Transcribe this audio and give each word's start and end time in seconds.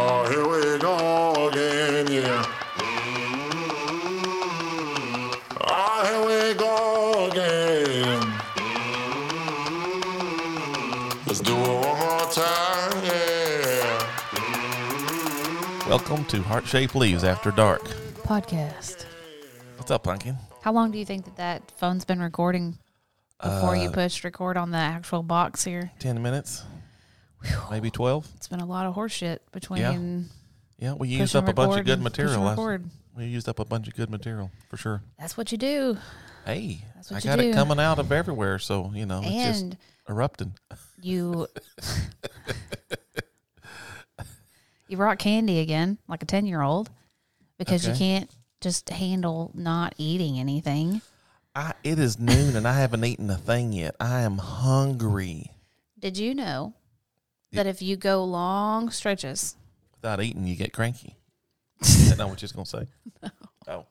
Oh, 0.00 0.26
here 0.30 0.46
we 0.46 0.78
go 0.78 1.48
again, 1.48 2.06
yeah. 2.12 2.44
Oh, 5.60 6.04
here 6.06 6.22
we 6.26 6.54
go 6.54 7.26
again. 7.28 8.20
Let's 11.26 11.40
do 11.40 11.56
it 11.56 11.68
one 11.68 11.98
more 11.98 12.30
time, 12.30 13.04
yeah. 13.04 13.98
Welcome 15.88 16.24
to 16.26 16.42
Heart 16.42 16.66
Shaped 16.66 16.94
Leaves 16.94 17.24
After 17.24 17.50
Dark. 17.50 17.82
podcast. 18.22 19.04
What's 19.76 19.90
up, 19.90 20.04
Pumpkin? 20.04 20.36
How 20.62 20.72
long 20.72 20.90
do 20.90 20.98
you 20.98 21.04
think 21.04 21.24
that 21.24 21.36
that 21.36 21.70
phone's 21.76 22.04
been 22.04 22.20
recording 22.20 22.78
before 23.42 23.74
you 23.76 23.88
Uh, 23.88 23.92
pushed 23.92 24.22
record 24.24 24.56
on 24.56 24.70
the 24.70 24.78
actual 24.78 25.22
box 25.22 25.64
here? 25.64 25.90
10 25.98 26.22
minutes? 26.22 26.62
Maybe 27.70 27.90
12? 27.90 28.26
It's 28.36 28.48
been 28.48 28.60
a 28.60 28.66
lot 28.66 28.86
of 28.86 28.94
horseshit 28.94 29.38
between 29.52 30.28
Yeah, 30.78 30.94
we 30.94 31.08
used 31.08 31.36
up 31.36 31.48
a 31.48 31.52
bunch 31.52 31.78
of 31.78 31.84
good 31.84 31.98
and 31.98 32.06
and 32.06 32.14
material. 32.16 32.42
last- 32.42 32.82
We 33.16 33.26
used 33.26 33.48
up 33.48 33.58
a 33.58 33.64
bunch 33.64 33.88
of 33.88 33.94
good 33.94 34.10
material 34.10 34.50
for 34.68 34.76
sure. 34.76 35.02
That's 35.18 35.36
what 35.36 35.50
you 35.52 35.58
do. 35.58 35.98
Hey, 36.44 36.84
That's 36.94 37.10
I 37.10 37.14
what 37.16 37.24
you 37.24 37.30
got 37.30 37.40
it 37.40 37.54
coming 37.54 37.78
out 37.80 37.98
of 37.98 38.10
everywhere, 38.12 38.58
so 38.58 38.90
you 38.94 39.04
know 39.06 39.20
it's 39.22 39.30
just 39.30 39.62
and 39.62 39.76
erupting. 40.08 40.54
you 41.02 41.46
you 44.88 44.96
brought 44.96 45.18
candy 45.18 45.60
again, 45.60 45.98
like 46.08 46.22
a 46.22 46.26
ten 46.26 46.46
year 46.46 46.62
old, 46.62 46.90
because 47.58 47.86
you 47.86 47.94
can't 47.94 48.30
just 48.60 48.88
handle 48.88 49.50
not 49.54 49.94
eating 49.98 50.38
anything. 50.38 51.02
I, 51.54 51.72
it 51.84 51.98
is 51.98 52.18
noon 52.18 52.56
and 52.56 52.66
I 52.68 52.74
haven't 52.78 53.04
eaten 53.04 53.28
a 53.30 53.36
thing 53.36 53.72
yet. 53.72 53.96
I 54.00 54.20
am 54.20 54.38
hungry. 54.38 55.52
Did 55.98 56.16
you 56.16 56.34
know 56.34 56.74
that 57.52 57.66
if 57.66 57.82
you 57.82 57.96
go 57.96 58.24
long 58.24 58.90
stretches, 58.90 59.56
Without 60.00 60.22
eating, 60.22 60.46
you 60.46 60.54
get 60.54 60.72
cranky. 60.72 61.16
Is 61.82 62.10
that 62.10 62.18
not 62.18 62.28
what 62.28 62.40
you're 62.40 62.50
gonna 62.54 62.66
say? 62.66 62.86
Oh, 63.66 63.86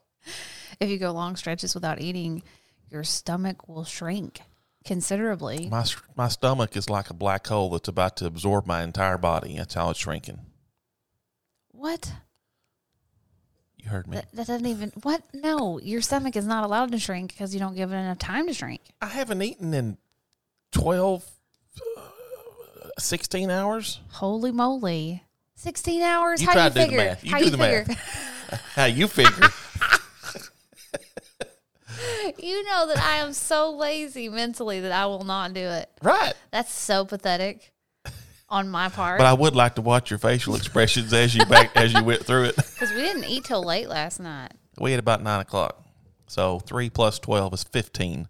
if 0.80 0.90
you 0.90 0.98
go 0.98 1.12
long 1.12 1.36
stretches 1.36 1.76
without 1.76 2.02
eating, 2.02 2.44
your 2.90 3.04
stomach 3.04 3.68
will 3.68 3.84
shrink 3.84 4.42
considerably. 4.86 5.68
my 5.70 5.86
my 6.16 6.28
stomach 6.30 6.76
is 6.76 6.90
like 6.90 7.10
a 7.10 7.14
black 7.14 7.46
hole 7.48 7.70
that's 7.70 7.88
about 7.88 8.18
to 8.18 8.26
absorb 8.26 8.66
my 8.66 8.84
entire 8.84 9.18
body. 9.18 9.58
That's 9.58 9.74
how 9.74 9.90
it's 9.90 10.00
shrinking. 10.00 10.40
What? 11.72 12.12
You 13.78 13.90
heard 13.90 14.08
me. 14.08 14.16
That, 14.16 14.32
that 14.34 14.48
doesn't 14.48 14.66
even. 14.66 14.92
What? 15.04 15.22
No, 15.34 15.80
your 15.80 16.02
stomach 16.02 16.36
is 16.36 16.46
not 16.48 16.64
allowed 16.64 16.92
to 16.92 17.00
shrink 17.00 17.34
because 17.34 17.54
you 17.54 17.60
don't 17.60 17.76
give 17.76 17.92
it 17.92 17.96
enough 17.96 18.18
time 18.20 18.48
to 18.48 18.54
shrink. 18.54 18.82
I 19.02 19.08
haven't 19.08 19.42
eaten 19.42 19.74
in 19.74 19.98
12, 20.72 21.24
uh, 21.24 21.28
16 23.00 23.50
hours. 23.50 24.00
Holy 24.10 24.52
moly! 24.52 25.24
Sixteen 25.56 26.04
hours? 26.04 26.40
You 26.40 26.48
How 26.48 26.54
try 26.54 26.64
you 26.66 26.70
to 26.70 26.74
do 26.76 26.80
the 26.80 26.86
figure? 26.86 26.98
math. 27.06 27.24
You 27.24 27.32
How 27.32 27.38
do 27.40 27.46
you 27.46 27.52
the 27.52 27.58
figure? 27.58 27.86
math. 27.88 28.62
How 28.76 28.86
you 28.86 29.08
figure? 29.08 29.50
you 32.38 32.64
know 32.64 32.88
that 32.88 33.00
I 33.00 33.18
am 33.18 33.34
so 33.34 33.76
lazy 33.76 34.30
mentally 34.30 34.82
that 34.82 34.92
I 34.92 35.08
will 35.08 35.24
not 35.24 35.54
do 35.54 35.62
it. 35.62 35.90
right. 36.04 36.34
That's 36.52 36.72
so 36.72 37.06
pathetic 37.06 37.72
on 38.50 38.70
my 38.70 38.88
part 38.90 39.18
But 39.18 39.28
I 39.28 39.34
would 39.34 39.56
like 39.56 39.76
to 39.76 39.82
watch 39.82 40.10
your 40.10 40.20
facial 40.20 40.56
expressions 40.56 41.12
as 41.12 41.36
you 41.36 41.46
back 41.48 41.76
as 41.76 41.92
you 41.94 42.04
went 42.04 42.24
through 42.24 42.46
it. 42.46 42.56
because 42.74 42.92
we 42.92 43.02
didn't 43.02 43.26
eat 43.26 43.46
till 43.46 43.64
late 43.64 43.90
last 43.90 44.20
night. 44.20 44.54
We 44.80 44.92
had 44.92 45.00
about 45.00 45.24
nine 45.24 45.42
o'clock, 45.42 45.84
so 46.28 46.60
three 46.60 46.90
plus 46.92 47.18
twelve 47.18 47.52
is 47.54 47.64
fifteen, 47.64 48.28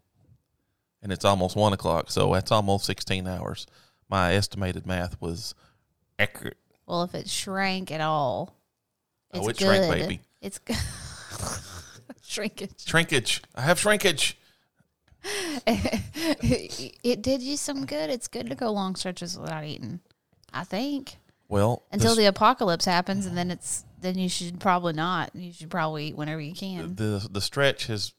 and 1.04 1.12
it's 1.12 1.26
almost 1.26 1.58
one 1.58 1.74
o'clock, 1.74 2.10
so 2.10 2.34
that's 2.34 2.54
almost 2.54 2.86
sixteen 2.86 3.28
hours. 3.28 3.68
My 4.10 4.34
estimated 4.34 4.86
math 4.86 5.20
was 5.22 5.54
accurate. 6.18 6.58
Well, 6.86 7.04
if 7.04 7.14
it 7.14 7.30
shrank 7.30 7.92
at 7.92 8.02
all, 8.02 8.56
it's 9.34 9.46
Oh, 9.46 9.50
it 9.50 9.58
good. 9.58 9.66
shrank, 9.66 9.92
baby. 9.94 10.22
It's 10.42 10.60
good. 10.60 10.78
shrinkage. 12.24 12.86
Shrinkage. 12.88 13.42
I 13.56 13.62
have 13.62 13.80
shrinkage. 13.80 14.38
it 15.68 17.22
did 17.22 17.42
you 17.42 17.58
some 17.58 17.86
good. 17.86 18.10
It's 18.10 18.28
good 18.28 18.50
to 18.50 18.56
go 18.56 18.72
long 18.72 18.96
stretches 18.96 19.38
without 19.38 19.64
eating. 19.66 20.00
I 20.54 20.64
think 20.64 21.18
Well, 21.50 21.84
until 21.92 22.12
this- 22.12 22.20
the 22.20 22.26
apocalypse 22.28 22.86
happens, 22.86 23.26
and 23.26 23.38
then 23.38 23.52
it's 23.52 23.84
then 24.00 24.18
you 24.18 24.30
should 24.30 24.60
probably 24.60 24.94
not. 24.94 25.32
You 25.36 25.52
should 25.52 25.70
probably 25.70 26.08
eat 26.08 26.16
whenever 26.16 26.40
you 26.40 26.54
can. 26.54 26.96
the 26.96 27.28
the 27.30 27.42
stretch 27.42 27.88
has 27.88 28.14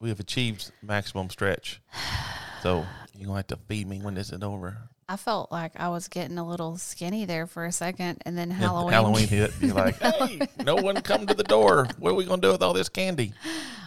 we 0.00 0.08
have 0.10 0.20
achieved 0.20 0.70
maximum 0.82 1.30
stretch. 1.30 1.80
So 2.62 2.84
you're 3.14 3.26
gonna 3.26 3.36
have 3.40 3.46
to 3.48 3.58
feed 3.68 3.86
me 3.86 4.00
when 4.00 4.14
this 4.14 4.32
is 4.32 4.42
over. 4.42 4.88
I 5.08 5.16
felt 5.16 5.52
like 5.52 5.72
I 5.76 5.88
was 5.88 6.08
getting 6.08 6.36
a 6.36 6.46
little 6.46 6.76
skinny 6.78 7.24
there 7.26 7.46
for 7.46 7.64
a 7.64 7.70
second, 7.72 8.22
and 8.26 8.36
then 8.36 8.50
Halloween. 8.50 8.92
Halloween 8.92 9.28
hit. 9.28 9.52
You're 9.60 9.74
like, 9.74 10.00
hey, 10.02 10.40
no 10.64 10.74
one 10.76 11.00
come 11.02 11.26
to 11.28 11.34
the 11.34 11.44
door. 11.44 11.86
What 11.98 12.10
are 12.10 12.14
we 12.14 12.24
gonna 12.24 12.42
do 12.42 12.50
with 12.50 12.62
all 12.62 12.72
this 12.72 12.88
candy? 12.88 13.32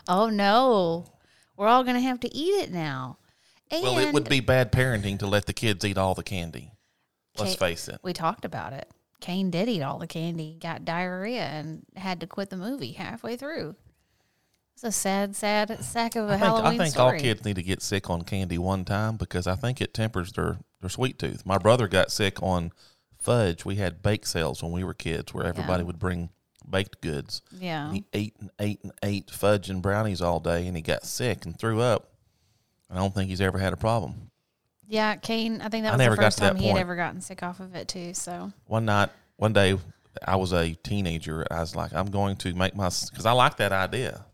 Oh 0.08 0.30
no, 0.30 1.06
we're 1.58 1.68
all 1.68 1.84
gonna 1.84 2.00
have 2.00 2.22
to 2.22 2.34
eat 2.34 2.64
it 2.64 2.72
now. 2.72 3.18
And 3.70 3.84
Well, 3.84 4.00
it 4.00 4.14
would 4.14 4.30
be 4.30 4.40
bad 4.40 4.72
parenting 4.72 5.20
to 5.20 5.28
let 5.28 5.46
the 5.46 5.54
kids 5.54 5.84
eat 5.86 5.98
all 5.98 6.16
the 6.16 6.24
candy. 6.24 6.72
Let's 7.38 7.52
Okay. 7.52 7.60
face 7.72 7.88
it. 7.90 8.00
We 8.02 8.14
talked 8.14 8.46
about 8.46 8.74
it. 8.74 8.90
Kane 9.20 9.52
did 9.52 9.68
eat 9.68 9.82
all 9.82 10.00
the 10.00 10.08
candy, 10.08 10.58
got 10.60 10.86
diarrhea, 10.86 11.44
and 11.44 11.84
had 11.98 12.22
to 12.22 12.28
quit 12.28 12.50
the 12.50 12.56
movie 12.58 12.94
halfway 12.94 13.36
through. 13.36 13.76
It's 14.76 14.84
a 14.86 14.92
sad, 14.94 15.36
sad 15.36 15.84
sack 15.84 16.16
of 16.16 16.30
a 16.30 16.34
I 16.34 16.38
think, 16.38 16.42
I 16.42 16.46
Halloween 16.46 16.78
think 16.80 16.98
all 16.98 17.12
kids 17.12 17.44
need 17.44 17.58
to 17.58 17.64
get 17.64 17.82
sick 17.82 18.10
on 18.10 18.22
candy 18.22 18.58
one 18.58 18.86
time 18.86 19.18
because 19.18 19.46
I 19.46 19.56
think 19.56 19.82
it 19.82 19.94
tempers 19.94 20.32
their, 20.32 20.58
their 20.82 20.90
sweet 20.90 21.20
tooth. 21.20 21.46
My 21.46 21.58
brother 21.58 21.88
got 21.88 22.12
sick 22.12 22.42
on 22.42 22.72
fudge. 23.18 23.66
We 23.66 23.76
had 23.76 24.02
bake 24.02 24.26
sales 24.26 24.64
when 24.64 24.72
we 24.72 24.84
were 24.84 24.94
kids 24.94 25.34
where 25.34 25.46
everybody 25.46 25.82
Yeah. 25.84 25.88
would 25.88 26.00
bring 26.00 26.30
baked 26.70 27.02
goods. 27.02 27.42
yeah, 27.52 27.86
And 27.88 27.96
he 27.96 28.06
ate 28.14 28.36
and 28.40 28.50
ate 28.60 28.80
and 28.84 28.92
ate 29.04 29.30
fudge 29.32 29.70
and 29.70 29.82
brownies 29.82 30.22
all 30.22 30.40
day 30.40 30.68
and 30.68 30.76
he 30.76 30.82
got 30.82 31.06
sick 31.06 31.46
and 31.46 31.58
threw 31.58 31.82
up. 31.82 32.12
I 32.90 32.96
don't 32.96 33.14
think 33.14 33.30
he's 33.30 33.42
ever 33.42 33.58
had 33.60 33.74
a 33.74 33.78
problem. 33.78 34.32
yeah. 34.88 35.16
Kane, 35.16 35.62
I 35.62 35.70
think 35.70 35.84
that 35.84 35.94
I 35.94 36.08
was 36.08 36.16
the 36.18 36.22
first 36.24 36.38
time 36.40 36.56
he 36.56 36.68
had 36.68 36.78
ever 36.78 36.96
gotten 36.96 37.22
sick 37.22 37.44
off 37.44 37.60
of 37.60 37.76
it 37.76 37.88
too. 37.88 38.14
So 38.14 38.52
One 38.68 38.86
night, 38.86 39.10
one 39.38 39.54
day, 39.54 39.78
I 40.26 40.36
was 40.38 40.54
a 40.54 40.74
teenager. 40.76 41.46
I 41.52 41.60
was 41.62 41.76
like, 41.76 41.94
I'm 41.94 42.10
going 42.10 42.36
to 42.38 42.54
make 42.56 42.76
my 42.76 42.90
because 43.10 43.26
I 43.26 43.32
like 43.32 43.58
that 43.58 43.72
idea. 43.72 44.26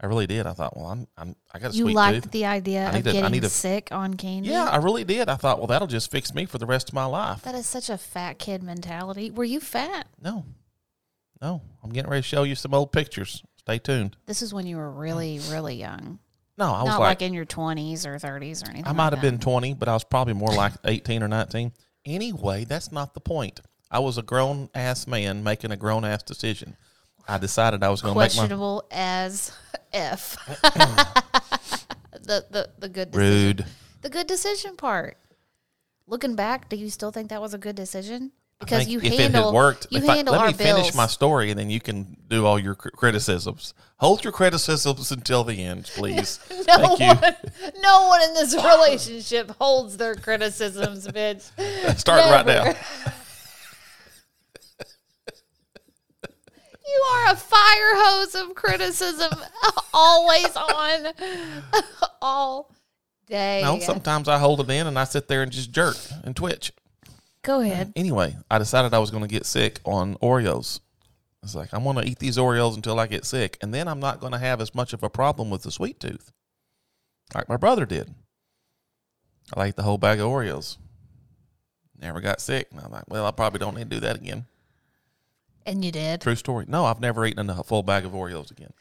I 0.00 0.06
really 0.06 0.26
did. 0.28 0.46
I 0.46 0.52
thought, 0.52 0.76
well, 0.76 0.86
I'm, 0.86 1.08
I'm 1.16 1.34
I 1.52 1.58
got 1.58 1.72
a 1.72 1.76
you 1.76 1.88
liked 1.88 2.22
tooth. 2.24 2.32
the 2.32 2.44
idea 2.46 2.88
of 2.88 2.94
need 2.94 3.04
to- 3.04 3.10
I 3.10 3.12
getting 3.14 3.40
to- 3.40 3.48
sick 3.48 3.88
on 3.90 4.14
candy? 4.14 4.50
Yeah, 4.50 4.64
I 4.70 4.76
really 4.76 5.02
did. 5.04 5.28
I 5.28 5.34
thought, 5.34 5.58
well, 5.58 5.66
that'll 5.66 5.88
just 5.88 6.10
fix 6.10 6.32
me 6.32 6.44
for 6.46 6.58
the 6.58 6.66
rest 6.66 6.88
of 6.88 6.94
my 6.94 7.04
life. 7.04 7.42
that 7.42 7.54
is 7.56 7.66
such 7.66 7.90
a 7.90 7.98
fat 7.98 8.38
kid 8.38 8.62
mentality. 8.62 9.30
Were 9.32 9.42
you 9.44 9.58
fat? 9.58 10.06
No, 10.22 10.44
no, 11.40 11.62
I'm 11.82 11.90
getting 11.90 12.10
ready 12.10 12.22
to 12.22 12.28
show 12.28 12.42
you 12.44 12.54
some 12.54 12.74
old 12.74 12.92
pictures. 12.92 13.42
Stay 13.56 13.78
tuned. 13.78 14.16
This 14.26 14.40
is 14.42 14.54
when 14.54 14.66
you 14.66 14.76
were 14.76 14.90
really, 14.90 15.40
really 15.50 15.74
young. 15.76 16.18
No, 16.56 16.72
I 16.72 16.82
was 16.82 16.88
Not 16.90 17.00
like, 17.00 17.08
like, 17.20 17.22
in 17.22 17.34
your 17.34 17.44
twenties 17.44 18.04
or 18.06 18.18
thirties 18.18 18.62
or 18.62 18.66
anything. 18.70 18.84
I 18.86 18.88
like 18.88 18.96
might 18.96 19.12
have 19.12 19.22
that. 19.22 19.30
been 19.30 19.38
20, 19.38 19.74
but 19.74 19.88
I 19.88 19.94
was 19.94 20.02
probably 20.04 20.34
more 20.34 20.52
like 20.52 20.72
18 20.84 21.22
or 21.22 21.28
19. 21.28 21.72
Anyway, 22.04 22.64
that's 22.64 22.90
not 22.90 23.14
the 23.14 23.20
point. 23.20 23.60
I 23.90 24.00
was 24.00 24.18
a 24.18 24.22
grown 24.22 24.68
ass 24.74 25.06
man 25.06 25.44
making 25.44 25.70
a 25.70 25.76
grown 25.76 26.04
ass 26.04 26.22
decision. 26.22 26.76
I 27.28 27.38
decided 27.38 27.82
I 27.82 27.88
was 27.90 28.00
going 28.02 28.14
to 28.14 28.18
make 28.18 28.30
my 28.30 28.34
questionable 28.34 28.84
as 28.90 29.52
f. 29.92 30.36
the 32.12 32.44
the 32.50 32.68
the 32.78 32.88
good 32.88 33.10
decision. 33.10 33.46
rude. 33.46 33.66
The 34.02 34.10
good 34.10 34.26
decision 34.26 34.76
part. 34.76 35.16
Looking 36.06 36.34
back, 36.36 36.68
do 36.68 36.76
you 36.76 36.88
still 36.88 37.10
think 37.10 37.28
that 37.30 37.40
was 37.40 37.52
a 37.54 37.58
good 37.58 37.76
decision? 37.76 38.32
Because 38.60 38.88
you 38.88 38.98
if 39.00 39.12
handle 39.16 39.42
it 39.42 39.44
had 39.46 39.54
worked, 39.54 39.86
you 39.90 39.98
if 39.98 40.08
I- 40.08 40.16
handle 40.16 40.32
let 40.32 40.40
our 40.40 40.46
me 40.48 40.52
bills. 40.54 40.70
finish 40.80 40.94
my 40.94 41.06
story, 41.06 41.50
and 41.50 41.58
then 41.60 41.70
you 41.70 41.80
can 41.80 42.16
do 42.28 42.44
all 42.44 42.58
your 42.58 42.74
cr- 42.74 42.88
criticisms. 42.88 43.72
Hold 43.98 44.24
your 44.24 44.32
criticisms 44.32 45.12
until 45.12 45.44
the 45.44 45.62
end, 45.62 45.84
please. 45.94 46.40
no 46.66 46.96
Thank 46.96 47.00
you. 47.00 47.06
one, 47.06 47.34
no 47.82 48.08
one 48.08 48.22
in 48.22 48.34
this 48.34 48.54
relationship 48.64 49.52
holds 49.60 49.96
their 49.96 50.16
criticisms, 50.16 51.06
bitch. 51.06 51.42
Start 51.98 52.30
right 52.30 52.46
now. 52.46 52.74
You 56.98 57.04
are 57.04 57.32
a 57.32 57.36
fire 57.36 57.94
hose 57.94 58.34
of 58.34 58.56
criticism, 58.56 59.30
always 59.94 60.56
on, 60.56 61.12
all 62.22 62.74
day. 63.28 63.60
No, 63.62 63.78
sometimes 63.78 64.26
I 64.26 64.38
hold 64.38 64.58
it 64.60 64.68
in 64.68 64.88
and 64.88 64.98
I 64.98 65.04
sit 65.04 65.28
there 65.28 65.44
and 65.44 65.52
just 65.52 65.70
jerk 65.70 65.96
and 66.24 66.34
twitch. 66.34 66.72
Go 67.42 67.60
ahead. 67.60 67.92
Anyway, 67.94 68.36
I 68.50 68.58
decided 68.58 68.92
I 68.92 68.98
was 68.98 69.12
going 69.12 69.22
to 69.22 69.28
get 69.28 69.46
sick 69.46 69.78
on 69.84 70.16
Oreos. 70.16 70.80
It's 71.44 71.54
like 71.54 71.68
I'm 71.72 71.84
going 71.84 71.94
to 71.96 72.04
eat 72.04 72.18
these 72.18 72.36
Oreos 72.36 72.74
until 72.74 72.98
I 72.98 73.06
get 73.06 73.24
sick, 73.24 73.58
and 73.60 73.72
then 73.72 73.86
I'm 73.86 74.00
not 74.00 74.18
going 74.18 74.32
to 74.32 74.38
have 74.38 74.60
as 74.60 74.74
much 74.74 74.92
of 74.92 75.04
a 75.04 75.08
problem 75.08 75.50
with 75.50 75.62
the 75.62 75.70
sweet 75.70 76.00
tooth, 76.00 76.32
like 77.32 77.48
my 77.48 77.56
brother 77.56 77.86
did. 77.86 78.12
I 79.54 79.66
ate 79.66 79.76
the 79.76 79.84
whole 79.84 79.98
bag 79.98 80.18
of 80.18 80.26
Oreos. 80.26 80.78
Never 81.96 82.20
got 82.20 82.40
sick. 82.40 82.66
And 82.72 82.80
I'm 82.80 82.90
like, 82.90 83.08
well, 83.08 83.24
I 83.24 83.30
probably 83.30 83.60
don't 83.60 83.76
need 83.76 83.88
to 83.88 83.96
do 83.96 84.00
that 84.00 84.16
again. 84.16 84.46
And 85.68 85.84
you 85.84 85.92
did. 85.92 86.20
True 86.22 86.34
story. 86.34 86.64
No, 86.66 86.84
I've 86.84 87.00
never 87.00 87.26
eaten 87.26 87.48
a 87.50 87.62
full 87.62 87.82
bag 87.82 88.04
of 88.04 88.12
Oreos 88.12 88.50
again. 88.50 88.72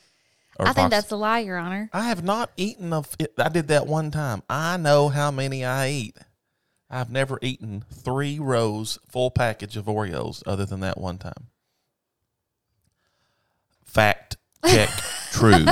Or 0.59 0.67
I 0.67 0.73
think 0.73 0.89
that's 0.89 1.11
a 1.11 1.15
lie, 1.15 1.39
Your 1.39 1.57
Honor. 1.57 1.89
I 1.93 2.07
have 2.07 2.23
not 2.23 2.49
eaten 2.57 2.91
a. 2.93 3.03
I 3.37 3.49
did 3.49 3.67
that 3.67 3.85
one 3.85 4.09
time. 4.09 4.41
I 4.49 4.77
know 4.77 5.09
how 5.09 5.29
many 5.29 5.63
I 5.63 5.89
eat, 5.89 6.17
I've 6.89 7.11
never 7.11 7.37
eaten 7.41 7.83
three 7.91 8.39
rows 8.39 8.97
full 9.09 9.29
package 9.29 9.75
of 9.75 9.85
Oreos 9.85 10.41
other 10.45 10.65
than 10.65 10.79
that 10.79 10.97
one 10.97 11.17
time. 11.17 11.47
Fact 13.83 14.37
check 14.65 14.89
true. 15.31 15.65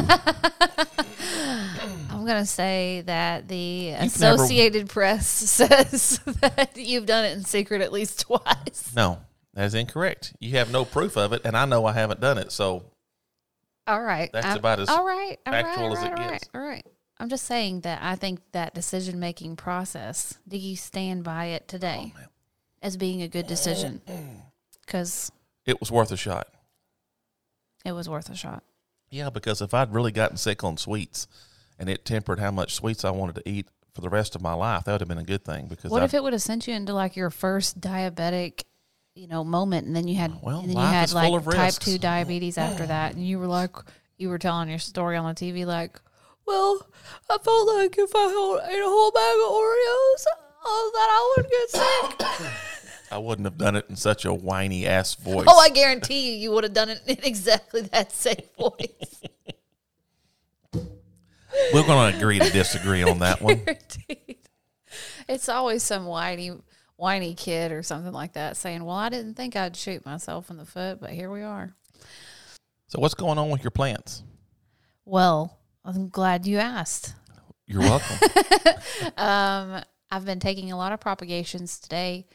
I'm 2.09 2.25
gonna 2.25 2.45
say 2.45 3.03
that 3.05 3.47
the 3.47 3.91
never- 3.91 4.05
Associated 4.05 4.89
Press 4.89 5.27
says 5.27 6.19
that 6.41 6.71
you've 6.75 7.05
done 7.05 7.25
it 7.25 7.37
in 7.37 7.43
secret 7.45 7.81
at 7.81 7.93
least 7.93 8.21
twice. 8.21 8.91
No, 8.95 9.19
that's 9.55 9.73
incorrect. 9.73 10.33
You 10.39 10.51
have 10.57 10.71
no 10.71 10.85
proof 10.85 11.17
of 11.17 11.33
it, 11.33 11.41
and 11.45 11.55
I 11.57 11.65
know 11.65 11.85
I 11.85 11.93
haven't 11.93 12.19
done 12.19 12.37
it. 12.37 12.51
So 12.51 12.83
All 13.87 14.01
right, 14.01 14.29
That's 14.33 14.45
I'm- 14.47 14.57
about 14.57 14.79
as 14.79 14.89
all 14.89 15.05
right, 15.05 15.37
all 15.45 15.53
right, 15.53 15.65
factual 15.65 15.85
all 15.85 15.97
as 15.97 16.03
it 16.03 16.09
right, 16.09 16.11
all 16.19 16.23
right, 16.25 16.31
gets. 16.31 16.49
All 16.55 16.61
right. 16.61 16.85
I'm 17.17 17.29
just 17.29 17.45
saying 17.45 17.81
that 17.81 18.01
I 18.03 18.15
think 18.15 18.41
that 18.51 18.73
decision 18.73 19.19
making 19.19 19.55
process. 19.55 20.37
Do 20.47 20.57
you 20.57 20.75
stand 20.75 21.23
by 21.23 21.45
it 21.45 21.67
today 21.67 22.13
Oh, 22.17 22.21
as 22.81 22.97
being 22.97 23.21
a 23.21 23.27
good 23.27 23.47
decision? 23.47 24.01
Because 24.85 25.31
it 25.65 25.79
was 25.79 25.91
worth 25.91 26.11
a 26.11 26.17
shot. 26.17 26.47
it 27.83 27.93
was 27.93 28.07
worth 28.07 28.29
a 28.29 28.35
shot. 28.35 28.63
Yeah, 29.09 29.29
because 29.31 29.61
if 29.61 29.73
I'd 29.73 29.93
really 29.93 30.11
gotten 30.11 30.37
sick 30.37 30.63
on 30.63 30.77
sweets, 30.77 31.25
and 31.79 31.89
it 31.89 32.05
tempered 32.05 32.39
how 32.39 32.51
much 32.51 32.75
sweets 32.75 33.03
I 33.03 33.09
wanted 33.11 33.35
to 33.35 33.49
eat 33.49 33.67
for 33.93 34.01
the 34.01 34.09
rest 34.09 34.35
of 34.35 34.41
my 34.43 34.53
life, 34.53 34.83
that 34.85 34.91
would 34.91 35.01
have 35.01 35.07
been 35.07 35.17
a 35.17 35.23
good 35.23 35.43
thing. 35.43 35.65
Because 35.67 35.89
What 35.89 36.01
I, 36.01 36.05
if 36.05 36.13
it 36.13 36.21
would 36.21 36.33
have 36.33 36.41
sent 36.43 36.67
you 36.67 36.73
into 36.75 36.93
like 36.93 37.15
your 37.15 37.29
first 37.31 37.79
diabetic, 37.81 38.63
you 39.15 39.27
know, 39.27 39.43
moment, 39.43 39.87
and 39.87 39.95
then 39.95 40.07
you 40.07 40.15
had, 40.15 40.33
Well, 40.41 40.59
and 40.59 40.69
then 40.69 40.77
you 40.77 40.83
had 40.83 41.11
like 41.13 41.27
full 41.27 41.37
of 41.37 41.45
type 41.45 41.55
risks. 41.55 41.85
two 41.85 41.97
diabetes 41.97 42.57
after 42.57 42.85
that, 42.85 43.15
and 43.15 43.25
you 43.25 43.39
were 43.39 43.47
like, 43.47 43.75
you 44.17 44.29
were 44.29 44.37
telling 44.37 44.69
your 44.69 44.79
story 44.79 45.15
on 45.17 45.25
the 45.25 45.33
TV, 45.33 45.65
like, 45.65 45.99
well, 46.45 46.85
I 47.29 47.37
felt 47.37 47.67
like 47.75 47.97
if 47.97 48.11
I 48.13 48.25
ate 48.69 48.79
a 48.79 48.85
whole 48.85 49.11
bag 49.11 49.35
of 49.35 49.51
Oreos, 49.51 50.25
oh, 50.65 50.91
that 50.93 51.09
I 51.09 51.33
would 51.37 51.49
get 51.49 51.69
sick. 52.49 52.51
I 53.11 53.17
wouldn't 53.17 53.45
have 53.45 53.57
done 53.57 53.75
it 53.75 53.85
in 53.89 53.95
such 53.95 54.25
a 54.25 54.33
whiny 54.33 54.85
ass 54.85 55.15
voice. 55.15 55.45
oh, 55.47 55.59
I 55.59 55.69
guarantee 55.69 56.31
you, 56.31 56.37
you 56.37 56.51
would 56.51 56.63
have 56.65 56.73
done 56.73 56.89
it 56.89 57.01
in 57.07 57.17
exactly 57.23 57.81
that 57.81 58.11
same 58.11 58.35
voice. 58.59 59.21
We're 61.73 61.85
going 61.85 62.11
to 62.11 62.17
agree 62.17 62.39
to 62.39 62.49
disagree 62.49 63.03
on 63.03 63.19
that 63.19 63.41
one. 63.41 63.55
Guaranteed. 63.65 64.37
It's 65.29 65.47
always 65.49 65.83
some 65.83 66.05
whiny, 66.05 66.51
whiny 66.97 67.33
kid 67.33 67.71
or 67.71 67.83
something 67.83 68.13
like 68.13 68.33
that 68.33 68.57
saying, 68.57 68.83
"Well, 68.83 68.95
I 68.95 69.09
didn't 69.09 69.35
think 69.35 69.55
I'd 69.55 69.75
shoot 69.75 70.05
myself 70.05 70.49
in 70.49 70.57
the 70.57 70.65
foot, 70.65 70.99
but 70.99 71.11
here 71.11 71.31
we 71.31 71.41
are." 71.41 71.75
So, 72.87 72.99
what's 72.99 73.13
going 73.13 73.37
on 73.37 73.49
with 73.49 73.63
your 73.63 73.71
plants? 73.71 74.23
Well, 75.05 75.59
I'm 75.83 76.09
glad 76.09 76.45
you 76.45 76.57
asked. 76.57 77.13
You're 77.67 77.81
welcome. 77.81 78.17
Um, 79.17 79.81
I've 80.09 80.25
been 80.25 80.39
taking 80.39 80.71
a 80.71 80.77
lot 80.77 80.93
of 80.93 80.99
propagations 80.99 81.79
today, 81.79 82.27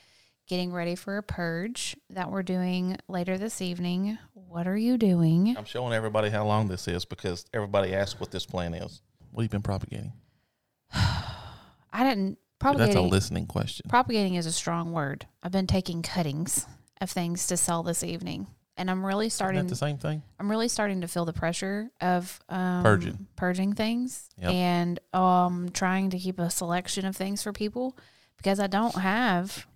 getting 0.47 0.73
ready 0.73 0.95
for 0.95 1.17
a 1.17 1.23
purge 1.23 1.97
that 2.11 2.31
we're 2.31 2.43
doing 2.43 2.97
later 3.09 3.39
this 3.39 3.63
evening. 3.63 4.19
What 4.35 4.67
are 4.67 4.77
you 4.77 4.99
doing? 4.99 5.55
I'm 5.57 5.65
showing 5.65 5.95
everybody 5.95 6.29
how 6.29 6.45
long 6.45 6.69
this 6.69 6.87
is 6.89 7.05
because 7.05 7.47
everybody 7.55 7.95
asks 7.95 8.21
what 8.21 8.31
this 8.31 8.45
plant 8.45 8.75
is. 8.75 9.01
What 9.31 9.43
have 9.43 9.45
you 9.45 9.49
been 9.49 9.63
propagating? 9.63 10.13
I 10.93 12.05
didn't 12.05 12.39
That's 12.63 12.95
a 12.95 13.01
listening 13.01 13.47
question. 13.47 13.87
propagating 13.89 14.35
is 14.35 14.47
a 14.47 14.53
strong 14.53 14.93
word. 14.93 15.27
I've 15.43 15.53
been 15.53 15.67
taking 15.67 16.03
cuttings 16.03 16.67
of 17.01 17.11
things 17.11 17.47
to 17.49 17.57
sell 17.57 17.83
this 17.83 18.05
evening, 18.05 18.47
and 18.77 18.91
I'm 18.91 19.05
really 19.05 19.29
starting. 19.31 19.67
the 19.67 19.75
same 19.77 19.99
thing? 19.99 20.23
I'm 20.39 20.51
really 20.51 20.69
starting 20.69 21.01
to 21.01 21.09
feel 21.09 21.25
the 21.25 21.33
pressure 21.33 21.91
of 22.01 22.39
um, 22.49 22.83
Purging. 22.83 23.27
purging 23.37 23.73
things, 23.75 24.29
Yep. 24.39 24.53
and 24.53 25.01
um, 25.15 25.71
trying 25.73 26.11
to 26.11 26.19
keep 26.19 26.39
a 26.39 26.51
selection 26.51 27.05
of 27.07 27.17
things 27.17 27.43
for 27.43 27.53
people 27.53 27.97
because 28.37 28.61
I 28.61 28.67
don't 28.67 28.95
have 28.95 29.67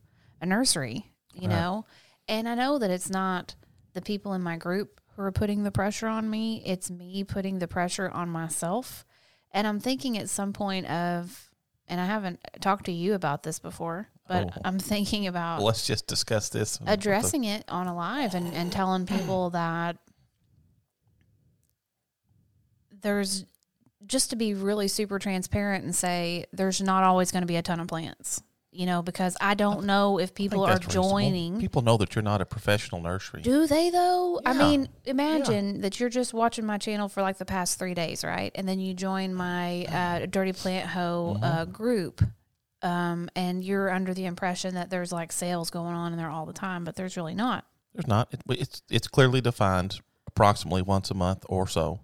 a 0.40 0.46
nursery, 0.46 1.10
you 1.32 1.48
Right. 1.48 1.56
know. 1.56 1.86
And 2.28 2.48
I 2.48 2.54
know 2.54 2.78
that 2.78 2.90
it's 2.90 3.10
not 3.10 3.54
the 3.94 4.02
people 4.02 4.32
in 4.34 4.42
my 4.42 4.56
group 4.56 5.00
who 5.16 5.22
are 5.22 5.32
putting 5.32 5.62
the 5.62 5.70
pressure 5.70 6.08
on 6.08 6.28
me; 6.28 6.62
it's 6.66 6.90
me 6.90 7.24
putting 7.24 7.58
the 7.60 7.68
pressure 7.68 8.10
on 8.10 8.28
myself. 8.28 9.04
And 9.52 9.66
I'm 9.66 9.80
thinking 9.80 10.18
at 10.18 10.28
some 10.28 10.52
point 10.52 10.86
of, 10.86 11.50
and 11.88 12.00
I 12.00 12.06
haven't 12.06 12.40
talked 12.60 12.86
to 12.86 12.92
you 12.92 13.14
about 13.14 13.42
this 13.42 13.58
before, 13.58 14.08
but 14.26 14.44
Oh. 14.56 14.60
I'm 14.64 14.78
thinking 14.78 15.26
about 15.26 15.58
Well, 15.58 15.66
let's 15.66 15.86
just 15.86 16.06
discuss 16.06 16.48
this. 16.48 16.78
addressing 16.86 17.44
it 17.44 17.64
on 17.68 17.86
a 17.86 17.94
live 17.94 18.34
and, 18.34 18.52
and 18.54 18.72
telling 18.72 19.06
people 19.16 19.50
that 19.50 19.96
there's 23.02 23.44
just 24.06 24.30
to 24.30 24.36
be 24.36 24.54
really 24.54 24.88
super 24.88 25.18
transparent 25.18 25.84
and 25.84 25.94
say 25.94 26.44
there's 26.52 26.80
not 26.80 27.04
always 27.04 27.30
going 27.30 27.42
to 27.42 27.46
be 27.46 27.56
a 27.56 27.62
ton 27.62 27.80
of 27.80 27.86
plants 27.88 28.42
you 28.74 28.86
know 28.86 29.02
because 29.02 29.36
i 29.40 29.54
don't 29.54 29.84
know 29.86 30.18
if 30.18 30.34
people 30.34 30.64
are 30.64 30.76
reasonable. 30.78 31.10
joining 31.10 31.58
People 31.60 31.82
know 31.82 31.96
that 31.96 32.14
you're 32.14 32.22
not 32.22 32.40
a 32.40 32.44
professional 32.46 33.00
nursery. 33.00 33.40
do 33.42 33.66
they 33.66 33.90
though 33.90 34.40
i 34.44 34.52
mean 34.52 34.88
imagine 35.04 35.80
that 35.82 36.00
you're 36.00 36.08
just 36.08 36.34
watching 36.34 36.66
my 36.66 36.76
channel 36.78 37.08
for 37.08 37.22
like 37.22 37.38
the 37.38 37.44
past 37.44 37.78
three 37.78 37.94
days 37.94 38.24
right 38.24 38.52
and 38.54 38.68
then 38.68 38.80
you 38.80 38.92
join 38.94 39.34
my 39.34 39.84
uh, 39.86 40.26
dirty 40.26 40.52
plant 40.52 40.88
hoe 40.90 41.34
Mm-hmm. 41.36 41.44
uh, 41.44 41.64
group 41.66 42.22
um, 42.82 43.30
and 43.34 43.64
you're 43.64 43.90
under 43.90 44.12
the 44.12 44.26
impression 44.26 44.74
that 44.74 44.90
there's 44.90 45.10
like 45.12 45.32
sales 45.32 45.70
going 45.70 45.94
on 45.94 46.12
in 46.12 46.18
there 46.18 46.28
all 46.28 46.44
the 46.44 46.52
time 46.52 46.84
but 46.84 46.96
there's 46.96 47.16
really 47.16 47.34
not 47.34 47.64
There's 47.94 48.06
not. 48.08 48.28
It, 48.32 48.40
it's 48.58 48.82
it's 48.90 49.06
clearly 49.08 49.40
defined 49.40 50.00
approximately 50.26 50.82
once 50.82 51.10
a 51.10 51.14
month 51.14 51.44
or 51.48 51.68
so. 51.68 52.00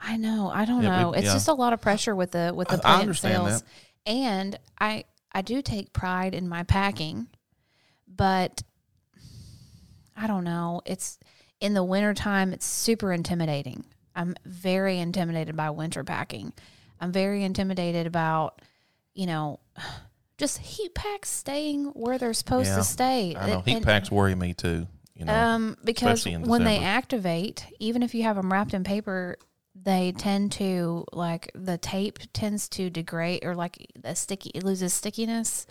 I 0.00 0.16
know. 0.16 0.48
I 0.54 0.64
don't 0.64 0.82
Yeah, 0.82 0.96
we- 0.98 1.02
know. 1.02 1.12
it's 1.12 1.26
yeah. 1.26 1.32
just 1.32 1.48
a 1.48 1.52
lot 1.54 1.72
of 1.72 1.80
pressure 1.80 2.14
with 2.14 2.30
the 2.30 2.52
with 2.54 2.68
the 2.68 2.78
plant 2.78 3.16
sales. 3.16 3.60
that. 3.62 3.68
And 4.06 4.58
I 4.80 5.04
I 5.32 5.42
do 5.42 5.62
take 5.62 5.92
pride 5.92 6.34
in 6.34 6.48
my 6.48 6.62
packing, 6.62 7.28
but 8.06 8.62
I 10.16 10.26
don't 10.26 10.44
know. 10.44 10.82
It's 10.84 11.18
in 11.60 11.74
the 11.74 11.84
wintertime 11.84 12.52
it's 12.52 12.66
super 12.66 13.12
intimidating. 13.12 13.84
I'm 14.14 14.34
very 14.44 14.98
intimidated 14.98 15.56
by 15.56 15.70
winter 15.70 16.02
packing. 16.02 16.52
I'm 17.00 17.12
very 17.12 17.44
intimidated 17.44 18.06
about, 18.06 18.60
you 19.14 19.26
know, 19.26 19.60
just 20.38 20.58
heat 20.58 20.94
packs 20.94 21.28
staying 21.30 21.86
where 21.86 22.18
they're 22.18 22.32
supposed 22.32 22.68
Yeah, 22.68 22.76
to 22.76 22.84
stay. 22.84 23.36
I 23.36 23.48
know 23.48 23.60
heat 23.60 23.76
and- 23.76 23.84
packs 23.84 24.10
worry 24.10 24.34
me 24.34 24.54
too. 24.54 24.86
You 25.14 25.24
know, 25.24 25.34
um, 25.34 25.76
because 25.82 26.24
when 26.24 26.62
they 26.62 26.78
activate, 26.78 27.66
even 27.80 28.04
if 28.04 28.14
you 28.14 28.22
have 28.22 28.36
them 28.36 28.52
wrapped 28.52 28.72
in 28.72 28.84
paper, 28.84 29.36
they 29.84 30.12
tend 30.12 30.52
to 30.52 31.04
like 31.12 31.50
the 31.54 31.78
tape 31.78 32.18
tends 32.32 32.68
to 32.70 32.90
degrade 32.90 33.44
or 33.44 33.54
like 33.54 33.90
the 34.00 34.14
sticky 34.14 34.50
it 34.54 34.64
loses 34.64 34.92
stickiness. 34.94 35.66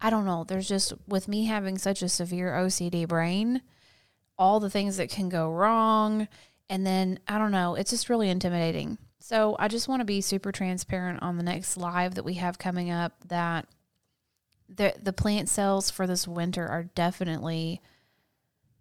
I 0.00 0.10
don't 0.10 0.24
know. 0.24 0.44
There's 0.44 0.68
just 0.68 0.92
with 1.06 1.28
me 1.28 1.44
having 1.44 1.78
such 1.78 2.02
a 2.02 2.08
severe 2.08 2.52
OCD 2.52 3.06
brain, 3.06 3.62
all 4.38 4.58
the 4.58 4.70
things 4.70 4.96
that 4.96 5.10
can 5.10 5.28
go 5.28 5.50
wrong, 5.50 6.26
and 6.68 6.86
then 6.86 7.20
I 7.28 7.38
don't 7.38 7.52
know. 7.52 7.74
It's 7.74 7.90
just 7.90 8.08
really 8.08 8.28
intimidating. 8.28 8.98
So 9.20 9.54
I 9.58 9.68
just 9.68 9.86
want 9.86 10.00
to 10.00 10.04
be 10.04 10.20
super 10.20 10.50
transparent 10.50 11.22
on 11.22 11.36
the 11.36 11.44
next 11.44 11.76
live 11.76 12.16
that 12.16 12.24
we 12.24 12.34
have 12.34 12.58
coming 12.58 12.90
up 12.90 13.12
that 13.28 13.68
the 14.68 14.94
the 15.00 15.12
plant 15.12 15.48
cells 15.48 15.90
for 15.90 16.06
this 16.06 16.26
winter 16.26 16.66
are 16.66 16.84
definitely 16.94 17.80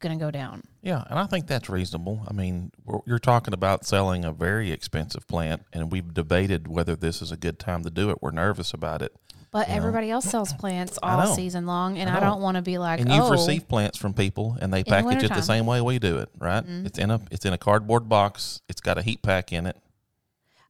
going 0.01 0.17
to 0.17 0.23
go 0.23 0.31
down. 0.31 0.63
yeah, 0.81 1.03
and 1.09 1.17
I 1.17 1.25
think 1.25 1.47
that's 1.47 1.69
reasonable. 1.69 2.25
I 2.27 2.33
mean, 2.33 2.71
we're, 2.83 2.99
you're 3.05 3.19
talking 3.19 3.53
about 3.53 3.85
selling 3.85 4.25
a 4.25 4.31
very 4.31 4.71
expensive 4.71 5.27
plant, 5.27 5.63
and 5.71 5.91
we've 5.91 6.13
debated 6.13 6.67
whether 6.67 6.95
this 6.95 7.21
is 7.21 7.31
a 7.31 7.37
good 7.37 7.57
time 7.59 7.83
to 7.83 7.89
do 7.89 8.09
it. 8.09 8.17
We're 8.21 8.31
nervous 8.31 8.73
about 8.73 9.01
it, 9.01 9.15
But 9.51 9.67
You 9.67 9.73
know? 9.75 9.77
everybody 9.79 10.09
else 10.11 10.25
sells 10.25 10.51
plants 10.53 10.99
all 11.01 11.33
season 11.35 11.65
long, 11.65 11.97
and 11.97 12.09
I 12.09 12.17
I, 12.17 12.19
don't 12.19 12.41
want 12.41 12.55
to 12.55 12.61
be 12.61 12.77
like, 12.77 12.99
and 12.99 13.09
you've 13.11 13.23
oh, 13.25 13.31
received 13.31 13.67
plants 13.69 13.97
from 13.97 14.13
people, 14.13 14.57
and 14.61 14.73
they 14.73 14.83
the 14.83 14.89
package 14.89 15.23
it 15.23 15.29
the 15.33 15.41
same 15.41 15.65
way 15.65 15.79
we 15.81 15.99
do 15.99 16.17
it. 16.17 16.29
Right? 16.37 16.65
Mhm. 16.65 16.85
It's 16.85 16.97
in 16.99 17.11
a 17.11 17.21
it's 17.31 17.45
in 17.45 17.53
a 17.53 17.57
cardboard 17.57 18.09
box. 18.09 18.61
It's 18.67 18.81
got 18.81 18.97
a 18.97 19.01
heat 19.01 19.21
pack 19.21 19.53
in 19.53 19.65
it. 19.67 19.77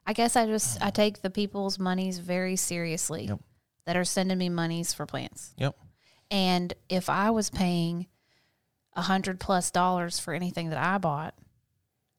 I 0.06 0.14
guess 0.14 0.36
I 0.36 0.46
just 0.46 0.82
I 0.84 0.90
take 0.90 1.22
the 1.22 1.30
people's 1.30 1.78
monies 1.80 2.18
very 2.20 2.56
seriously 2.56 3.28
Yep. 3.28 3.40
that 3.86 3.96
are 3.96 4.04
sending 4.04 4.38
me 4.38 4.50
monies 4.50 4.94
for 4.94 5.06
plants. 5.06 5.54
Yep. 5.58 5.76
And 6.32 6.74
if 6.90 7.10
I 7.10 7.30
was 7.30 7.50
paying 7.50 8.08
a 8.94 9.02
hundred 9.04 9.40
plus 9.40 9.72
dollars 9.72 10.20
for 10.20 10.34
anything 10.34 10.70
that 10.70 10.78
I 10.78 10.98
bought, 10.98 11.36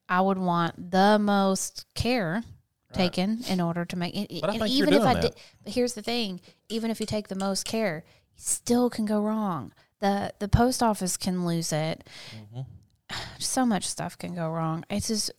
I 0.09 0.21
would 0.21 0.39
want 0.39 0.91
the 0.91 1.19
most 1.19 1.87
care 1.95 2.43
taken 2.93 3.43
in 3.49 3.61
order 3.61 3.85
to 3.87 3.97
make 3.97 4.15
it. 4.15 4.31
And 4.43 4.69
even 4.69 4.93
if 4.93 5.03
I 5.03 5.13
doing 5.15 5.23
did, 5.23 5.35
but 5.65 5.73
here's 5.73 5.95
the 5.95 6.03
thing: 6.03 6.41
even 6.69 6.91
if 6.91 7.01
you 7.01 7.07
take 7.07 7.29
the 7.29 7.35
most 7.35 7.65
care, 7.65 8.05
you 8.07 8.35
still 8.37 8.91
can 8.91 9.07
go 9.07 9.21
wrong. 9.23 9.73
the 10.01 10.33
The 10.39 10.49
post 10.49 10.83
office 10.83 11.17
can 11.17 11.47
lose 11.47 11.73
it. 11.73 12.07
Mm-hmm. 12.37 12.61
So 13.39 13.67
much 13.67 13.87
stuff 13.87 14.17
can 14.17 14.35
go 14.35 14.49
wrong. 14.51 14.85
It's 14.89 15.09
just, 15.09 15.31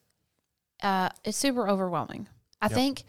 uh, 0.84 1.10
it's 1.24 1.38
super 1.38 1.68
overwhelming. 1.68 2.28
I 2.62 2.68
Yep. 2.68 2.76
think 2.76 3.04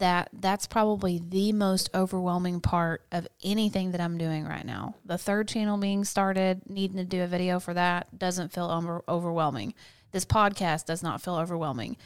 that 0.00 0.28
that's 0.32 0.66
probably 0.66 1.22
the 1.26 1.52
most 1.52 1.88
overwhelming 1.94 2.60
part 2.60 3.06
of 3.12 3.26
anything 3.42 3.92
that 3.92 4.00
I'm 4.00 4.18
doing 4.18 4.44
right 4.44 4.66
now. 4.66 4.96
The 5.04 5.16
third 5.16 5.48
channel 5.48 5.78
being 5.78 6.04
started, 6.04 6.62
needing 6.68 6.96
to 6.98 7.04
do 7.04 7.22
a 7.22 7.26
video 7.26 7.60
for 7.60 7.72
that 7.74 8.18
doesn't 8.18 8.52
feel 8.52 8.64
over- 8.70 9.04
overwhelming. 9.08 9.72
This 10.12 10.24
podcast 10.24 10.86
does 10.86 11.02
not 11.02 11.22
feel 11.22 11.36
overwhelming. 11.36 11.96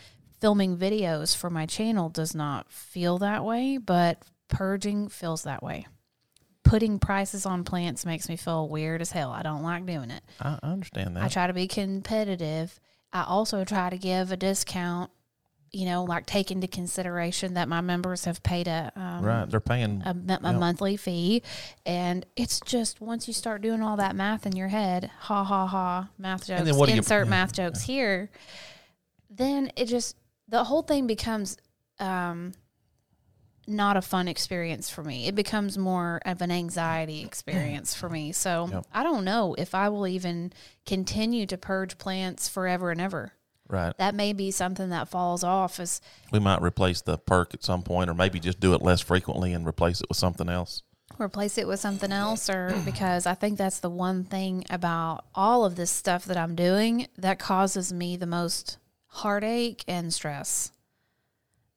Filming 0.40 0.76
videos 0.76 1.34
for 1.34 1.48
my 1.48 1.64
channel 1.64 2.10
does 2.10 2.34
not 2.34 2.70
feel 2.70 3.16
that 3.18 3.44
way, 3.44 3.78
but 3.78 4.22
purging 4.48 5.08
feels 5.08 5.42
that 5.44 5.62
way. 5.62 5.86
putting 6.64 6.98
prices 6.98 7.44
on 7.44 7.62
plants 7.62 8.06
makes 8.06 8.26
me 8.28 8.36
feel 8.36 8.68
weird 8.68 9.02
as 9.02 9.12
hell. 9.12 9.30
I 9.30 9.42
don't 9.42 9.62
like 9.62 9.84
doing 9.84 10.10
it. 10.10 10.22
I 10.40 10.58
understand 10.62 11.14
that. 11.14 11.22
I 11.22 11.28
try 11.28 11.46
to 11.46 11.52
be 11.52 11.68
competitive. 11.68 12.80
I 13.12 13.24
also 13.24 13.64
try 13.64 13.90
to 13.90 13.98
give 13.98 14.32
a 14.32 14.36
discount, 14.36 15.10
you 15.74 15.86
know, 15.86 16.04
like 16.04 16.24
take 16.26 16.50
into 16.50 16.66
consideration 16.68 17.54
that 17.54 17.68
my 17.68 17.80
members 17.80 18.24
have 18.26 18.42
paid 18.42 18.68
a 18.68 18.92
um, 18.96 19.22
right. 19.24 19.50
They're 19.50 19.60
paying. 19.60 20.02
a, 20.06 20.10
a 20.10 20.14
Yep. 20.28 20.42
monthly 20.42 20.96
fee, 20.96 21.42
and 21.84 22.24
it's 22.36 22.60
just 22.60 23.00
once 23.00 23.26
you 23.26 23.34
start 23.34 23.60
doing 23.62 23.82
all 23.82 23.96
that 23.96 24.14
math 24.14 24.46
in 24.46 24.54
your 24.56 24.68
head, 24.68 25.10
ha 25.20 25.42
ha 25.44 25.66
ha, 25.66 26.08
math 26.18 26.46
jokes, 26.46 26.64
then 26.64 26.76
what 26.76 26.86
do 26.86 26.92
you- 26.92 26.98
insert 26.98 27.26
yeah, 27.26 27.30
math 27.30 27.52
jokes 27.52 27.82
here, 27.82 28.30
then 29.30 29.70
it 29.76 29.86
just 29.86 30.16
the 30.48 30.64
whole 30.64 30.82
thing 30.82 31.06
becomes 31.06 31.56
um, 31.98 32.52
not 33.66 33.96
a 33.96 34.02
fun 34.02 34.28
experience 34.28 34.90
for 34.90 35.02
me. 35.02 35.26
It 35.26 35.34
becomes 35.34 35.78
more 35.78 36.20
of 36.26 36.42
an 36.42 36.50
anxiety 36.50 37.22
experience 37.24 37.94
for 37.94 38.08
me. 38.10 38.30
So 38.32 38.68
Yep. 38.70 38.86
I 38.92 39.02
don't 39.02 39.24
know 39.24 39.54
if 39.56 39.74
I 39.74 39.88
will 39.88 40.06
even 40.06 40.52
continue 40.84 41.46
to 41.46 41.56
purge 41.56 41.96
plants 41.96 42.46
forever 42.48 42.90
and 42.90 43.00
ever. 43.00 43.32
Right. 43.68 43.96
That 43.98 44.14
may 44.14 44.32
be 44.32 44.50
something 44.50 44.90
that 44.90 45.08
falls 45.08 45.42
off 45.44 45.80
as 45.80 46.00
We 46.32 46.38
might 46.38 46.62
replace 46.62 47.00
the 47.00 47.18
perk 47.18 47.54
at 47.54 47.64
some 47.64 47.82
point, 47.82 48.10
or 48.10 48.14
maybe 48.14 48.40
just 48.40 48.60
do 48.60 48.74
it 48.74 48.82
less 48.82 49.00
frequently 49.00 49.52
and 49.52 49.66
replace 49.66 50.00
it 50.00 50.08
with 50.08 50.18
something 50.18 50.48
else. 50.48 50.82
replace 51.18 51.58
it 51.58 51.68
with 51.68 51.78
something 51.80 52.10
else 52.12 52.50
or 52.50 52.74
because 52.84 53.26
I 53.26 53.34
think 53.34 53.56
that's 53.58 53.80
the 53.80 53.90
one 53.90 54.24
thing 54.24 54.64
about 54.70 55.24
all 55.34 55.64
of 55.64 55.76
this 55.76 55.90
stuff 55.90 56.24
that 56.24 56.36
I'm 56.36 56.54
doing 56.56 57.06
that 57.18 57.38
causes 57.38 57.92
me 57.92 58.16
the 58.16 58.26
most 58.26 58.78
heartache 59.06 59.84
and 59.86 60.12
stress. 60.12 60.72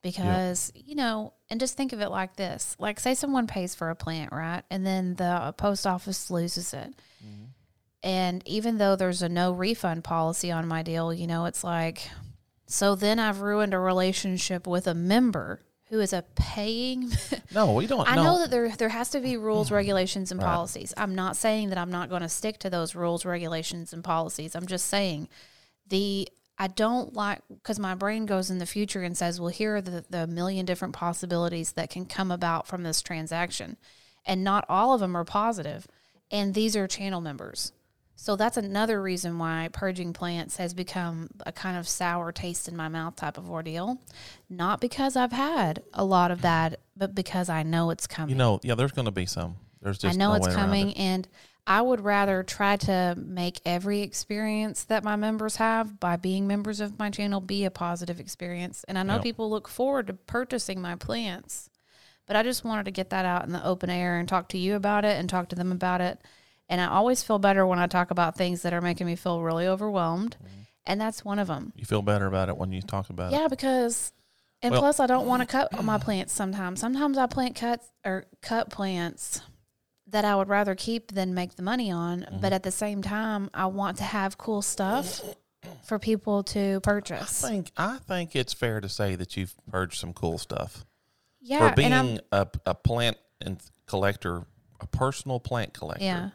Because, 0.03 0.71
you 0.75 0.95
know, 0.95 1.33
and 1.49 1.59
just 1.59 1.75
think 1.75 1.91
of 1.91 1.99
it 2.01 2.09
like 2.09 2.35
this. 2.37 2.75
Like 2.79 2.99
say 2.99 3.13
someone 3.13 3.45
pays 3.45 3.75
for 3.75 3.89
a 3.89 3.95
plant, 3.95 4.31
right? 4.31 4.63
And 4.71 4.85
then 4.85 5.15
the 5.15 5.53
post 5.57 5.85
office 5.85 6.31
loses 6.31 6.73
it. 6.73 6.93
Mm-hmm. 7.23 7.45
And 8.03 8.47
even 8.47 8.77
though 8.77 8.95
there's 8.95 9.21
a 9.21 9.29
no 9.29 9.51
refund 9.51 10.03
policy 10.03 10.51
on 10.51 10.67
my 10.67 10.83
deal, 10.83 11.13
you 11.13 11.27
know, 11.27 11.45
it's 11.45 11.63
like 11.63 12.09
so 12.67 12.95
then 12.95 13.17
I've 13.17 13.41
ruined 13.41 13.73
a 13.73 13.79
relationship 13.79 14.67
with 14.67 14.87
a 14.87 14.93
member 14.93 15.61
who 15.85 16.01
is 16.01 16.11
a 16.11 16.25
paying 16.35 17.09
No, 17.53 17.73
we 17.73 17.87
don't. 17.87 18.09
I 18.09 18.15
no. 18.15 18.23
know 18.23 18.39
that 18.39 18.51
there 18.51 18.69
there 18.69 18.89
has 18.89 19.09
to 19.11 19.21
be 19.21 19.37
rules, 19.37 19.67
mm-hmm. 19.67 19.75
regulations, 19.75 20.31
and 20.31 20.41
policies. 20.41 20.93
I'm 20.97 21.15
not 21.15 21.37
saying 21.37 21.69
that 21.69 21.77
I'm 21.77 21.91
not 21.91 22.09
going 22.09 22.21
to 22.21 22.29
stick 22.29 22.59
to 22.59 22.69
those 22.69 22.93
rules, 22.93 23.25
regulations, 23.25 23.93
and 23.93 24.03
policies. 24.03 24.53
I'm 24.53 24.67
just 24.67 24.87
saying 24.87 25.29
the 25.87 26.27
I 26.59 26.67
don't 26.67 27.13
like 27.13 27.41
because 27.49 27.79
my 27.79 27.95
brain 27.95 28.25
goes 28.25 28.49
in 28.49 28.57
the 28.57 28.65
future 28.65 29.01
and 29.01 29.17
says, 29.17 29.39
"Well, 29.39 29.49
here 29.49 29.77
are 29.77 29.81
the 29.81 30.03
the 30.09 30.27
million 30.27 30.65
different 30.65 30.93
possibilities 30.93 31.71
that 31.73 31.89
can 31.89 32.05
come 32.05 32.31
about 32.31 32.67
from 32.67 32.83
this 32.83 33.01
transaction, 33.01 33.77
and 34.25 34.43
not 34.43 34.65
all 34.67 34.93
of 34.93 34.99
them 34.99 35.15
are 35.15 35.23
positive, 35.23 35.87
and 36.29 36.53
these 36.53 36.75
are 36.75 36.87
channel 36.87 37.21
members." 37.21 37.71
So 38.19 38.35
that's 38.35 38.57
another 38.57 38.99
reason 38.99 39.37
why 39.37 39.69
purging 39.71 40.11
plants 40.11 40.57
has 40.57 40.73
become 40.73 41.29
a 41.45 41.51
kind 41.51 41.77
of 41.77 41.87
sour 41.87 42.31
taste 42.31 42.67
in 42.67 42.75
my 42.75 42.87
mouth 42.87 43.15
type 43.15 43.37
of 43.37 43.49
ordeal. 43.49 44.01
Not 44.49 44.81
because 44.81 45.15
I've 45.15 45.31
had 45.31 45.83
a 45.93 46.03
lot 46.03 46.31
of 46.31 46.41
that, 46.41 46.79
but 46.97 47.13
because 47.13 47.47
I 47.47 47.61
know 47.61 47.91
it's 47.91 48.07
coming. 48.07 48.31
You 48.31 48.39
know, 48.39 48.59
yeah, 48.63 48.73
there's 48.73 48.91
going 48.91 49.05
to 49.05 49.11
be 49.11 49.27
some. 49.27 49.57
There's 49.83 49.99
just 49.99 50.15
I 50.15 50.17
know 50.17 50.29
no 50.29 50.33
it's 50.33 50.47
coming, 50.53 50.91
it. 50.91 50.97
and 50.97 51.27
I 51.67 51.79
would 51.81 52.01
rather 52.01 52.41
try 52.41 52.75
to 52.77 53.13
make 53.15 53.61
every 53.65 54.01
experience 54.01 54.83
that 54.85 55.03
my 55.03 55.15
members 55.15 55.57
have 55.57 55.99
by 55.99 56.15
being 56.15 56.47
members 56.47 56.79
of 56.79 56.97
my 56.97 57.11
channel 57.11 57.39
be 57.39 57.65
a 57.65 57.71
positive 57.71 58.19
experience. 58.19 58.83
And 58.87 58.97
I 58.97 59.03
know 59.03 59.15
Yep. 59.15 59.23
people 59.23 59.49
look 59.49 59.67
forward 59.67 60.07
to 60.07 60.13
purchasing 60.13 60.81
my 60.81 60.95
plants, 60.95 61.69
but 62.25 62.35
I 62.35 62.41
just 62.41 62.63
wanted 62.63 62.85
to 62.85 62.91
get 62.91 63.11
that 63.11 63.25
out 63.25 63.45
in 63.45 63.51
the 63.51 63.63
open 63.63 63.91
air 63.91 64.17
and 64.17 64.27
talk 64.27 64.49
to 64.49 64.57
you 64.57 64.75
about 64.75 65.05
it 65.05 65.19
and 65.19 65.29
talk 65.29 65.49
to 65.49 65.55
them 65.55 65.71
about 65.71 66.01
it. 66.01 66.19
And 66.69 66.81
I 66.81 66.87
always 66.87 67.23
feel 67.23 67.39
better 67.39 67.65
when 67.65 67.79
I 67.79 67.87
talk 67.87 68.11
about 68.11 68.35
things 68.35 68.61
that 68.63 68.73
are 68.73 68.81
making 68.81 69.07
me 69.07 69.15
feel 69.15 69.41
really 69.41 69.67
overwhelmed. 69.67 70.35
Mm-hmm. 70.43 70.61
And 70.85 71.01
that's 71.01 71.23
one 71.25 71.39
of 71.39 71.47
them. 71.47 71.73
You 71.75 71.85
feel 71.85 72.01
better 72.01 72.25
about 72.27 72.49
it 72.49 72.57
when 72.57 72.71
you 72.71 72.81
talk 72.81 73.09
about 73.09 73.31
it. 73.33 73.35
Yeah, 73.37 73.47
because 73.47 74.11
and 74.61 74.71
Well- 74.71 74.81
plus 74.81 74.99
I 74.99 75.07
don't 75.07 75.27
want 75.27 75.41
to 75.41 75.45
cut 75.47 75.83
my 75.83 75.97
plants 75.97 76.33
sometimes. 76.33 76.79
Sometimes 76.79 77.17
I 77.17 77.25
plant 77.27 77.55
cuts 77.55 77.87
or 78.05 78.25
cut 78.41 78.69
plants 78.69 79.41
that 80.07 80.23
I 80.25 80.35
would 80.35 80.47
rather 80.47 80.73
keep 80.75 81.11
than 81.11 81.33
make 81.33 81.55
the 81.55 81.61
money 81.61 81.91
on, 81.91 82.21
Mm-hmm. 82.21 82.39
but 82.39 82.53
at 82.53 82.63
the 82.63 82.71
same 82.71 83.01
time 83.01 83.49
I 83.53 83.65
want 83.67 83.97
to 83.97 84.03
have 84.03 84.37
cool 84.37 84.61
stuff 84.61 85.21
for 85.83 85.99
people 85.99 86.43
to 86.43 86.79
purchase. 86.81 87.43
I 87.43 87.49
think 87.49 87.71
I 87.77 87.97
think 87.97 88.35
it's 88.35 88.53
fair 88.53 88.79
to 88.81 88.87
say 88.89 89.15
that 89.15 89.35
you've 89.37 89.53
purged 89.69 89.99
some 89.99 90.13
cool 90.13 90.37
stuff 90.37 90.85
Yeah, 91.41 91.69
for 91.69 91.75
being 91.75 92.19
a, 92.31 92.47
a 92.65 92.73
plant 92.75 93.17
and 93.41 93.61
collector, 93.85 94.45
a 94.79 94.87
personal 94.87 95.39
plant 95.41 95.73
collector. 95.73 96.03
Yeah. 96.05 96.29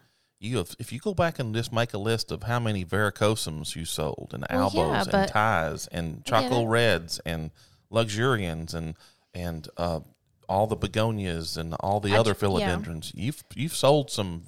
You 0.44 0.56
have, 0.58 0.74
if 0.80 0.92
you 0.92 0.98
go 0.98 1.14
back 1.14 1.38
and 1.38 1.54
just 1.54 1.72
make 1.72 1.94
a 1.94 1.98
list 1.98 2.32
of 2.32 2.42
how 2.42 2.58
many 2.58 2.84
varicosums 2.84 3.76
you 3.76 3.84
sold 3.84 4.30
and 4.32 4.44
Well, 4.50 4.70
albos 4.70 5.06
yeah, 5.12 5.20
and 5.20 5.28
ties 5.30 5.86
and 5.86 6.24
choco 6.24 6.62
it. 6.62 6.66
reds 6.66 7.20
and 7.24 7.52
luxurians 7.92 8.74
and 8.74 8.94
and 9.34 9.68
uh, 9.76 10.00
all 10.48 10.66
the 10.66 10.74
begonias 10.76 11.56
and 11.56 11.74
all 11.74 12.00
the 12.00 12.14
I 12.14 12.18
other 12.18 12.34
j- 12.34 12.40
yeah. 12.40 12.48
philodendrons, 12.76 13.12
you've 13.14 13.44
you've 13.54 13.76
sold 13.76 14.10
some 14.10 14.42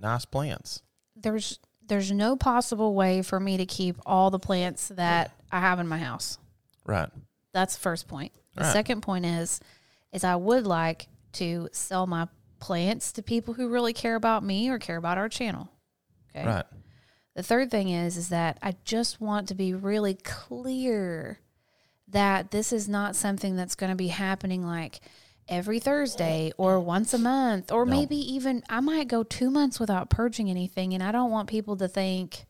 nice 0.00 0.24
plants. 0.24 0.82
there's 1.14 1.58
there's 1.86 2.10
no 2.10 2.34
possible 2.36 2.94
way 2.96 3.22
for 3.22 3.38
me 3.38 3.56
to 3.56 3.64
keep 3.66 3.96
all 4.04 4.30
the 4.30 4.40
plants 4.40 4.88
that 4.88 5.30
I 5.52 5.60
have 5.60 5.78
in 5.78 5.86
my 5.86 5.98
house. 5.98 6.38
Right. 6.84 7.08
That's 7.52 7.76
the 7.76 7.80
first 7.80 8.08
point. 8.08 8.32
The 8.56 8.62
Right. 8.62 8.72
second 8.72 9.02
point 9.02 9.24
is 9.24 9.60
is 10.12 10.24
I 10.24 10.34
would 10.34 10.66
like 10.66 11.06
to 11.34 11.68
sell 11.70 12.06
my 12.08 12.26
plants 12.58 13.12
to 13.12 13.22
people 13.22 13.54
who 13.54 13.68
really 13.68 13.92
care 13.92 14.14
about 14.16 14.42
me 14.42 14.68
or 14.68 14.78
care 14.78 14.96
about 14.96 15.18
our 15.18 15.28
channel. 15.28 15.68
Okay. 16.34 16.46
Right. 16.46 16.64
The 17.34 17.42
third 17.42 17.70
thing 17.70 17.88
is 17.90 18.16
is 18.16 18.30
that 18.30 18.58
I 18.62 18.76
just 18.84 19.20
want 19.20 19.48
to 19.48 19.54
be 19.54 19.74
really 19.74 20.14
clear 20.14 21.38
that 22.08 22.50
this 22.50 22.72
is 22.72 22.88
not 22.88 23.16
something 23.16 23.56
that's 23.56 23.74
going 23.74 23.90
to 23.90 23.96
be 23.96 24.08
happening 24.08 24.64
like 24.64 25.00
every 25.48 25.78
Thursday 25.78 26.52
or 26.56 26.80
once 26.80 27.12
a 27.14 27.18
month 27.18 27.70
or 27.70 27.84
No. 27.84 27.90
maybe 27.92 28.16
even 28.16 28.62
I 28.68 28.80
might 28.80 29.08
go 29.08 29.22
2 29.22 29.50
months 29.50 29.78
without 29.78 30.08
purging 30.10 30.48
anything 30.50 30.94
and 30.94 31.02
I 31.02 31.12
don't 31.12 31.30
want 31.30 31.48
people 31.48 31.76
to 31.76 31.88
think 31.88 32.46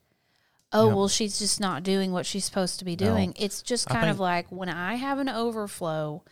oh 0.73 0.95
well 0.95 1.09
she's 1.09 1.39
just 1.39 1.61
not 1.61 1.83
doing 1.83 2.13
what 2.13 2.27
she's 2.27 2.45
supposed 2.45 2.79
to 2.79 2.85
be 2.85 2.97
No. 2.97 3.07
doing. 3.07 3.35
It's 3.37 3.63
just 3.63 3.89
kind 3.89 4.09
of 4.09 4.19
like 4.21 4.47
when 4.51 4.69
I 4.69 4.95
have 4.95 5.19
an 5.19 5.29
overflow 5.29 6.23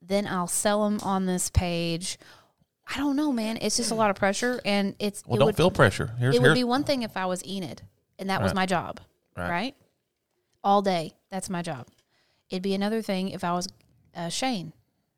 then 0.00 0.26
I'll 0.26 0.48
sell 0.48 0.84
them 0.84 0.98
on 1.02 1.26
this 1.26 1.48
page. 1.50 2.18
I 2.86 2.98
don't 2.98 3.16
know, 3.16 3.32
man. 3.32 3.58
It's 3.60 3.76
just 3.76 3.90
a 3.90 3.94
lot 3.94 4.10
of 4.10 4.16
pressure 4.16 4.60
and 4.64 4.94
it's 4.98 5.22
Well, 5.26 5.36
it 5.36 5.38
don't 5.38 5.46
would, 5.46 5.56
feel 5.56 5.70
pressure. 5.70 6.10
Here's 6.18 6.34
it 6.34 6.40
would 6.42 6.48
here's 6.48 6.58
be 6.58 6.64
one 6.64 6.84
thing 6.84 7.02
if 7.02 7.16
I 7.16 7.26
was 7.26 7.44
Enid 7.46 7.82
and 8.18 8.28
that 8.30 8.42
was 8.42 8.54
my 8.54 8.66
job, 8.66 9.00
Right. 9.36 9.48
right. 9.50 9.76
All 10.64 10.82
day, 10.82 11.14
that's 11.30 11.48
my 11.50 11.62
job. 11.62 11.86
It'd 12.50 12.62
be 12.62 12.74
another 12.74 13.00
thing 13.02 13.30
if 13.30 13.44
I 13.44 13.52
was 13.52 13.68
uh, 14.14 14.28
Shane 14.28 14.72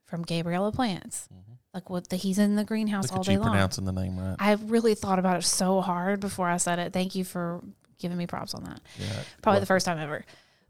from 0.05 0.23
Gabriella 0.23 0.71
Plants, 0.73 1.29
like 1.73 1.91
what 1.91 2.09
the 2.09 2.17
he's 2.17 2.39
in 2.39 2.55
the 2.55 2.65
greenhouse 2.65 3.07
Mm-hmm. 3.07 3.15
look 3.17 3.19
all 3.19 3.25
day 3.25 3.37
long. 3.39 3.51
pronouncing 3.51 3.85
the 3.85 3.93
name 3.93 4.19
right. 4.19 4.37
I 4.39 4.53
really 4.53 4.95
thought 4.95 5.19
about 5.19 5.39
it 5.39 5.43
so 5.45 5.81
hard 5.81 6.21
before 6.21 6.49
I 6.49 6.59
said 6.59 6.79
it. 6.79 6.93
Thank 6.93 7.15
you 7.15 7.25
for 7.25 7.61
giving 7.99 8.17
me 8.17 8.27
props 8.27 8.55
on 8.55 8.65
that. 8.65 8.81
Yeah. 8.99 9.07
Probably 9.43 9.57
Well, 9.57 9.61
the 9.61 9.67
first 9.67 9.85
time 9.87 9.99
ever. 9.99 10.25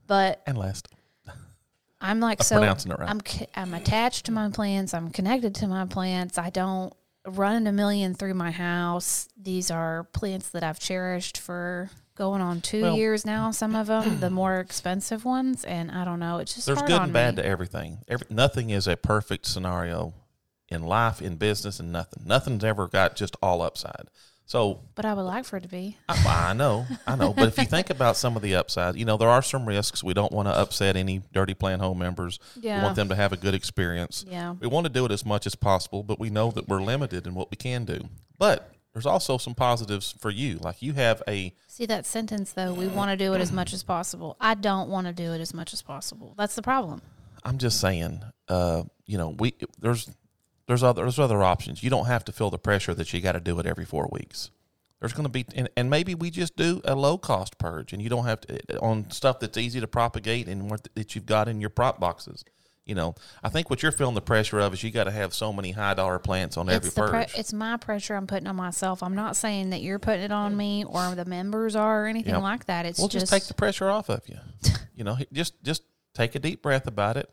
But 0.07 0.43
and 0.47 0.57
last. 0.57 0.89
I'm 2.04 2.20
like 2.20 2.40
I'm 2.40 2.44
so 2.44 2.56
pronouncing 2.58 2.92
it 2.92 2.99
right. 2.99 3.08
I'm 3.08 3.20
I'm 3.56 3.75
attached 3.75 4.26
to 4.26 4.32
my 4.32 4.50
plants. 4.50 4.92
I'm 4.94 5.11
connected 5.11 5.54
to 5.56 5.66
my 5.66 5.87
plants. 5.87 6.38
I 6.38 6.50
don't 6.50 6.92
run 7.26 7.66
a 7.66 7.73
million 7.73 8.14
through 8.14 8.34
my 8.34 8.50
house. 8.50 9.28
These 9.40 9.70
are 9.70 10.04
plants 10.12 10.50
that 10.50 10.62
I've 10.62 10.78
cherished 10.78 11.38
for 11.38 11.90
going 12.14 12.42
on 12.42 12.61
two 12.61 12.82
Well- 12.82 12.96
years 12.96 13.25
now. 13.25 13.50
Some 13.50 13.75
of 13.75 13.87
them, 13.87 14.20
the 14.20 14.28
more 14.30 14.61
expensive 14.61 15.25
ones, 15.25 15.64
and 15.64 15.90
I 15.90 16.04
don't 16.04 16.20
know. 16.20 16.38
It's 16.38 16.54
just 16.54 16.66
There's 16.66 16.82
good 16.82 17.00
and 17.00 17.12
bad 17.12 17.37
me. 17.37 17.42
to 17.42 17.49
everything. 17.49 17.99
Every, 18.06 18.26
nothing 18.30 18.68
is 18.70 18.87
a 18.87 18.96
perfect 18.96 19.46
scenario 19.46 20.12
in 20.68 20.82
life, 20.82 21.23
in 21.23 21.37
business, 21.37 21.80
and 21.80 21.90
nothing. 21.90 22.23
Nothing's 22.26 22.64
ever 22.64 22.87
got 22.87 23.16
just 23.16 23.34
all 23.42 23.62
upside. 23.62 24.08
So 24.47 24.81
But 24.95 25.05
I 25.07 25.15
would 25.15 25.23
like 25.23 25.45
for 25.47 25.57
it 25.57 25.63
to 25.63 25.69
be. 25.69 25.97
I, 26.09 26.51
I 26.51 26.53
know, 26.53 26.87
I 27.07 27.17
know. 27.17 27.33
But 27.33 27.49
if 27.49 27.57
you 27.59 27.65
think 27.65 27.89
about 27.91 28.17
some 28.17 28.37
of 28.37 28.43
the 28.43 28.55
upsides, 28.57 28.97
you 28.99 29.05
know, 29.07 29.17
there 29.17 29.29
are 29.31 29.41
some 29.43 29.67
risks. 29.67 30.05
We 30.05 30.13
don't 30.15 30.33
want 30.33 30.49
to 30.49 30.53
upset 30.57 30.97
any 30.97 31.23
dirty 31.33 31.55
plant 31.55 31.81
hoe 31.81 31.95
members. 31.95 32.39
We 32.57 32.63
Yeah. 32.69 32.83
want 32.83 32.95
them 32.97 33.09
to 33.09 33.15
have 33.15 33.33
a 33.33 33.37
good 33.39 33.55
experience. 33.55 34.25
Yeah. 34.29 34.53
We 34.61 34.67
want 34.67 34.85
to 34.87 34.93
do 34.93 35.05
it 35.07 35.11
as 35.13 35.25
much 35.25 35.47
as 35.47 35.55
possible, 35.55 36.03
but 36.03 36.21
we 36.21 36.29
know 36.31 36.51
that 36.51 36.69
we're 36.69 36.83
limited 36.83 37.27
in 37.27 37.35
what 37.35 37.51
we 37.51 37.57
can 37.57 37.85
do. 37.87 38.09
But 38.39 38.71
there's 38.93 39.07
also 39.07 39.39
some 39.39 39.55
positives 39.55 40.15
for 40.21 40.31
you. 40.31 40.59
Like 40.59 40.83
you 40.83 40.93
have 40.93 41.23
a 41.27 41.55
See 41.67 41.87
that 41.87 42.05
sentence 42.07 42.53
though. 42.53 42.73
We 42.75 42.87
want 42.87 43.11
to 43.11 43.17
do 43.17 43.33
it 43.35 43.41
as 43.41 43.51
much 43.51 43.73
as 43.73 43.83
possible. 43.83 44.37
I 44.41 44.55
don't 44.55 44.89
want 44.91 45.07
to 45.07 45.13
do 45.13 45.33
it 45.33 45.41
as 45.41 45.53
much 45.55 45.73
as 45.73 45.81
possible. 45.83 46.35
That's 46.37 46.55
the 46.55 46.63
problem. 46.63 47.01
I'm 47.43 47.59
just 47.59 47.81
saying, 47.81 48.23
uh, 48.49 48.85
you 49.07 49.19
know, 49.19 49.31
we 49.31 49.55
there's 49.81 50.11
there's 50.66 50.83
other 50.83 51.02
there's 51.02 51.18
other 51.18 51.42
options. 51.42 51.83
You 51.83 51.90
don't 51.90 52.06
have 52.06 52.25
to 52.26 52.33
feel 52.33 52.50
the 52.50 52.59
pressure 52.59 52.94
that 52.94 53.12
you 53.12 53.21
got 53.21 53.33
to 53.33 53.40
do 53.40 53.59
it 53.59 53.66
every 53.66 53.85
four 53.85 54.09
weeks. 54.12 54.50
There's 55.00 55.12
going 55.12 55.25
to 55.25 55.30
be, 55.30 55.44
and, 55.54 55.68
and 55.76 55.90
maybe 55.90 56.14
we 56.14 56.30
just 56.30 56.56
do 56.56 56.80
a 56.85 56.94
low 56.94 57.18
cost 57.18 57.59
purge, 57.59 57.92
and 57.92 58.00
you 58.00 58.09
don't 58.09 58.25
have 58.25 58.40
to 58.42 58.54
eh, 58.54 58.59
eh, 58.71 58.76
on 58.80 59.11
stuff 59.11 59.38
that's 59.38 59.59
easy 59.59 59.78
to 59.80 59.87
propagate 59.87 60.49
and 60.49 60.71
what 60.71 60.88
that 60.94 61.14
you've 61.14 61.26
got 61.26 61.47
in 61.47 61.61
your 61.61 61.68
prop 61.68 62.00
boxes. 62.00 62.42
You 62.87 62.94
know, 62.94 63.14
I 63.42 63.49
think 63.49 63.68
what 63.71 63.83
you're 63.83 63.92
feeling 63.92 64.14
the 64.14 64.21
pressure 64.23 64.61
of 64.61 64.73
is 64.75 64.83
you 64.83 64.90
got 64.90 65.04
to 65.04 65.11
have 65.11 65.35
so 65.35 65.52
many 65.52 65.73
high 65.73 65.94
dollar 65.94 66.18
plants 66.18 66.56
on 66.56 66.68
every 66.71 66.87
it's 66.88 66.94
the 66.94 67.02
pre- 67.02 67.11
purge. 67.11 67.35
it's 67.38 67.52
my 67.52 67.76
pressure 67.78 68.14
I'm 68.14 68.26
putting 68.26 68.47
on 68.47 68.56
myself. 68.56 69.02
I'm 69.02 69.14
not 69.14 69.37
saying 69.37 69.71
that 69.71 69.80
you're 69.83 69.99
putting 69.99 70.23
it 70.23 70.33
on 70.33 70.56
me 70.56 70.85
or 70.85 71.14
the 71.14 71.25
members 71.25 71.76
are 71.76 72.04
or 72.04 72.06
anything 72.06 72.35
Yep. 72.35 72.42
like 72.42 72.66
that. 72.66 72.85
It's 72.87 72.99
well, 72.99 73.09
just, 73.09 73.25
just 73.25 73.33
take 73.33 73.44
the 73.44 73.54
pressure 73.54 73.88
off 73.90 74.11
of 74.11 74.21
you. 74.28 74.37
you 74.94 75.04
know, 75.04 75.16
just 75.33 75.62
just 75.62 75.83
take 76.14 76.35
a 76.35 76.38
deep 76.38 76.62
breath 76.62 76.87
about 76.87 77.16
it, 77.16 77.30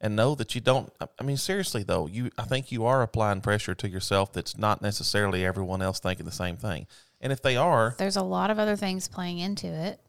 and 0.00 0.14
know 0.16 0.34
that 0.36 0.54
you 0.54 0.60
don't. 0.60 0.92
I- 1.00 1.22
mean, 1.24 1.36
seriously 1.36 1.82
though, 1.82 2.06
you 2.06 2.30
I 2.38 2.44
think 2.44 2.70
you 2.72 2.84
are 2.86 3.02
applying 3.02 3.40
pressure 3.40 3.74
to 3.74 3.88
yourself 3.88 4.32
that's 4.32 4.56
not 4.56 4.80
necessarily 4.82 5.44
everyone 5.44 5.82
else 5.82 5.98
thinking 6.00 6.26
the 6.26 6.32
same 6.32 6.56
thing. 6.56 6.86
And 7.20 7.32
if 7.32 7.42
they 7.42 7.56
are, 7.56 7.94
there's 7.98 8.16
a 8.16 8.22
lot 8.22 8.50
of 8.50 8.58
other 8.58 8.76
things 8.76 9.08
playing 9.08 9.38
into 9.38 9.66
it 9.66 10.00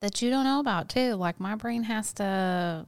that 0.00 0.22
you 0.22 0.30
don't 0.30 0.44
know 0.44 0.60
about 0.60 0.88
too. 0.88 1.14
Like 1.14 1.38
my 1.40 1.54
brain 1.56 1.82
has 1.84 2.12
to. 2.14 2.86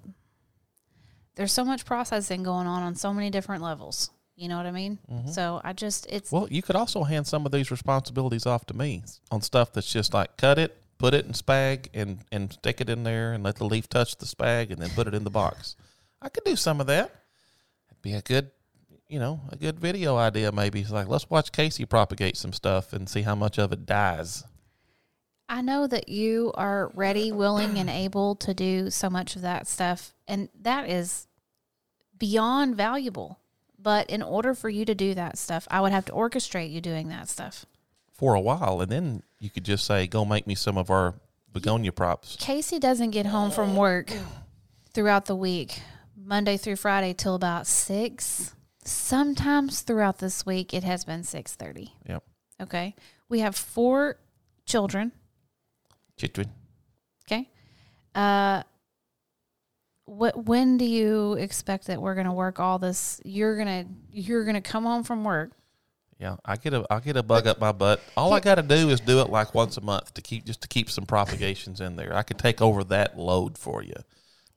There's 1.37 1.53
so 1.53 1.65
much 1.65 1.85
processing 1.85 2.43
going 2.43 2.67
on 2.67 2.83
on 2.83 2.95
so 2.97 3.13
many 3.15 3.31
different 3.31 3.63
levels. 3.63 4.11
You 4.37 4.49
know 4.49 4.57
what 4.57 4.67
I 4.67 4.71
mean? 4.71 4.99
So 5.31 5.61
I 5.63 5.75
just 5.75 6.07
it's 6.07 6.29
Mm-hmm. 6.31 6.37
well, 6.37 6.49
you 6.51 6.63
could 6.63 6.77
also 6.77 7.05
hand 7.05 7.27
some 7.27 7.45
of 7.45 7.53
these 7.53 7.71
responsibilities 7.71 8.47
off 8.47 8.65
to 8.67 8.75
me 8.75 9.03
on 9.31 9.43
stuff 9.43 9.73
that's 9.73 9.93
just 9.93 10.15
like 10.15 10.37
cut 10.39 10.59
it, 10.59 10.77
put 10.99 11.13
it 11.13 11.27
in 11.27 11.33
spag, 11.33 11.89
and 11.93 12.21
and 12.33 12.51
stick 12.55 12.81
it 12.81 12.89
in 12.89 13.03
there, 13.05 13.35
and 13.35 13.45
let 13.45 13.57
the 13.57 13.65
leaf 13.67 13.89
touch 13.89 14.17
the 14.17 14.25
spag, 14.25 14.71
and 14.71 14.81
then 14.81 14.89
put 14.91 15.07
it 15.07 15.13
in 15.15 15.25
the 15.25 15.31
box. 15.31 15.77
I 16.23 16.29
could 16.29 16.45
do 16.45 16.57
some 16.57 16.81
of 16.81 16.87
that. 16.89 17.11
It'd 17.91 18.03
be 18.03 18.13
a 18.13 18.21
good, 18.23 18.51
you 19.09 19.19
know, 19.19 19.41
a 19.51 19.57
good 19.57 19.81
video 19.81 20.17
idea. 20.17 20.53
Maybe 20.53 20.81
it's 20.81 20.91
like 20.91 21.09
let's 21.09 21.29
watch 21.31 21.53
Casey 21.53 21.85
propagate 21.85 22.37
some 22.37 22.53
stuff 22.53 22.93
and 22.93 23.09
see 23.09 23.23
how 23.23 23.35
much 23.35 23.59
of 23.59 23.73
it 23.73 23.87
dies. 23.87 24.45
I 25.49 25.63
know 25.63 25.87
that 25.89 26.09
you 26.09 26.53
are 26.55 26.93
ready, 26.95 27.33
willing, 27.33 27.77
and 27.77 27.91
able 27.91 28.37
to 28.37 28.55
do 28.55 28.89
so 28.91 29.11
much 29.11 29.35
of 29.35 29.43
that 29.43 29.67
stuff, 29.67 30.15
and 30.29 30.49
that 30.61 30.89
is 30.89 31.27
beyond 32.17 32.77
valuable. 32.77 33.41
But 33.77 34.09
in 34.11 34.23
order 34.23 34.55
for 34.55 34.69
you 34.69 34.85
to 34.85 34.95
do 34.95 35.15
that 35.15 35.39
stuff, 35.39 35.67
I 35.71 35.81
would 35.81 35.91
have 35.91 36.05
to 36.05 36.13
orchestrate 36.13 36.71
you 36.71 36.81
doing 36.81 37.09
that 37.09 37.29
stuff. 37.29 37.67
for 38.13 38.35
a 38.35 38.41
while, 38.41 38.83
and 38.83 38.93
then 38.93 39.23
you 39.39 39.49
could 39.49 39.65
just 39.65 39.85
say, 39.87 40.07
"Go 40.07 40.27
make 40.27 40.47
me 40.47 40.55
some 40.55 40.77
of 40.77 40.91
our 40.91 41.15
begonia 41.51 41.91
props." 41.91 42.37
Casey 42.39 42.79
doesn't 42.79 43.13
get 43.13 43.25
home 43.25 43.51
from 43.51 43.75
work 43.75 44.13
throughout 44.93 45.25
the 45.25 45.35
week, 45.35 45.81
Monday 46.31 46.57
through 46.57 46.77
Friday, 46.77 47.13
till 47.13 47.35
about 47.35 47.67
six. 47.67 48.55
Sometimes 48.85 49.81
throughout 49.83 50.19
this 50.19 50.47
week, 50.47 50.73
it 50.73 50.85
has 50.85 51.05
been 51.05 51.25
six 51.25 51.57
thirty. 51.57 51.93
Yep, 52.09 52.23
Okay, 52.63 52.95
we 53.29 53.41
have 53.41 53.57
four 53.57 54.17
children. 54.65 55.11
Children. 56.17 56.53
Okay. 57.27 57.51
Uh 58.15 58.63
what 60.05 60.45
when 60.45 60.77
do 60.77 60.85
you 60.85 61.35
expect 61.35 61.87
that 61.87 62.01
we're 62.01 62.15
going 62.15 62.27
to 62.27 62.33
work 62.33 62.59
all 62.59 62.81
this 62.81 63.21
you're 63.25 63.55
going 63.55 63.69
to 63.85 63.93
you're 64.11 64.45
to 64.45 64.61
come 64.61 64.83
home 64.83 65.05
from 65.05 65.23
work 65.23 65.53
Yeah, 66.19 66.35
I 66.45 66.57
get 66.57 66.75
a 66.75 66.85
I 66.91 66.99
get 66.99 67.17
a 67.17 67.23
bug 67.23 67.47
up 67.47 67.61
my 67.61 67.71
butt. 67.71 68.01
All 68.17 68.33
I 68.33 68.41
got 68.41 68.57
to 68.57 68.63
do 68.63 68.91
is 68.91 68.99
do 68.99 69.21
it 69.21 69.31
like 69.31 69.55
once 69.55 69.77
a 69.77 69.81
month 69.81 70.13
to 70.15 70.23
keep 70.23 70.45
just 70.45 70.63
to 70.63 70.69
keep 70.69 70.91
some 70.91 71.07
propagations 71.07 71.81
in 71.81 71.95
there. 71.95 72.15
I 72.15 72.23
could 72.23 72.39
take 72.39 72.61
over 72.61 72.83
that 72.85 73.17
load 73.17 73.57
for 73.57 73.85
you 73.85 73.95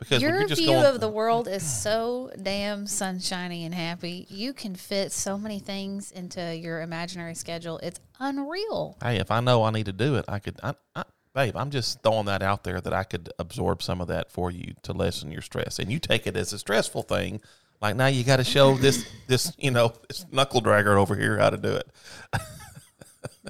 because 0.03 0.21
your 0.21 0.47
view 0.47 0.67
going, 0.67 0.85
of 0.85 0.99
the 0.99 1.09
world 1.09 1.47
is 1.47 1.63
so 1.63 2.31
damn 2.41 2.85
sunshiny 2.85 3.65
and 3.65 3.73
happy 3.73 4.25
you 4.29 4.53
can 4.53 4.75
fit 4.75 5.11
so 5.11 5.37
many 5.37 5.59
things 5.59 6.11
into 6.11 6.55
your 6.55 6.81
imaginary 6.81 7.35
schedule 7.35 7.79
it's 7.83 7.99
unreal 8.19 8.97
hey, 9.01 9.17
if 9.17 9.31
I 9.31 9.39
know 9.39 9.63
I 9.63 9.71
need 9.71 9.85
to 9.85 9.93
do 9.93 10.15
it, 10.15 10.25
I 10.27 10.39
could. 10.39 10.59
I, 10.63 10.73
I, 10.95 11.03
babe, 11.33 11.55
I'm 11.55 11.71
just 11.71 12.01
throwing 12.01 12.25
that 12.25 12.41
out 12.41 12.63
there 12.63 12.81
that 12.81 12.93
I 12.93 13.03
could 13.03 13.29
absorb 13.39 13.81
some 13.81 14.01
of 14.01 14.07
that 14.07 14.31
for 14.31 14.51
you 14.51 14.73
to 14.83 14.93
lessen 14.93 15.31
your 15.31 15.41
stress, 15.41 15.79
and 15.79 15.91
you 15.91 15.99
take 15.99 16.27
it 16.27 16.35
as 16.35 16.53
a 16.53 16.59
stressful 16.59 17.03
thing. 17.03 17.41
Like 17.81 17.95
now, 17.95 18.07
you 18.07 18.23
got 18.23 18.37
to 18.37 18.43
show 18.43 18.75
this 18.75 19.05
this 19.27 19.53
you 19.57 19.71
know 19.71 19.93
this 20.07 20.25
knuckle 20.31 20.61
dragger 20.61 20.97
over 20.97 21.15
here 21.15 21.37
how 21.37 21.49
to 21.49 21.57
do 21.57 21.73
it. 21.73 21.87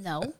no 0.01 0.33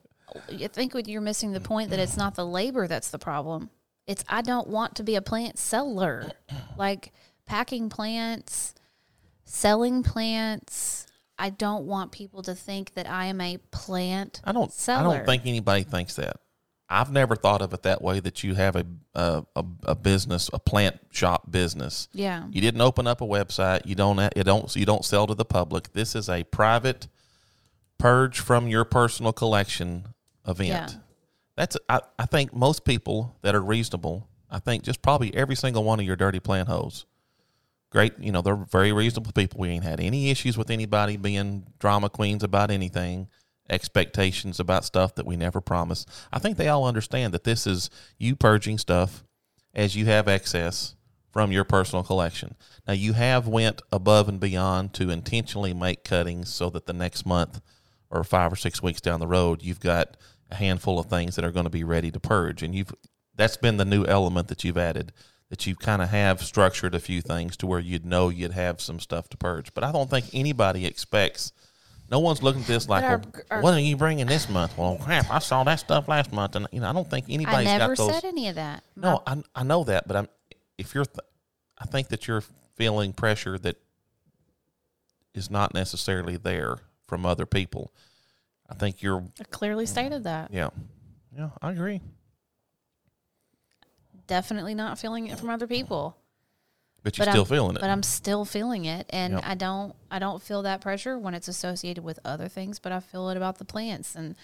i 0.50 0.67
think 0.67 0.96
you're 1.08 1.22
missing 1.22 1.51
the 1.51 1.60
point 1.60 1.91
that 1.91 2.00
it's 2.00 2.17
not 2.17 2.34
the 2.34 2.46
labor 2.46 2.88
that's 2.88 3.12
the 3.12 3.20
problem 3.20 3.70
it's 4.08 4.24
i 4.28 4.42
don't 4.42 4.68
want 4.68 4.96
to 4.96 5.04
be 5.04 5.16
a 5.16 5.22
plant 5.22 5.58
seller 5.58 6.32
like 6.78 7.12
packing 7.46 7.89
plants 7.89 8.74
selling 9.46 10.04
plants 10.04 11.06
i 11.38 11.50
don't 11.50 11.86
want 11.86 12.12
people 12.12 12.42
to 12.42 12.56
think 12.56 12.94
that 12.94 13.10
i 13.10 13.26
am 13.26 13.39
a 13.42 13.58
plant 13.72 14.42
I 14.44 14.52
don't. 14.52 14.72
I 14.89 15.04
don't 15.04 15.26
think 15.26 15.46
anybody 15.46 15.84
thinks 15.84 16.16
that. 16.16 16.38
I've 16.89 17.12
never 17.12 17.36
thought 17.36 17.62
of 17.63 17.74
it 17.74 17.84
that 17.84 18.02
way. 18.04 18.20
That 18.20 18.44
you 18.44 18.54
have 18.56 18.76
a 18.76 18.86
a, 19.16 19.44
a, 19.56 19.66
a 19.84 19.96
business, 19.96 20.50
a 20.54 20.60
plant 20.60 21.00
shop 21.12 21.50
business. 21.50 22.08
yeah 22.13 22.46
You 22.52 22.62
didn't 22.62 22.82
open 22.82 23.08
up 23.08 23.22
a 23.22 23.26
website. 23.26 23.86
You 23.86 23.96
don't. 23.96 24.20
You 24.36 24.44
don't. 24.44 24.76
You 24.76 24.86
don't 24.86 25.04
sell 25.04 25.26
to 25.28 25.34
the 25.34 25.46
public. 25.46 25.94
This 25.94 26.13
is 26.13 26.30
a 26.30 26.44
private 26.44 27.08
purge 27.98 28.39
from 28.39 28.68
your 28.68 28.86
personal 28.86 29.34
collection 29.34 30.08
event. 30.48 30.68
Yeah. 30.70 30.89
That's. 31.56 31.78
I, 31.89 32.02
I 32.18 32.26
think 32.26 32.54
most 32.54 32.86
people 32.86 33.36
that 33.42 33.56
are 33.56 33.62
reasonable. 33.62 34.28
I 34.50 34.60
think 34.60 34.84
just 34.84 35.02
probably 35.02 35.34
every 35.36 35.56
single 35.56 35.84
one 35.84 36.00
of 36.00 36.06
your 36.06 36.16
dirty 36.16 36.39
plant 36.39 36.68
hoes. 36.68 37.06
Great, 37.92 38.13
you 38.20 38.32
know 38.32 38.42
they're 38.42 38.56
very 38.56 38.92
reasonable 38.92 39.32
people. 39.32 39.60
We 39.60 39.70
ain't 39.70 39.84
had 39.84 40.00
any 40.00 40.30
issues 40.30 40.58
with 40.58 40.72
anybody 40.72 41.18
being 41.18 41.68
drama 41.80 42.10
queens 42.10 42.44
about 42.44 42.72
anything, 42.72 43.28
expectations 43.70 44.60
about 44.60 44.86
stuff 44.86 45.16
that 45.16 45.26
we 45.26 45.36
never 45.38 45.62
promised. 45.62 46.10
I 46.32 46.39
think 46.39 46.58
they 46.58 46.70
all 46.70 46.86
understand 46.86 47.34
that 47.34 47.44
this 47.44 47.68
is 47.68 47.89
you 48.18 48.36
purging 48.36 48.78
stuff 48.78 49.24
as 49.74 49.96
you 49.96 50.06
have 50.06 50.28
excess 50.28 50.96
from 51.32 51.52
your 51.52 51.63
personal 51.63 52.04
collection. 52.04 52.56
Now 52.88 52.94
you 52.94 53.13
have 53.13 53.48
went 53.48 53.82
above 53.92 54.30
and 54.30 54.39
beyond 54.39 54.94
to 54.94 55.10
intentionally 55.10 55.74
make 55.74 56.04
cuttings 56.04 56.54
so 56.54 56.70
that 56.70 56.86
the 56.86 56.94
next 56.94 57.26
month 57.26 57.60
or 58.12 58.24
5 58.24 58.54
or 58.54 58.56
6 58.56 58.84
weeks 58.84 59.02
down 59.02 59.20
the 59.20 59.28
road 59.28 59.63
you've 59.63 59.80
got 59.80 60.16
a 60.51 60.56
handful 60.56 60.99
of 60.99 61.08
things 61.08 61.36
that 61.36 61.43
are 61.45 61.51
going 61.51 61.65
to 61.65 61.69
be 61.69 61.84
ready 61.84 62.12
to 62.12 62.19
purge 62.19 62.62
and 62.63 62.75
you've 62.75 62.93
that's 63.36 63.58
been 63.58 63.77
the 63.77 63.86
new 63.86 64.06
element 64.06 64.47
that 64.49 64.63
you've 64.63 64.77
added 64.77 65.12
that 65.49 65.67
you 65.67 65.75
kind 65.75 66.01
of 66.01 66.10
have 66.10 66.41
structured 66.41 66.95
a 66.95 66.99
few 66.99 67.21
things 67.21 67.56
to 67.58 67.67
where 67.67 67.79
you'd 67.79 68.06
know 68.06 68.29
you'd 68.29 68.53
have 68.53 68.82
some 68.82 68.99
stuff 68.99 69.29
to 69.29 69.38
purge. 69.38 69.71
But 69.75 69.84
I 69.84 69.91
don't 69.91 70.10
think 70.10 70.25
anybody 70.34 70.86
expects 70.88 71.51
no 72.10 72.19
one's 72.19 72.41
looking 72.41 72.62
at 72.62 72.67
this 72.67 72.89
like, 72.89 73.03
our- 73.03 73.17
well, 73.19 73.43
our- 73.51 73.62
what 73.62 73.73
are 73.75 73.79
you 73.79 73.95
bringing 73.95 74.25
this 74.25 74.49
month? 74.49 74.75
Well, 74.77 74.97
crap, 74.97 75.29
I 75.29 75.38
saw 75.39 75.63
that 75.63 75.79
stuff 75.79 76.08
last 76.08 76.32
month, 76.34 76.56
and 76.56 76.67
you 76.71 76.79
know, 76.79 76.89
I 76.89 76.93
don't 76.93 77.08
think 77.10 77.25
i 77.29 77.34
anybody's 77.34 77.65
never 77.67 77.95
got 77.95 77.97
those. 77.97 78.13
said 78.15 78.25
any 78.25 78.47
of 78.49 78.56
that 78.56 78.84
No, 78.95 79.21
I 79.27 79.43
I 79.53 79.63
know 79.63 79.84
that, 79.84 80.08
but 80.08 80.17
I'm 80.17 80.27
if 80.77 80.95
you're, 80.95 81.06
th- 81.06 81.19
I 81.77 81.86
think 81.86 82.08
that 82.08 82.27
you're 82.27 82.43
feeling 82.75 83.13
pressure 83.13 83.60
that 83.60 83.77
is 85.34 85.49
not 85.49 85.73
necessarily 85.73 86.38
there 86.38 86.77
from 87.08 87.25
other 87.25 87.45
people. 87.45 87.91
I 88.69 88.76
think 88.76 89.02
you're, 89.02 89.23
i 89.39 89.43
clearly 89.45 89.86
stated 89.86 90.23
that 90.23 90.52
yeah, 90.54 90.69
yeah, 91.38 91.49
I 91.62 91.71
agree. 91.71 92.02
definitely 94.28 94.73
not 94.76 94.97
feeling 94.97 95.28
it 95.28 95.39
from 95.39 95.49
other 95.49 95.67
people 95.67 96.17
But 97.04 97.17
you're 97.17 97.26
But 97.26 97.32
still 97.32 97.41
I'm- 97.43 97.49
feeling 97.49 97.76
it. 97.76 97.82
but 97.82 97.89
I'm 97.89 98.04
still 98.04 98.45
feeling 98.45 98.86
it, 98.86 99.06
and 99.10 99.34
Yep. 99.34 99.43
I 99.45 99.56
don't 99.56 99.95
I 100.10 100.19
don't 100.19 100.41
feel 100.41 100.62
that 100.63 100.80
pressure 100.82 101.17
when 101.19 101.34
it's 101.34 101.47
associated 101.47 102.04
with 102.04 102.19
other 102.23 102.47
things, 102.47 102.80
but 102.80 102.91
I 102.91 102.99
feel 103.02 103.30
it 103.30 103.38
about 103.38 103.58
the 103.58 103.65
plants, 103.65 104.15
and 104.15 104.36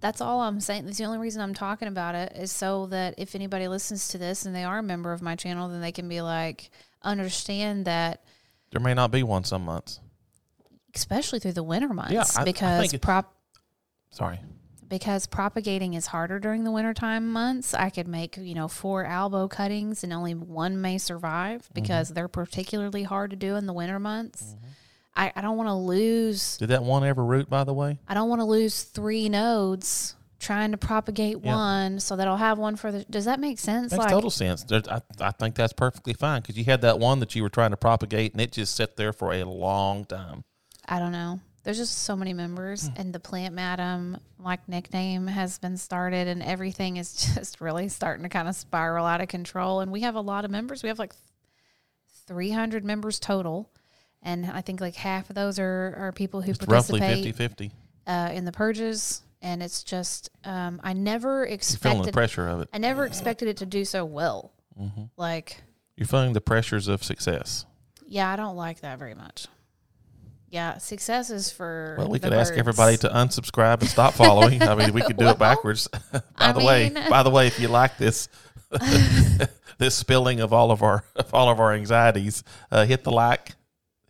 that's 0.00 0.20
all 0.20 0.40
I'm 0.40 0.58
saying. 0.60 0.84
That's 0.86 0.98
the 0.98 1.04
only 1.04 1.18
reason 1.18 1.40
I'm 1.40 1.54
talking 1.54 1.86
about 1.86 2.16
it 2.16 2.32
is 2.36 2.50
so 2.50 2.86
that 2.86 3.14
if 3.18 3.36
anybody 3.36 3.68
listens 3.68 4.08
to 4.08 4.18
this 4.18 4.44
and 4.44 4.52
they 4.54 4.64
are 4.64 4.78
a 4.78 4.82
member 4.82 5.12
of 5.12 5.22
my 5.22 5.36
channel, 5.36 5.68
then 5.68 5.80
they 5.80 5.92
can 5.92 6.08
be 6.08 6.20
like 6.20 6.70
understand 7.02 7.84
that, 7.84 8.24
there 8.72 8.80
may 8.80 8.94
not 8.94 9.10
be 9.12 9.22
one 9.22 9.44
some 9.44 9.64
months. 9.64 10.00
especially 10.94 11.38
through 11.38 11.52
the 11.52 11.62
winter 11.62 11.88
months, 11.94 12.12
Yeah, 12.12 12.24
I- 12.36 12.42
I 12.42 12.44
because 12.44 12.80
think 12.80 12.94
it- 12.94 13.00
prop 13.02 13.32
Sorry. 14.12 14.38
because 14.88 15.26
propagating 15.26 15.94
is 15.94 16.06
harder 16.08 16.38
during 16.38 16.64
the 16.64 16.70
wintertime 16.70 17.32
months. 17.32 17.72
I 17.74 17.88
could 17.90 18.06
make, 18.06 18.36
you 18.36 18.54
know, 18.54 18.68
four 18.68 19.04
albo 19.06 19.48
cuttings 19.48 20.04
and 20.04 20.12
only 20.12 20.34
one 20.34 20.80
may 20.80 20.98
survive 20.98 21.62
Mm-hmm. 21.62 21.74
because 21.74 22.08
they're 22.10 22.28
particularly 22.28 23.02
hard 23.04 23.30
to 23.30 23.36
do 23.36 23.56
in 23.56 23.66
the 23.66 23.72
winter 23.72 23.98
months. 23.98 24.54
I, 25.16 25.32
I 25.36 25.40
don't 25.42 25.56
want 25.56 25.68
to 25.68 25.74
lose 25.74 26.56
Did 26.58 26.68
that 26.68 26.82
one 26.82 27.04
ever 27.04 27.24
root, 27.24 27.48
by 27.50 27.64
the 27.64 27.72
way? 27.74 27.98
I 28.08 28.14
don't 28.14 28.28
want 28.28 28.40
to 28.40 28.46
lose 28.46 28.82
three 28.82 29.28
nodes 29.28 30.14
trying 30.38 30.72
to 30.72 30.76
propagate 30.78 31.38
Yeah. 31.42 31.54
one 31.54 32.00
so 32.00 32.16
that 32.16 32.26
I'll 32.28 32.36
have 32.36 32.58
one 32.58 32.76
for 32.76 32.90
the 32.92 33.04
does 33.04 33.26
that 33.26 33.38
make 33.40 33.58
sense? 33.58 33.92
Makes 33.92 34.04
like 34.04 34.10
total 34.10 34.30
sense. 34.30 34.64
I, 34.72 35.00
I 35.20 35.30
think 35.30 35.54
that's 35.54 35.72
perfectly 35.72 36.14
fine 36.14 36.40
because 36.42 36.56
you 36.58 36.64
had 36.64 36.80
that 36.82 36.98
one 36.98 37.20
that 37.20 37.34
you 37.34 37.42
were 37.42 37.48
trying 37.50 37.70
to 37.70 37.76
propagate 37.76 38.32
and 38.32 38.40
it 38.40 38.52
just 38.52 38.74
sat 38.74 38.96
there 38.96 39.12
for 39.12 39.32
a 39.32 39.44
long 39.44 40.04
time. 40.04 40.44
I 40.86 40.98
don't 40.98 41.12
know. 41.12 41.40
There's 41.64 41.78
just 41.78 41.98
so 41.98 42.16
many 42.16 42.32
members 42.32 42.90
and 42.96 43.12
the 43.12 43.20
plant 43.20 43.54
madam 43.54 44.18
like 44.38 44.68
nickname 44.68 45.28
has 45.28 45.58
been 45.58 45.76
started 45.76 46.26
and 46.26 46.42
everything 46.42 46.96
is 46.96 47.14
just 47.34 47.60
really 47.60 47.88
starting 47.88 48.24
to 48.24 48.28
kind 48.28 48.48
of 48.48 48.56
spiral 48.56 49.06
out 49.06 49.20
of 49.20 49.28
control 49.28 49.80
and 49.80 49.92
we 49.92 50.00
have 50.00 50.14
a 50.16 50.20
lot 50.20 50.44
of 50.44 50.50
members. 50.50 50.82
We 50.82 50.88
have 50.88 50.98
like 50.98 51.12
300 52.26 52.84
members 52.84 53.18
total 53.18 53.70
and 54.22 54.46
I 54.46 54.60
think 54.60 54.80
like 54.80 54.94
half 54.94 55.28
of 55.30 55.36
those 55.36 55.58
are, 55.58 55.94
are 55.98 56.12
people 56.12 56.42
who 56.42 56.50
It's 56.52 56.66
roughly 56.66 57.00
participate 57.00 57.36
50 57.36 57.68
50. 57.68 57.72
uh, 58.06 58.30
in 58.32 58.44
the 58.44 58.52
purges 58.52 59.22
and 59.40 59.62
it's 59.62 59.82
just 59.82 60.30
um, 60.44 60.80
I 60.82 60.92
never 60.92 61.46
You're 61.46 61.58
feeling 61.58 62.02
the 62.02 62.12
pressure 62.12 62.48
of 62.48 62.60
it. 62.60 62.68
I 62.72 62.78
never 62.78 63.04
expected 63.04 63.48
it 63.48 63.56
to 63.58 63.66
do 63.66 63.84
so 63.84 64.04
well. 64.04 64.52
Mm-hmm. 64.80 65.04
Like 65.16 65.62
You're 65.96 66.06
feeling 66.06 66.32
the 66.32 66.40
pressures 66.40 66.88
of 66.88 67.02
success. 67.02 67.66
Yeah, 68.06 68.30
I 68.30 68.36
don't 68.36 68.56
like 68.56 68.80
that 68.80 68.98
very 68.98 69.14
much. 69.14 69.46
Yeah, 70.52 70.76
success 70.76 71.30
is 71.30 71.50
for. 71.50 71.96
Well, 71.98 72.10
we 72.10 72.18
could 72.18 72.34
ask 72.34 72.52
everybody 72.52 72.98
to 72.98 73.08
unsubscribe 73.08 73.80
and 73.80 73.88
stop 73.88 74.12
following. 74.12 74.62
I 74.62 74.74
mean, 74.74 74.92
we 74.92 75.00
could 75.00 75.16
do 75.16 75.24
Well, 75.24 75.32
it 75.32 75.38
backwards. 75.38 75.88
by 76.12 76.20
I 76.36 76.52
the 76.52 76.62
way, 76.62 76.90
by 77.08 77.22
the 77.22 77.30
way, 77.30 77.46
if 77.46 77.58
you 77.58 77.68
like 77.68 77.96
this 77.96 78.28
this 79.78 79.94
spilling 79.94 80.40
of 80.40 80.52
all 80.52 80.70
of 80.70 80.82
our 80.82 81.04
of 81.16 81.32
all 81.32 81.48
of 81.48 81.58
our 81.58 81.72
anxieties, 81.72 82.44
uh, 82.70 82.84
hit 82.84 83.02
the 83.02 83.10
like, 83.10 83.52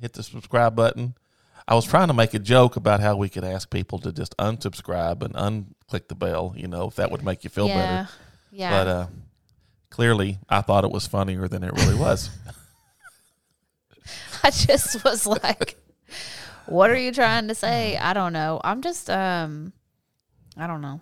hit 0.00 0.14
the 0.14 0.24
subscribe 0.24 0.74
button. 0.74 1.14
I 1.68 1.76
was 1.76 1.86
trying 1.86 2.08
to 2.08 2.14
make 2.14 2.34
a 2.34 2.40
joke 2.40 2.74
about 2.74 2.98
how 2.98 3.14
we 3.14 3.28
could 3.28 3.44
ask 3.44 3.70
people 3.70 4.00
to 4.00 4.10
just 4.10 4.36
unsubscribe 4.36 5.22
and 5.22 5.34
unclick 5.34 6.08
the 6.08 6.16
bell. 6.16 6.54
You 6.56 6.66
know, 6.66 6.88
if 6.88 6.96
that 6.96 7.12
would 7.12 7.22
make 7.22 7.44
you 7.44 7.50
feel 7.50 7.68
yeah, 7.68 7.76
better. 7.76 8.08
yeah. 8.50 8.70
But 8.70 8.88
uh, 8.88 9.06
clearly, 9.90 10.40
I 10.48 10.60
thought 10.62 10.82
it 10.82 10.90
was 10.90 11.06
funnier 11.06 11.46
than 11.46 11.62
it 11.62 11.72
really 11.72 11.94
was. 11.94 12.30
I 14.42 14.50
just 14.50 15.04
was 15.04 15.24
like, 15.24 15.78
"What 16.66 16.90
are 16.90 16.96
you 16.96 17.12
trying 17.12 17.48
to 17.48 17.54
say?" 17.54 17.96
I 17.96 18.12
don't 18.12 18.32
know. 18.32 18.60
I'm 18.64 18.82
just 18.82 19.08
um, 19.10 19.72
I 20.56 20.66
don't 20.66 20.80
know. 20.80 21.00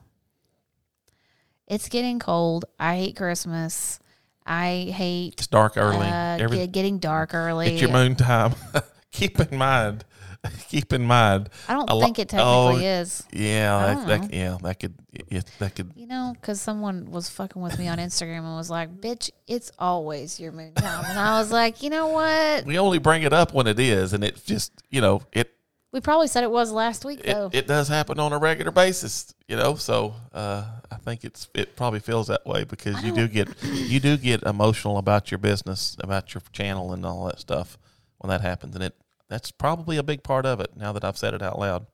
It's 1.66 1.88
getting 1.88 2.18
cold. 2.18 2.64
I 2.78 2.96
hate 2.96 3.16
Christmas. 3.16 4.00
I 4.44 4.92
hate 4.94 5.34
It's 5.34 5.46
dark 5.46 5.76
early. 5.76 6.06
uh, 6.08 6.38
Every, 6.40 6.56
get- 6.58 6.72
getting 6.72 6.98
dark 6.98 7.34
early. 7.34 7.68
it's 7.72 7.80
your 7.80 7.92
moon 7.92 8.16
time. 8.16 8.54
keep 9.12 9.38
in 9.38 9.56
mind. 9.56 10.04
Keep 10.68 10.92
in 10.92 11.02
mind. 11.02 11.50
I 11.68 11.74
don't 11.74 11.90
a 11.90 11.94
lo- 11.94 12.02
think 12.02 12.18
it 12.18 12.28
technically 12.28 12.86
oh, 12.86 13.00
is. 13.00 13.22
Yeah, 13.32 13.94
that, 13.94 14.06
that, 14.06 14.34
yeah, 14.34 14.56
that 14.62 14.80
could, 14.80 14.94
yeah, 15.28 15.40
that 15.58 15.74
could. 15.74 15.92
You 15.94 16.06
know, 16.06 16.34
because 16.34 16.60
someone 16.60 17.10
was 17.10 17.28
fucking 17.28 17.60
with 17.60 17.78
me 17.78 17.88
on 17.88 17.98
Instagram 17.98 18.38
and 18.38 18.56
was 18.56 18.70
like, 18.70 19.00
"Bitch, 19.00 19.30
it's 19.46 19.70
always 19.78 20.40
your 20.40 20.52
moon 20.52 20.72
time," 20.74 21.04
and 21.06 21.18
I 21.18 21.38
was 21.38 21.52
like, 21.52 21.82
"You 21.82 21.90
know 21.90 22.08
what? 22.08 22.64
We 22.64 22.78
only 22.78 22.98
bring 22.98 23.22
it 23.22 23.34
up 23.34 23.52
when 23.52 23.66
it 23.66 23.78
is, 23.78 24.14
and 24.14 24.24
it 24.24 24.42
just, 24.46 24.72
you 24.88 25.02
know, 25.02 25.22
it 25.32 25.52
We 25.92 26.00
probably 26.00 26.28
said 26.28 26.42
it 26.42 26.50
was 26.50 26.72
last 26.72 27.04
week 27.04 27.20
it, 27.20 27.34
though." 27.34 27.50
it 27.52 27.66
does 27.66 27.88
happen 27.88 28.18
on 28.18 28.32
a 28.32 28.38
regular 28.38 28.70
basis, 28.70 29.34
you 29.46 29.56
know. 29.56 29.74
So 29.74 30.14
uh, 30.32 30.64
I 30.90 30.96
think 30.96 31.24
it's 31.24 31.48
it 31.54 31.76
probably 31.76 32.00
feels 32.00 32.28
that 32.28 32.46
way 32.46 32.64
because 32.64 33.02
you 33.04 33.14
do 33.14 33.28
get 33.28 33.48
you 33.62 34.00
do 34.00 34.16
get 34.16 34.42
emotional 34.44 34.96
about 34.96 35.30
your 35.30 35.38
business, 35.38 35.98
about 36.00 36.32
your 36.32 36.42
channel, 36.52 36.94
and 36.94 37.04
all 37.04 37.26
that 37.26 37.40
stuff 37.40 37.76
when 38.18 38.30
that 38.30 38.40
happens, 38.40 38.74
and 38.74 38.84
it 38.84 38.94
that's 39.30 39.50
probably 39.50 39.96
a 39.96 40.02
big 40.02 40.22
part 40.22 40.44
of 40.44 40.60
it. 40.60 40.76
Now 40.76 40.92
that 40.92 41.04
I've 41.04 41.16
said 41.16 41.32
it 41.32 41.40
out 41.40 41.58
loud, 41.58 41.86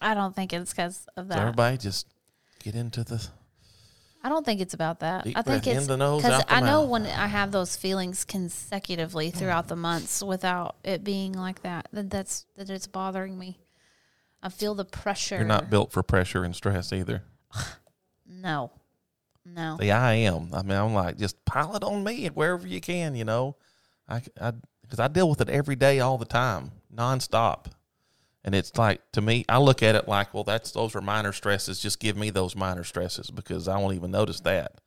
I 0.00 0.14
don't 0.14 0.34
think 0.34 0.54
it's 0.54 0.72
because 0.72 1.06
of 1.16 1.26
so 1.26 1.28
that. 1.28 1.38
everybody 1.38 1.76
just 1.76 2.06
get 2.62 2.74
into 2.74 3.04
the 3.04 3.28
I 4.22 4.28
don't 4.28 4.44
think 4.44 4.60
it's 4.60 4.74
about 4.74 5.00
that. 5.00 5.26
I 5.34 5.42
think 5.42 5.66
it's 5.66 5.82
in 5.82 5.86
the 5.86 5.96
nose, 5.96 6.22
because 6.22 6.44
I 6.48 6.60
know 6.60 6.82
mouth. 6.82 6.90
when 6.90 7.06
I 7.06 7.26
have 7.26 7.52
those 7.52 7.74
feelings 7.76 8.24
consecutively 8.24 9.30
throughout 9.30 9.68
the 9.68 9.76
months 9.76 10.22
without 10.22 10.76
it 10.84 11.02
being 11.02 11.32
like 11.32 11.62
that, 11.62 11.88
that 11.92 12.10
that's 12.10 12.44
that 12.56 12.68
it's 12.68 12.86
bothering 12.86 13.38
me. 13.38 13.58
I 14.42 14.50
feel 14.50 14.74
the 14.74 14.84
pressure. 14.84 15.36
you're 15.36 15.44
not 15.44 15.70
built 15.70 15.92
for 15.92 16.02
pressure 16.02 16.44
and 16.44 16.54
stress 16.54 16.92
either. 16.92 17.22
No, 18.32 18.70
no. 19.44 19.76
See, 19.80 19.90
I 19.90 20.14
am. 20.14 20.54
I 20.54 20.62
mean, 20.62 20.78
I'm 20.78 20.94
like, 20.94 21.18
just 21.18 21.44
pile 21.44 21.76
it 21.76 21.84
on 21.84 22.02
me 22.04 22.28
wherever 22.28 22.66
you 22.66 22.80
can, 22.80 23.14
you 23.14 23.24
know. 23.24 23.56
I, 24.08 24.22
I, 24.40 24.52
because 24.90 24.98
I 24.98 25.06
deal 25.06 25.30
with 25.30 25.40
it 25.40 25.48
every 25.48 25.76
day, 25.76 26.00
all 26.00 26.18
the 26.18 26.24
time, 26.24 26.72
nonstop. 26.92 27.66
And 28.42 28.56
it's 28.56 28.76
like, 28.76 29.00
to 29.12 29.20
me, 29.20 29.44
I 29.48 29.58
look 29.58 29.84
at 29.84 29.94
it 29.94 30.08
like, 30.08 30.34
well, 30.34 30.42
that's, 30.42 30.72
those 30.72 30.96
are 30.96 31.00
minor 31.00 31.32
stresses. 31.32 31.78
Just 31.78 32.00
give 32.00 32.16
me 32.16 32.30
those 32.30 32.56
minor 32.56 32.82
stresses 32.82 33.30
because 33.30 33.68
I 33.68 33.78
won't 33.78 33.94
even 33.94 34.10
notice 34.10 34.40
that. 34.40 34.80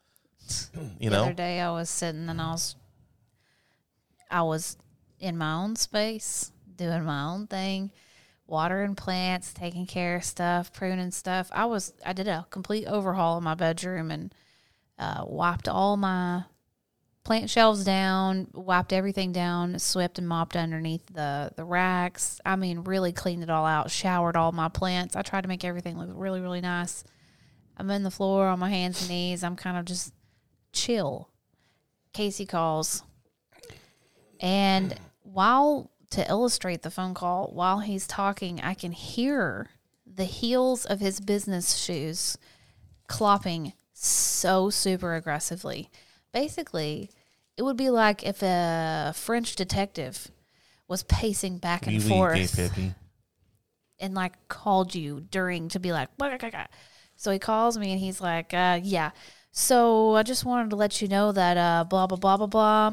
You 0.99 1.09
the 1.09 1.15
know? 1.15 1.23
other 1.23 1.33
day 1.33 1.61
I 1.61 1.71
was 1.71 1.89
sitting 1.89 2.27
and 2.27 2.41
I 2.41 2.51
was, 2.51 2.75
I 4.29 4.41
was 4.41 4.77
in 5.19 5.37
my 5.37 5.53
own 5.53 5.77
space 5.77 6.51
doing 6.75 7.03
my 7.05 7.23
own 7.23 7.47
thing, 7.47 7.91
watering 8.45 8.95
plants, 8.95 9.53
taking 9.53 9.85
care 9.85 10.17
of 10.17 10.23
stuff, 10.23 10.73
pruning 10.73 11.11
stuff. 11.11 11.49
I 11.53 11.65
was 11.65 11.93
I 12.05 12.13
did 12.13 12.27
a 12.27 12.45
complete 12.49 12.87
overhaul 12.87 13.37
of 13.37 13.43
my 13.43 13.55
bedroom 13.55 14.11
and 14.11 14.33
uh, 14.97 15.23
wiped 15.25 15.67
all 15.67 15.95
my 15.97 16.43
plant 17.23 17.49
shelves 17.49 17.83
down, 17.83 18.47
wiped 18.53 18.93
everything 18.93 19.31
down, 19.31 19.79
swept 19.79 20.17
and 20.17 20.27
mopped 20.27 20.55
underneath 20.55 21.05
the 21.07 21.51
the 21.55 21.63
racks. 21.63 22.39
I 22.45 22.55
mean, 22.55 22.83
really 22.83 23.11
cleaned 23.11 23.43
it 23.43 23.49
all 23.49 23.65
out, 23.65 23.91
showered 23.91 24.35
all 24.35 24.51
my 24.51 24.69
plants. 24.69 25.15
I 25.15 25.21
tried 25.21 25.41
to 25.41 25.47
make 25.47 25.63
everything 25.63 25.97
look 25.97 26.09
really 26.13 26.41
really 26.41 26.61
nice. 26.61 27.03
I'm 27.77 27.89
in 27.89 28.03
the 28.03 28.11
floor 28.11 28.47
on 28.47 28.59
my 28.59 28.69
hands 28.69 29.01
and 29.01 29.09
knees. 29.09 29.43
I'm 29.43 29.55
kind 29.55 29.77
of 29.77 29.85
just 29.85 30.13
chill. 30.73 31.29
Casey 32.13 32.45
calls. 32.45 33.03
And 34.39 34.95
while 35.23 35.91
to 36.11 36.29
illustrate 36.29 36.83
the 36.83 36.91
phone 36.91 37.13
call, 37.13 37.47
while 37.53 37.79
he's 37.79 38.05
talking, 38.05 38.61
I 38.61 38.75
can 38.75 38.91
hear 38.91 39.69
the 40.05 40.25
heels 40.25 40.85
of 40.85 40.99
his 40.99 41.19
business 41.19 41.75
shoes 41.75 42.37
clopping 43.09 43.73
so 43.93 44.69
super 44.69 45.15
aggressively. 45.15 45.89
Basically, 46.33 47.09
it 47.57 47.61
would 47.61 47.77
be 47.77 47.89
like 47.89 48.23
if 48.23 48.41
a 48.41 49.13
French 49.15 49.55
detective 49.55 50.29
was 50.87 51.03
pacing 51.03 51.57
back 51.59 51.87
and 51.87 52.01
forth 52.03 52.35
and 53.99 54.13
like 54.13 54.33
called 54.47 54.93
you 54.93 55.21
during 55.31 55.69
to 55.69 55.79
be 55.79 55.91
like 55.93 56.09
so 57.15 57.31
he 57.31 57.39
calls 57.39 57.77
me 57.77 57.91
and 57.91 57.99
he's 57.99 58.19
like 58.19 58.53
uh 58.53 58.79
yeah. 58.83 59.11
So 59.51 60.15
i 60.15 60.23
just 60.23 60.45
wanted 60.45 60.71
to 60.71 60.75
let 60.75 61.01
you 61.01 61.07
know 61.07 61.31
that 61.31 61.57
uh 61.57 61.83
blah 61.85 62.07
blah 62.07 62.17
blah 62.17 62.37
blah 62.37 62.47
blah 62.47 62.91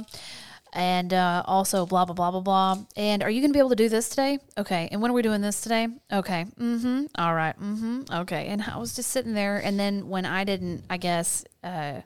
and 0.73 1.13
uh 1.13 1.43
also 1.47 1.85
blah 1.87 2.05
blah 2.05 2.15
blah 2.15 2.31
blah 2.31 2.41
blah. 2.41 2.85
And 2.97 3.23
are 3.23 3.31
you 3.31 3.41
gonna 3.41 3.53
be 3.53 3.59
able 3.59 3.71
to 3.71 3.77
do 3.77 3.89
this 3.89 4.09
today? 4.09 4.39
Okay. 4.57 4.89
And 4.93 5.01
when 5.03 5.11
are 5.11 5.15
we 5.15 5.23
doing 5.23 5.41
this 5.41 5.63
today? 5.63 5.89
Okay. 6.13 6.45
Mm-hmm. 6.59 7.07
All 7.17 7.35
right. 7.35 7.59
Mm-hmm. 7.59 8.03
Okay. 8.23 8.47
And 8.47 8.63
i 8.63 8.77
was 8.77 8.95
just 8.95 9.11
sitting 9.11 9.35
there 9.35 9.57
and 9.59 9.81
then 9.81 10.09
when 10.09 10.27
i 10.27 10.45
didn't 10.45 10.85
i 10.91 10.97
guess 10.97 11.45
uh 11.65 12.03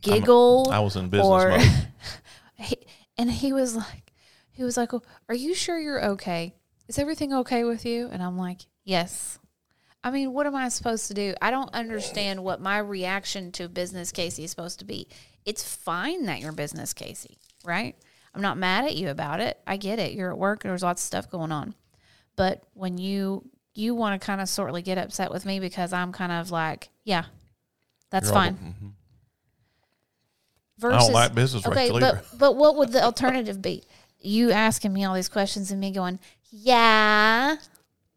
giggle 0.00 0.68
I 0.70 0.80
was 0.80 0.96
in 0.96 1.08
business 1.08 1.26
or 1.28 1.58
he, 2.62 2.76
and 3.16 3.30
he 3.30 3.52
was 3.52 3.74
like 3.76 4.12
he 4.52 4.62
was 4.64 4.76
like 4.76 4.92
"Oh, 4.94 5.02
are 5.28 5.34
you 5.34 5.54
sure 5.54 5.78
you're 5.78 6.04
okay? 6.12 6.54
Is 6.88 6.98
everything 6.98 7.32
okay 7.34 7.64
with 7.64 7.84
you? 7.84 8.08
And 8.12 8.22
i'm 8.22 8.38
like 8.38 8.62
yes. 8.84 9.38
I 10.04 10.10
mean 10.10 10.32
what 10.32 10.46
am 10.46 10.54
i 10.54 10.68
supposed 10.68 11.08
to 11.08 11.14
do? 11.14 11.34
I 11.42 11.50
don't 11.50 11.72
understand 11.74 12.42
what 12.44 12.60
my 12.60 12.78
reaction 12.78 13.52
to 13.52 13.68
business 13.68 14.12
casey 14.12 14.44
is 14.44 14.50
supposed 14.50 14.78
to 14.80 14.84
be. 14.84 15.08
It's 15.44 15.62
fine 15.62 16.26
that 16.26 16.40
you're 16.40 16.52
business 16.52 16.92
casey 16.92 17.38
right? 17.64 17.96
I'm 18.34 18.42
not 18.42 18.58
mad 18.58 18.84
at 18.84 18.94
you 18.94 19.08
about 19.08 19.40
it. 19.40 19.58
I 19.66 19.76
get 19.76 19.98
it. 19.98 20.12
You're 20.12 20.30
at 20.30 20.38
work. 20.38 20.62
There's 20.62 20.82
lots 20.82 21.02
of 21.02 21.06
stuff 21.06 21.30
going 21.30 21.50
on. 21.50 21.74
But 22.36 22.62
when 22.74 22.98
you 22.98 23.48
you 23.74 23.94
want 23.94 24.20
to 24.20 24.24
kind 24.24 24.40
of 24.40 24.48
sortly 24.48 24.82
get 24.82 24.98
upset 24.98 25.30
with 25.30 25.44
me 25.44 25.58
because 25.60 25.92
i'm 25.92 26.10
kind 26.10 26.32
of 26.32 26.50
like 26.50 26.88
yeah 27.04 27.24
that's 28.10 28.28
You're 28.28 28.38
all- 28.38 28.44
fine. 28.44 28.54
Mhm. 28.56 28.92
Versus 30.78 30.96
I 30.96 31.06
don't 31.06 31.12
like 31.12 31.34
business 31.34 31.66
okay, 31.66 31.84
Rachel, 31.90 32.00
but 32.00 32.14
either. 32.14 32.22
but 32.38 32.56
what 32.56 32.76
would 32.76 32.92
the 32.92 33.02
alternative 33.02 33.60
be? 33.62 33.84
You 34.20 34.50
asking 34.52 34.92
me 34.92 35.04
all 35.04 35.14
these 35.14 35.28
questions 35.28 35.70
and 35.70 35.80
me 35.80 35.90
going, 35.92 36.18
yeah, 36.50 37.56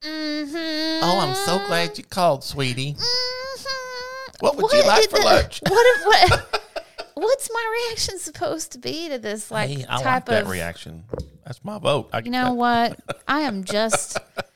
mm-hmm. 0.01 1.03
Oh, 1.03 1.19
I'm 1.19 1.35
so 1.35 1.59
glad 1.67 1.97
you 1.97 2.03
called, 2.03 2.43
sweetie. 2.43 2.93
Mm-hmm. 2.93 4.45
What 4.45 4.55
would 4.57 4.71
you 4.71 4.83
like 4.85 5.09
for 5.09 5.19
the- 5.19 5.25
lunch? 5.25 5.61
What 5.69 5.85
if 5.97 6.29
what? 6.31 6.55
What's 7.15 7.49
my 7.53 7.85
reaction 7.89 8.17
supposed 8.17 8.71
to 8.71 8.77
be 8.79 9.09
to 9.09 9.19
this 9.19 9.51
like 9.51 9.69
Hey, 9.69 9.85
I 9.89 9.95
like 9.95 10.03
type 10.03 10.25
that 10.27 10.43
of? 10.43 10.49
reaction. 10.49 11.03
That's 11.45 11.63
my 11.65 11.77
vote. 11.77 12.09
I, 12.13 12.19
You 12.19 12.31
know 12.31 12.53
what? 12.53 12.97
I 13.27 13.41
am 13.41 13.65
just 13.65 14.17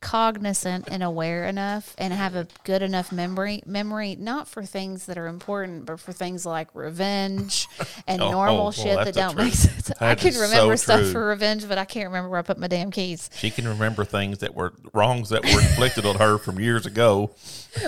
cognizant 0.00 0.88
and 0.88 1.02
aware 1.02 1.44
enough 1.44 1.94
and 1.98 2.12
have 2.12 2.36
a 2.36 2.46
good 2.62 2.82
enough 2.82 3.10
memory 3.10 3.60
memory 3.66 4.16
not 4.16 4.46
for 4.46 4.62
things 4.62 5.06
that 5.06 5.18
are 5.18 5.26
important 5.26 5.84
but 5.86 5.98
for 5.98 6.12
things 6.12 6.46
like 6.46 6.68
revenge 6.72 7.66
and 8.06 8.22
Oh, 8.22 8.30
normal 8.30 8.56
oh, 8.58 8.62
well, 8.64 8.70
shit 8.72 8.96
that 8.96 9.12
don't 9.14 9.36
make 9.36 9.46
truth. 9.52 9.84
sense. 9.84 9.90
I 10.00 10.14
can 10.14 10.28
is 10.28 10.36
so 10.36 10.42
remember 10.42 10.76
stuff 10.76 11.00
true. 11.00 11.10
for 11.12 11.26
revenge, 11.26 11.66
but 11.66 11.78
I 11.78 11.84
can't 11.84 12.06
remember 12.06 12.28
where 12.30 12.38
I 12.38 12.42
put 12.42 12.58
my 12.58 12.68
damn 12.68 12.90
keys. 12.92 13.28
She 13.34 13.50
can 13.50 13.66
remember 13.66 14.04
things 14.04 14.38
that 14.38 14.54
were 14.54 14.72
wrongs 14.94 15.30
that 15.30 15.42
were 15.44 15.60
inflicted 15.60 16.06
on 16.06 16.16
her 16.16 16.38
from 16.38 16.60
years 16.60 16.86
ago. 16.86 17.30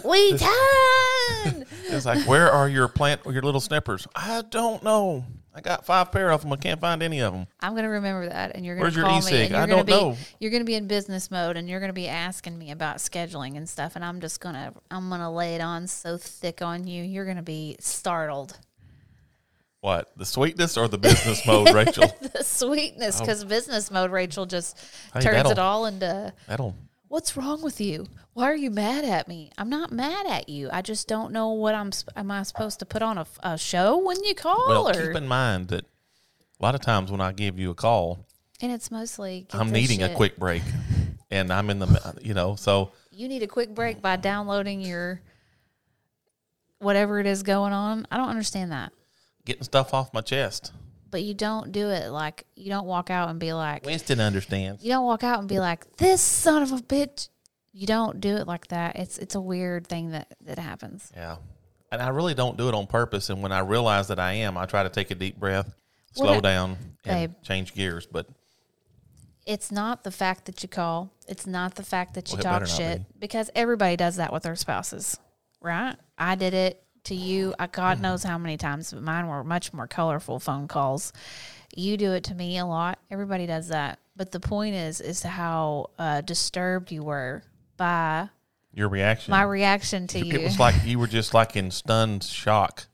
We 0.05 0.37
done. 0.37 1.67
It's 1.93 2.07
like, 2.07 2.27
where 2.29 2.51
are 2.51 2.69
your 2.69 2.87
plant, 2.87 3.23
or 3.25 3.33
your 3.33 3.43
little 3.43 3.61
snippers? 3.61 4.07
I 4.15 4.43
don't 4.49 4.83
know. 4.85 5.25
I 5.53 5.61
got 5.61 5.85
five 5.85 6.13
pair 6.13 6.31
of 6.31 6.43
them. 6.43 6.53
I 6.53 6.57
can't 6.57 6.81
find 6.81 7.03
any 7.03 7.21
of 7.21 7.33
them. 7.33 7.47
I'm 7.61 7.75
gonna 7.75 7.91
remember 7.91 8.29
that, 8.29 8.55
and 8.55 8.65
you're 8.65 8.77
gonna 8.77 8.85
Where's 8.85 8.97
your 8.97 9.05
call 9.05 9.21
me, 9.23 9.43
and 9.43 9.51
you're 9.51 9.61
I 9.61 9.67
don't 9.67 9.85
be 9.85 9.93
know. 9.93 10.17
you're 10.39 10.51
gonna 10.53 10.65
be 10.65 10.77
in 10.77 10.87
business 10.87 11.31
mode, 11.31 11.57
and 11.57 11.69
you're 11.69 11.81
gonna 11.81 11.93
be 11.93 12.07
asking 12.07 12.57
me 12.57 12.71
about 12.71 12.99
scheduling 12.99 13.57
and 13.57 13.69
stuff, 13.69 13.97
and 13.97 14.05
I'm 14.05 14.21
just 14.21 14.41
gonna 14.41 14.73
I'm 14.91 15.11
gonna 15.11 15.33
lay 15.33 15.57
it 15.57 15.61
on 15.61 15.89
so 15.89 16.17
thick 16.17 16.63
on 16.63 16.87
you, 16.87 17.03
you're 17.03 17.27
gonna 17.27 17.43
be 17.43 17.77
startled. 17.81 18.59
What 19.81 20.11
the 20.17 20.27
sweetness 20.27 20.77
or 20.77 20.89
the 20.89 20.99
business 20.99 21.45
mode, 21.47 21.73
Rachel? 21.75 22.15
the 22.35 22.45
sweetness, 22.45 23.17
oh. 23.17 23.25
because 23.25 23.45
business 23.45 23.91
mode, 23.91 24.11
Rachel 24.11 24.47
just 24.47 24.79
Oh. 25.15 25.19
Hey, 25.19 25.25
turns 25.25 25.51
it 25.51 25.59
all 25.59 25.87
into 25.87 26.33
That'll. 26.47 26.77
What's 27.11 27.37
wrong 27.37 27.61
with 27.61 27.81
you? 27.81 28.07
Why 28.33 28.45
are 28.45 28.57
you 28.57 28.71
mad 28.71 29.05
at 29.05 29.29
me? 29.29 29.51
I'm 29.59 29.69
not 29.69 29.93
mad 29.93 30.27
at 30.27 30.49
you. 30.49 30.71
I 30.73 30.81
just 30.81 31.09
don't 31.09 31.33
know 31.33 31.51
what 31.51 31.75
I'm. 31.75 31.91
Am 32.17 32.31
I 32.31 32.45
supposed 32.45 32.79
to 32.79 32.87
put 32.87 33.03
on 33.03 33.19
a, 33.19 33.27
a 33.43 33.59
show 33.59 33.99
when 33.99 34.23
you 34.25 34.35
call? 34.35 34.65
Well, 34.69 34.89
or 34.89 34.93
keep 34.95 35.17
in 35.17 35.29
mind 35.29 35.69
that 35.69 35.85
a 35.85 36.63
lot 36.63 36.75
of 36.75 36.81
times 36.81 37.11
when 37.11 37.21
I 37.21 37.33
give 37.33 37.59
you 37.59 37.71
a 37.71 37.75
call, 37.75 38.25
And 38.63 38.73
it's 38.73 38.91
mostly 38.91 39.47
I'm 39.53 39.71
needing 39.71 40.03
a 40.03 40.15
quick 40.15 40.39
break, 40.39 40.63
and 41.31 41.53
I'm 41.53 41.69
in 41.69 41.81
the 41.81 42.19
you 42.23 42.33
know 42.33 42.55
so 42.55 42.93
You 43.11 43.29
need 43.29 43.43
a 43.43 43.49
quick 43.49 43.75
break 43.75 44.01
by 44.01 44.17
downloading 44.17 44.81
your 44.81 45.21
whatever 46.79 47.19
it 47.19 47.27
is 47.27 47.43
going 47.43 47.73
on. 47.73 48.07
I 48.11 48.17
don't 48.17 48.29
understand 48.31 48.73
that. 48.73 48.93
getting 49.45 49.65
stuff 49.65 49.93
off 49.93 50.15
my 50.15 50.21
chest. 50.23 50.73
But 51.11 51.23
you 51.23 51.35
don't 51.35 51.73
do 51.73 51.89
it 51.91 52.11
like 52.11 52.45
you 52.55 52.69
don't 52.71 52.87
walk 52.87 53.11
out 53.11 53.29
and 53.31 53.41
be 53.41 53.53
like 53.53 53.85
Winston 53.85 54.21
understands. 54.21 54.85
you 54.85 54.91
don't 54.93 55.05
walk 55.05 55.25
out 55.25 55.41
and 55.41 55.49
be 55.49 55.59
like 55.59 55.97
this 55.97 56.21
son 56.21 56.63
of 56.63 56.73
a 56.73 56.77
bitch. 56.77 57.29
You 57.73 57.87
don't 57.87 58.21
do 58.21 58.37
it 58.37 58.47
like 58.47 58.69
that. 58.69 58.97
It's 58.97 59.19
it's 59.19 59.35
a 59.35 59.41
weird 59.41 59.87
thing 59.87 60.11
that 60.11 60.33
that 60.43 60.59
happens. 60.59 61.11
Yeah. 61.17 61.37
And 61.93 62.01
I 62.01 62.09
really 62.11 62.35
don't 62.35 62.57
do 62.57 62.69
it 62.69 62.75
on 62.75 62.87
purpose. 62.87 63.31
And 63.31 63.43
when 63.43 63.51
I 63.51 63.59
realize 63.61 64.09
that 64.09 64.21
I 64.21 64.35
am, 64.35 64.57
I 64.57 64.67
try 64.67 64.85
to 64.85 64.89
take 64.89 65.11
a 65.11 65.17
deep 65.17 65.37
breath, 65.41 65.67
Well, 66.17 66.27
slow 66.29 66.35
that- 66.35 66.43
down, 66.43 66.77
and 67.05 67.33
Babe. 67.33 67.43
change 67.43 67.75
gears. 67.75 68.07
But 68.07 68.27
It's 69.47 69.73
not 69.73 70.05
the 70.05 70.11
fact 70.13 70.45
that 70.45 70.63
you 70.63 70.69
call. 70.69 71.11
It's 71.27 71.47
not 71.47 71.75
the 71.75 71.83
fact 71.83 72.15
that 72.15 72.31
you 72.31 72.39
Well, 72.43 72.61
talk 72.61 72.69
shit 72.69 72.99
be. 72.99 73.05
because 73.19 73.51
everybody 73.57 73.97
does 73.97 74.17
that 74.17 74.33
with 74.33 74.45
their 74.45 74.55
spouses, 74.55 75.19
right? 75.61 75.97
I 76.17 76.35
did 76.37 76.55
it 76.55 76.85
to 77.05 77.15
you. 77.15 77.55
I 77.59 77.67
God 77.67 78.01
knows 78.01 78.23
how 78.23 78.39
many 78.39 78.57
times, 78.57 78.93
but 78.93 79.03
mine 79.03 79.27
were 79.29 79.45
much 79.45 79.73
more 79.73 79.87
colorful 79.87 80.39
phone 80.39 80.69
calls. 80.69 81.13
You 81.75 81.97
do 81.97 82.13
it 82.13 82.25
to 82.25 82.35
me 82.35 82.59
a 82.59 82.67
lot. 82.67 82.99
Everybody 83.11 83.47
does 83.47 83.69
that. 83.69 83.99
But 84.17 84.33
the 84.33 84.41
point 84.41 84.75
is, 84.75 85.01
is 85.01 85.23
how 85.23 85.91
uh, 85.99 86.21
disturbed 86.21 86.91
you 86.93 87.03
were 87.03 87.43
by 87.77 88.29
your 88.75 88.89
reaction, 88.89 89.31
my 89.31 89.43
reaction 89.43 90.07
to 90.09 90.25
you. 90.25 90.39
it 90.39 90.45
was 90.45 90.59
like 90.59 90.75
you 90.85 90.99
were 90.99 91.07
just 91.07 91.35
like 91.35 91.57
in 91.57 91.71
stunned 91.71 92.25
shock. 92.25 92.87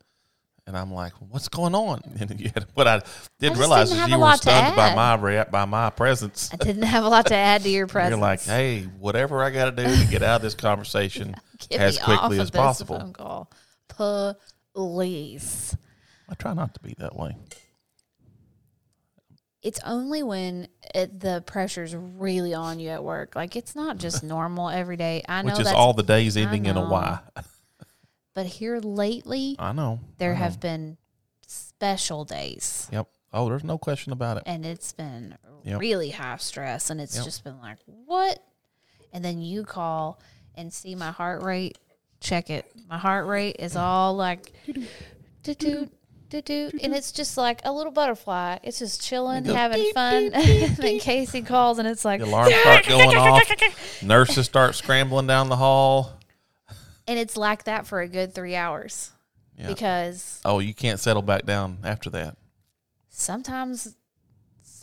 And 0.69 0.77
I'm 0.77 0.93
like, 0.93 1.13
what's 1.31 1.49
going 1.49 1.77
on? 1.77 2.03
And 2.21 2.41
you 2.41 2.51
had, 2.53 2.67
what 2.75 2.89
I 2.89 3.03
didn't 3.39 3.57
just 3.57 3.61
realize 3.61 3.91
didn't 3.91 4.05
is 4.05 4.11
you 4.11 4.19
were 4.19 4.33
stunned 4.33 4.75
by 4.75 4.95
my 4.95 5.45
by 5.45 5.65
my 5.65 5.91
presence. 5.91 6.51
I 6.53 6.57
didn't 6.57 6.83
have 6.83 7.05
a 7.05 7.09
lot 7.09 7.27
to 7.27 7.37
add 7.37 7.63
to 7.63 7.69
your 7.69 7.87
presence. 7.87 8.11
You're 8.19 8.21
like, 8.21 8.43
hey, 8.43 8.83
whatever 8.99 9.43
I 9.45 9.51
got 9.51 9.77
to 9.77 9.85
do 9.85 9.97
to 9.97 10.07
get 10.11 10.23
out 10.23 10.37
of 10.37 10.43
this 10.43 10.55
conversation 10.55 11.37
as 11.71 11.99
quickly 11.99 12.41
as 12.41 12.51
possible. 12.51 13.47
Please. 13.89 15.77
I 16.29 16.35
try 16.35 16.55
not 16.55 16.75
to 16.75 16.81
be 16.81 16.95
that 16.99 17.17
way. 17.17 17.37
it's 19.63 19.81
only 19.85 20.23
when 20.23 20.69
it, 20.95 21.19
the 21.19 21.43
pressure's 21.47 21.95
really 21.97 22.55
on 22.55 22.79
you 22.79 22.89
at 22.91 23.03
work. 23.03 23.35
Like 23.35 23.57
it's 23.57 23.75
not 23.75 23.99
just 23.99 24.23
normal 24.35 24.69
every 24.71 24.97
day. 24.97 25.23
I 25.29 25.43
know 25.43 25.51
Which 25.57 25.61
is 25.67 25.73
all 25.73 25.93
the 25.93 26.03
days 26.05 26.37
ending 26.37 26.67
in 26.67 26.77
a 26.77 26.89
Y. 26.89 27.19
but 28.35 28.47
here 28.47 28.79
lately 28.79 29.57
I 29.59 29.73
know. 29.73 30.01
there 30.19 30.33
I 30.33 30.35
know. 30.35 30.39
have 30.41 30.61
been 30.61 30.99
special 31.47 32.25
days, 32.25 32.89
Yep. 32.93 33.09
Oh, 33.33 33.49
there's 33.49 33.65
no 33.65 33.77
question 33.79 34.13
about 34.13 34.37
it. 34.39 34.45
and 34.47 34.65
it's 34.65 34.93
been 34.93 35.37
Yep. 35.65 35.81
really 35.81 36.11
high 36.11 36.37
stress, 36.37 36.91
and 36.91 37.01
it's 37.01 37.17
Yep. 37.17 37.25
just 37.25 37.43
been 37.45 37.59
like 37.61 37.79
what? 37.87 38.39
And 39.13 39.25
then 39.25 39.41
you 39.41 39.65
call 39.65 40.21
and 40.55 40.73
see 40.73 40.95
my 40.95 41.11
heart 41.11 41.43
rate. 41.43 41.77
Check 42.27 42.51
it. 42.51 42.71
My 42.89 42.99
heart 42.99 43.27
rate 43.27 43.57
is 43.59 43.77
all 43.77 44.15
like, 44.17 44.53
do 45.43 45.55
do 45.55 45.89
do 46.29 46.43
do, 46.43 46.71
and 46.83 46.93
it's 46.93 47.13
just 47.13 47.37
like 47.37 47.61
a 47.65 47.73
little 47.73 47.93
butterfly. 47.93 48.59
It's 48.65 48.81
just 48.81 49.01
chilling, 49.01 49.45
having 49.45 49.93
fun. 49.93 50.31
and 50.35 50.77
then 50.77 50.99
Casey 50.99 51.43
calls, 51.43 51.79
and 51.79 51.87
it's 51.87 52.05
like, 52.05 52.21
The 52.21 52.27
alarms 52.27 52.53
start 52.55 52.85
going 52.89 53.17
off. 53.17 54.03
Nurses 54.03 54.45
start 54.47 54.75
scrambling 54.75 55.29
down 55.29 55.49
the 55.49 55.57
hall. 55.57 56.13
and 57.07 57.17
it's 57.19 57.37
like 57.37 57.65
that 57.65 57.87
for 57.87 58.01
a 58.01 58.09
good 58.09 58.35
three 58.35 58.57
hours 58.57 59.13
Yeah. 59.57 59.69
because 59.69 60.41
Oh, 60.45 60.59
you 60.59 60.75
can't 60.75 60.99
settle 60.99 61.23
back 61.23 61.47
down 61.47 61.79
after 61.85 62.11
that. 62.11 62.37
sometimes 63.09 63.95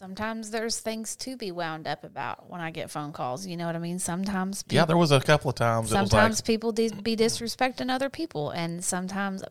sometimes 0.04 0.52
there's 0.52 0.82
things 0.82 1.16
to 1.16 1.38
be 1.38 1.50
wound 1.50 1.88
up 1.88 2.04
about 2.04 2.50
when 2.50 2.60
I 2.60 2.72
get 2.72 2.92
phone 2.92 3.14
calls. 3.14 3.48
You 3.48 3.56
know 3.56 3.66
what 3.68 3.78
I 3.78 3.80
mean? 3.80 4.00
Sometimes 4.00 4.62
people, 4.62 4.76
Yeah, 4.76 4.86
there 4.86 4.98
was 4.98 5.14
a 5.14 5.22
couple 5.22 5.50
of 5.50 5.56
times 5.56 5.92
sometimes 5.92 6.40
like, 6.40 6.46
people 6.46 6.74
dis- 6.74 6.92
be 6.92 7.16
disrespecting 7.16 7.90
other 7.90 8.10
people, 8.10 8.50
and 8.50 8.84
sometimes 8.84 9.46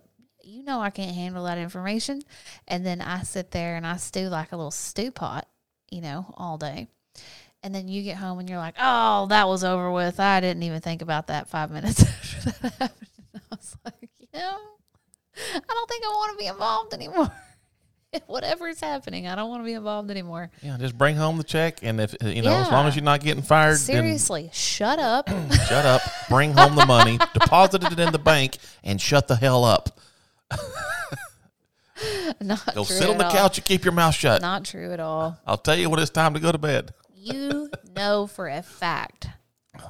you 0.44 0.62
know 0.62 0.78
I 0.78 0.90
can't 0.90 1.14
handle 1.14 1.44
that 1.44 1.56
information, 1.56 2.20
and 2.68 2.84
then 2.84 3.00
I 3.00 3.22
sit 3.22 3.50
there 3.50 3.76
and 3.76 3.86
I 3.86 3.96
stew 3.96 4.28
like 4.28 4.52
a 4.52 4.56
little 4.56 4.70
stew 4.70 5.10
pot, 5.10 5.48
you 5.90 6.02
know, 6.02 6.34
all 6.36 6.58
day. 6.58 6.88
And 7.62 7.74
then 7.74 7.88
you 7.88 8.02
get 8.02 8.18
home 8.18 8.38
and 8.38 8.46
you're 8.50 8.58
like, 8.58 8.74
"Oh, 8.78 9.28
that 9.28 9.48
was 9.48 9.64
over 9.64 9.90
with. 9.90 10.20
I 10.20 10.40
didn't 10.40 10.64
even 10.64 10.82
think 10.82 11.00
about 11.00 11.28
that 11.28 11.48
five 11.48 11.70
minutes 11.70 12.02
after 12.06 12.50
that 12.50 12.72
happened." 12.74 13.08
And 13.32 13.42
I 13.50 13.56
was 13.56 13.76
like, 13.86 14.10
"You 14.20 14.26
know, 14.34 14.58
I 15.38 15.60
don't 15.66 15.88
think 15.88 16.04
I 16.04 16.08
want 16.08 16.38
to 16.38 16.42
be 16.44 16.48
involved 16.48 16.92
anymore. 16.92 17.32
Whatever's 18.26 18.80
happening, 18.80 19.26
I 19.26 19.34
don't 19.34 19.48
want 19.48 19.62
to 19.62 19.64
be 19.64 19.72
involved 19.72 20.10
anymore. 20.10 20.50
yeah, 20.62 20.76
just 20.78 20.96
bring 20.98 21.16
home 21.16 21.38
the 21.38 21.44
check, 21.44 21.78
and 21.82 22.00
if 22.00 22.14
you 22.22 22.42
know, 22.42 22.52
as 22.52 22.70
long 22.70 22.86
as 22.86 22.94
you're 22.94 23.04
not 23.04 23.20
getting 23.20 23.42
fired, 23.42 23.78
Seriously, 23.78 24.50
shut 24.52 24.98
up. 24.98 25.28
shut 25.66 25.86
up, 25.86 26.02
bring 26.28 26.52
home 26.52 26.74
the 26.74 26.84
money, 26.86 27.18
deposit 27.34 27.82
it 27.84 27.98
in 27.98 28.12
the 28.12 28.18
bank, 28.18 28.58
and 28.84 29.00
shut 29.00 29.28
the 29.28 29.36
hell 29.36 29.64
up. 29.64 29.98
Not 32.40 32.74
Go 32.74 32.82
sit 32.84 33.08
on 33.08 33.18
the 33.18 33.26
all. 33.26 33.30
couch 33.32 33.58
and 33.58 33.64
keep 33.64 33.84
your 33.84 33.92
mouth 33.92 34.14
shut. 34.14 34.42
Not 34.42 34.64
true 34.64 34.92
at 34.92 34.98
all. 35.00 35.38
I'll 35.46 35.56
tell 35.56 35.78
you 35.78 35.88
when 35.88 36.00
it's 36.00 36.10
time 36.10 36.34
to 36.34 36.40
go 36.40 36.50
to 36.50 36.58
bed. 36.58 36.92
You 37.14 37.70
know 37.94 38.26
for 38.26 38.48
a 38.48 38.62
fact 38.62 39.28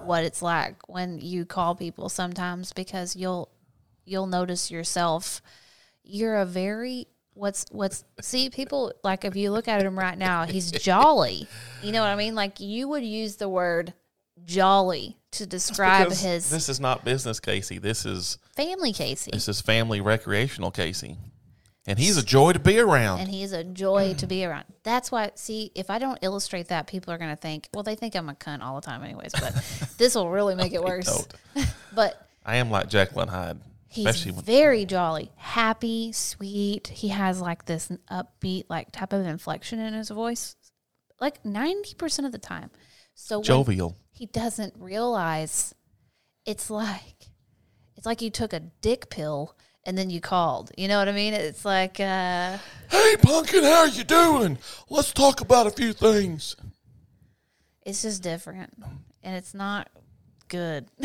what 0.02 0.22
it's 0.24 0.42
like 0.42 0.76
when 0.88 1.20
you 1.20 1.46
call 1.46 1.74
people 1.74 2.08
sometimes 2.10 2.72
because 2.74 3.16
you'll 3.16 3.48
you'll 4.04 4.26
notice 4.26 4.70
yourself 4.70 5.40
you're 6.04 6.36
a 6.36 6.44
very 6.44 7.06
what's 7.34 7.66
what's 7.70 8.04
see 8.20 8.50
people 8.50 8.92
like 9.02 9.24
if 9.24 9.34
you 9.36 9.50
look 9.50 9.66
at 9.68 9.82
him 9.82 9.98
right 9.98 10.18
now 10.18 10.44
he's 10.44 10.70
jolly 10.70 11.46
you 11.82 11.90
know 11.90 12.00
what 12.00 12.08
i 12.08 12.16
mean 12.16 12.34
like 12.34 12.60
you 12.60 12.86
would 12.88 13.02
use 13.04 13.36
the 13.36 13.48
word 13.48 13.94
jolly 14.44 15.16
to 15.30 15.46
describe 15.46 16.08
Because 16.08 16.20
his 16.22 16.50
this 16.50 16.68
is 16.68 16.78
not 16.80 17.04
business, 17.04 17.40
Casey. 17.40 17.78
This 17.78 18.04
is 18.04 18.38
family 18.54 18.92
casey 18.92 19.30
this 19.32 19.48
is 19.48 19.60
family 19.60 20.00
recreational, 20.00 20.70
Casey, 20.70 21.16
and 21.86 21.98
he's 21.98 22.16
a 22.18 22.22
joy 22.22 22.52
to 22.52 22.58
be 22.58 22.78
around. 22.78 23.20
and 23.20 23.28
he's 23.30 23.52
a 23.52 23.64
joy 23.64 24.14
to 24.18 24.26
be 24.26 24.44
around. 24.44 24.64
That's 24.82 25.10
why, 25.10 25.30
see, 25.36 25.70
if 25.74 25.88
I 25.90 25.98
don't 25.98 26.18
illustrate 26.22 26.68
that, 26.68 26.86
people 26.86 27.14
are 27.14 27.18
going 27.18 27.30
to 27.30 27.36
think, 27.40 27.68
well, 27.72 27.82
they 27.82 27.94
think 27.94 28.14
I'm 28.14 28.28
a 28.28 28.34
cunt 28.34 28.62
all 28.62 28.74
the 28.74 28.84
time, 28.84 29.02
anyways, 29.02 29.32
but 29.32 29.54
this 29.96 30.14
will 30.14 30.28
really 30.28 30.54
make 30.54 30.72
it 30.72 30.82
worse. 30.82 31.26
But 31.94 32.26
I 32.44 32.56
am 32.56 32.70
like 32.70 32.88
Jacqueline 32.88 33.28
Hyde, 33.28 33.58
he's 33.92 34.24
very 34.24 34.84
jolly, 34.86 35.32
happy, 35.36 36.12
sweet. 36.12 36.88
He 36.88 37.08
has 37.08 37.40
like 37.40 37.66
this 37.66 37.90
upbeat, 38.10 38.64
like 38.68 38.90
type 38.90 39.12
of 39.12 39.26
inflection 39.26 39.78
in 39.78 39.94
his 39.94 40.08
voice, 40.08 40.56
like 41.20 41.42
90% 41.42 42.24
of 42.24 42.32
the 42.32 42.38
time. 42.38 42.70
So 43.14 43.42
jovial. 43.42 43.96
he 44.10 44.26
doesn't 44.26 44.74
realize 44.78 45.74
it's 46.46 46.70
like, 46.70 47.30
it's 47.96 48.06
like 48.06 48.22
you 48.22 48.30
took 48.30 48.52
a 48.52 48.60
dick 48.60 49.10
pill 49.10 49.56
and 49.84 49.98
then 49.98 50.08
you 50.10 50.20
called. 50.20 50.70
You 50.78 50.88
know 50.88 50.98
what 50.98 51.08
I 51.08 51.12
mean? 51.12 51.34
It's 51.34 51.64
like, 51.64 52.00
uh, 52.00 52.56
Hey, 52.90 53.16
Pumpkin, 53.20 53.62
how 53.64 53.80
are 53.80 53.88
you 53.88 54.04
doing? 54.04 54.58
Let's 54.88 55.12
talk 55.12 55.40
about 55.40 55.66
a 55.66 55.70
few 55.70 55.92
things. 55.92 56.56
it's 57.84 58.02
just 58.02 58.22
different 58.22 58.72
and 59.22 59.36
it's 59.36 59.54
not 59.54 59.88
good 60.52 60.86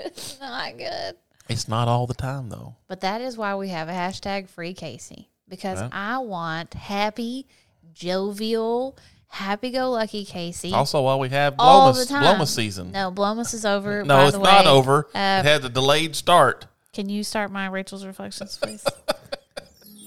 it's 0.00 0.40
not 0.40 0.76
good 0.76 1.14
It's 1.48 1.68
not 1.68 1.86
all 1.86 2.08
the 2.08 2.14
time 2.14 2.48
though. 2.48 2.74
but 2.88 3.00
that 3.02 3.20
is 3.20 3.36
why 3.36 3.54
we 3.54 3.68
have 3.68 3.88
a 3.88 3.92
hashtag 3.92 4.48
free 4.48 4.74
casey 4.74 5.28
because 5.48 5.80
i 5.92 6.18
want 6.18 6.74
happy 6.74 7.46
jovial 7.94 8.96
happy-go-lucky 9.28 10.24
casey 10.24 10.72
Also, 10.72 11.02
while 11.02 11.20
we 11.20 11.28
have 11.28 11.54
all 11.58 11.92
the 11.92 12.04
time 12.04 12.38
Blomus 12.40 12.48
season. 12.54 12.90
no 12.92 13.12
blomus 13.12 13.54
is 13.54 13.64
over 13.64 14.02
No, 14.02 14.26
it's 14.26 14.36
not 14.36 14.66
over. 14.66 15.04
Uh, 15.14 15.40
it 15.40 15.44
had 15.44 15.64
a 15.64 15.68
delayed 15.68 16.16
start. 16.16 16.66
can 16.92 17.08
you 17.08 17.22
start 17.22 17.52
my 17.52 17.66
rachel's 17.68 18.04
reflections 18.04 18.58
please 18.60 18.84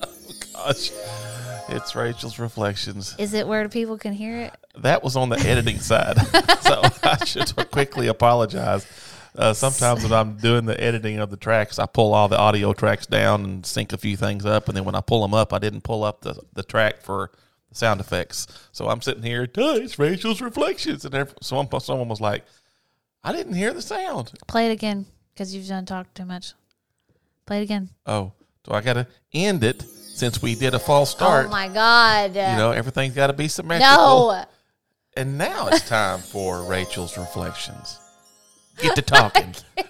oh, 0.04 0.14
Gosh, 0.54 0.92
it's 1.72 1.96
Rachel's 1.96 2.40
reflections. 2.40 3.16
is 3.18 3.34
it 3.34 3.48
where 3.48 3.68
people 3.70 3.98
can 3.98 4.14
hear 4.14 4.38
it 4.42 4.54
That 4.78 5.04
was 5.04 5.16
on 5.16 5.30
the 5.30 5.40
editing 5.40 5.80
side, 5.92 6.18
so 6.62 6.82
I 7.04 7.24
should 7.26 7.54
quickly 7.72 8.08
apologize. 8.08 8.86
Uh, 9.36 9.54
sometimes 9.54 10.04
when 10.04 10.12
I'm 10.12 10.36
doing 10.38 10.66
the 10.66 10.80
editing 10.82 11.20
of 11.20 11.30
the 11.30 11.38
tracks, 11.38 11.80
I 11.80 11.86
pull 11.86 12.14
all 12.14 12.28
the 12.28 12.38
audio 12.38 12.74
tracks 12.74 13.06
down 13.06 13.46
and 13.46 13.66
sync 13.66 13.94
a 13.94 13.98
few 13.98 14.18
things 14.18 14.46
up, 14.46 14.68
and 14.68 14.76
then 14.76 14.84
when 14.84 14.96
I 14.96 15.02
pull 15.02 15.22
them 15.22 15.34
up, 15.34 15.54
I 15.54 15.60
didn't 15.60 15.82
pull 15.82 16.04
up 16.04 16.22
the, 16.22 16.38
the 16.54 16.64
track 16.64 17.02
for 17.02 17.32
the 17.70 17.76
sound 17.76 18.02
effects. 18.02 18.48
So 18.74 18.90
I'm 18.90 19.02
sitting 19.02 19.24
here, 19.24 19.48
"Duh, 19.48 19.76
it's 19.76 19.98
Rachel's 19.98 20.42
reflections, 20.42 21.06
and 21.06 21.34
someone 21.42 21.70
someone 21.80 22.10
was 22.10 22.20
like, 22.20 22.44
"I 23.24 23.32
didn't 23.32 23.54
hear 23.54 23.74
the 23.74 23.82
sound." 23.82 24.34
play 24.48 24.68
it 24.70 24.74
again 24.74 25.06
because 25.34 25.56
you've 25.56 25.68
done 25.68 25.86
talked 25.86 26.16
too 26.16 26.26
much 26.26 26.54
play 27.46 27.60
it 27.60 27.64
again 27.64 27.90
Oh, 28.06 28.34
so 28.66 28.74
I 28.74 28.82
got 28.82 28.94
to 28.94 29.08
end 29.34 29.64
it 29.64 29.84
since 30.22 30.40
we 30.40 30.54
did 30.54 30.76
a 30.76 30.80
false 30.80 31.16
oh 31.16 31.18
start. 31.18 31.48
oh 31.48 31.50
my 31.50 31.68
god 31.68 32.36
you 32.36 32.42
know, 32.56 32.70
everything's 32.70 33.16
got 33.16 33.28
to 33.28 33.34
be 33.34 33.48
symmetrical. 33.48 34.28
no 34.34 34.46
And 35.18 35.36
now 35.36 35.68
it's 35.68 35.90
time 35.90 36.20
for 36.20 36.62
Rachel's 36.64 37.18
reflections. 37.18 37.98
Get 38.78 38.96
to 38.98 39.02
talking. 39.02 39.56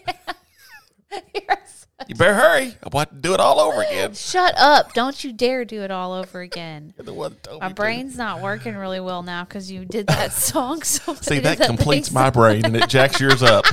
You 2.08 2.16
better 2.16 2.34
hurry. 2.34 2.66
I'm 2.82 2.88
about 2.88 3.12
to 3.12 3.16
do 3.16 3.34
it 3.34 3.40
all 3.40 3.60
over 3.60 3.82
again. 3.84 4.14
Shut 4.16 4.54
up! 4.58 4.94
Don't 4.94 5.24
you 5.24 5.32
dare 5.32 5.64
do 5.66 5.82
it 5.84 5.92
all 5.92 6.14
over 6.14 6.42
again. 6.42 6.94
You're 6.98 7.06
the 7.06 7.14
one 7.14 7.32
that 7.32 7.44
told 7.44 7.62
My 7.62 7.68
me 7.68 7.74
to. 7.74 7.76
brain's 7.76 8.18
not 8.18 8.42
working 8.42 8.76
really 8.76 9.00
well 9.00 9.22
now 9.24 9.44
because 9.44 9.72
you 9.72 9.86
did 9.86 10.08
that 10.08 10.34
song. 10.34 10.82
So 10.82 11.14
See, 11.14 11.40
that, 11.40 11.60
that 11.60 11.68
completes 11.68 12.12
my 12.12 12.30
brain 12.30 12.66
and 12.66 12.76
it 12.76 12.90
jacks 12.90 13.20
yours 13.20 13.44
up. 13.44 13.66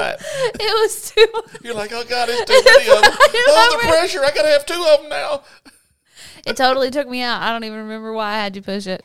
Right? 0.00 0.16
It 0.60 0.60
was 0.82 1.10
too. 1.10 1.58
You're 1.62 1.74
like, 1.74 1.92
oh 1.92 2.04
God, 2.08 2.28
it's 2.30 2.44
too 2.44 2.62
many 2.64 2.90
of 2.96 3.02
them. 3.02 3.12
Oh, 3.50 3.78
the 3.82 3.88
pressure. 3.88 4.20
I 4.24 4.30
got 4.30 4.42
to 4.42 4.48
have 4.48 4.66
two 4.66 4.84
of 4.94 5.00
them 5.02 5.08
now. 5.10 5.42
It 6.46 6.56
totally 6.56 6.90
took 6.90 7.08
me 7.08 7.22
out. 7.22 7.42
I 7.42 7.50
don't 7.52 7.64
even 7.64 7.78
remember 7.80 8.12
why 8.12 8.32
I 8.34 8.38
had 8.38 8.54
to 8.54 8.62
push 8.62 8.86
it. 8.86 9.04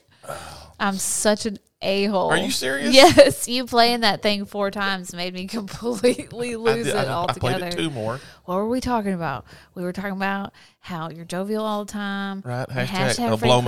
I'm 0.79 0.95
such 0.95 1.45
an 1.45 1.60
a 1.86 2.06
hole. 2.06 2.29
Are 2.32 2.38
you 2.38 2.49
serious? 2.51 2.93
Yes, 2.95 3.47
you 3.47 3.65
playing 3.65 4.01
that 4.01 4.21
thing 4.21 4.45
four 4.45 4.71
times 4.71 5.13
made 5.13 5.34
me 5.34 5.47
completely 5.93 6.56
lose 6.56 6.86
did- 6.86 6.95
it 6.95 7.08
I, 7.08 7.23
I 7.23 7.34
played 7.34 7.56
altogether. 7.56 7.67
it 7.67 7.71
two 7.77 7.89
more. 7.89 8.19
What 8.45 8.56
were 8.56 8.69
we 8.69 8.79
talking 8.79 9.12
about? 9.13 9.45
We 9.75 9.84
were 9.84 9.91
talking 9.91 10.12
about 10.13 10.53
how 10.79 11.10
you're 11.10 11.25
jovial 11.25 11.65
all 11.65 11.84
the 11.84 11.91
time. 11.91 12.41
Right, 12.45 12.65
and 12.69 12.88
hashtag, 12.88 13.32
uh, 13.32 13.38
Frank 13.38 13.65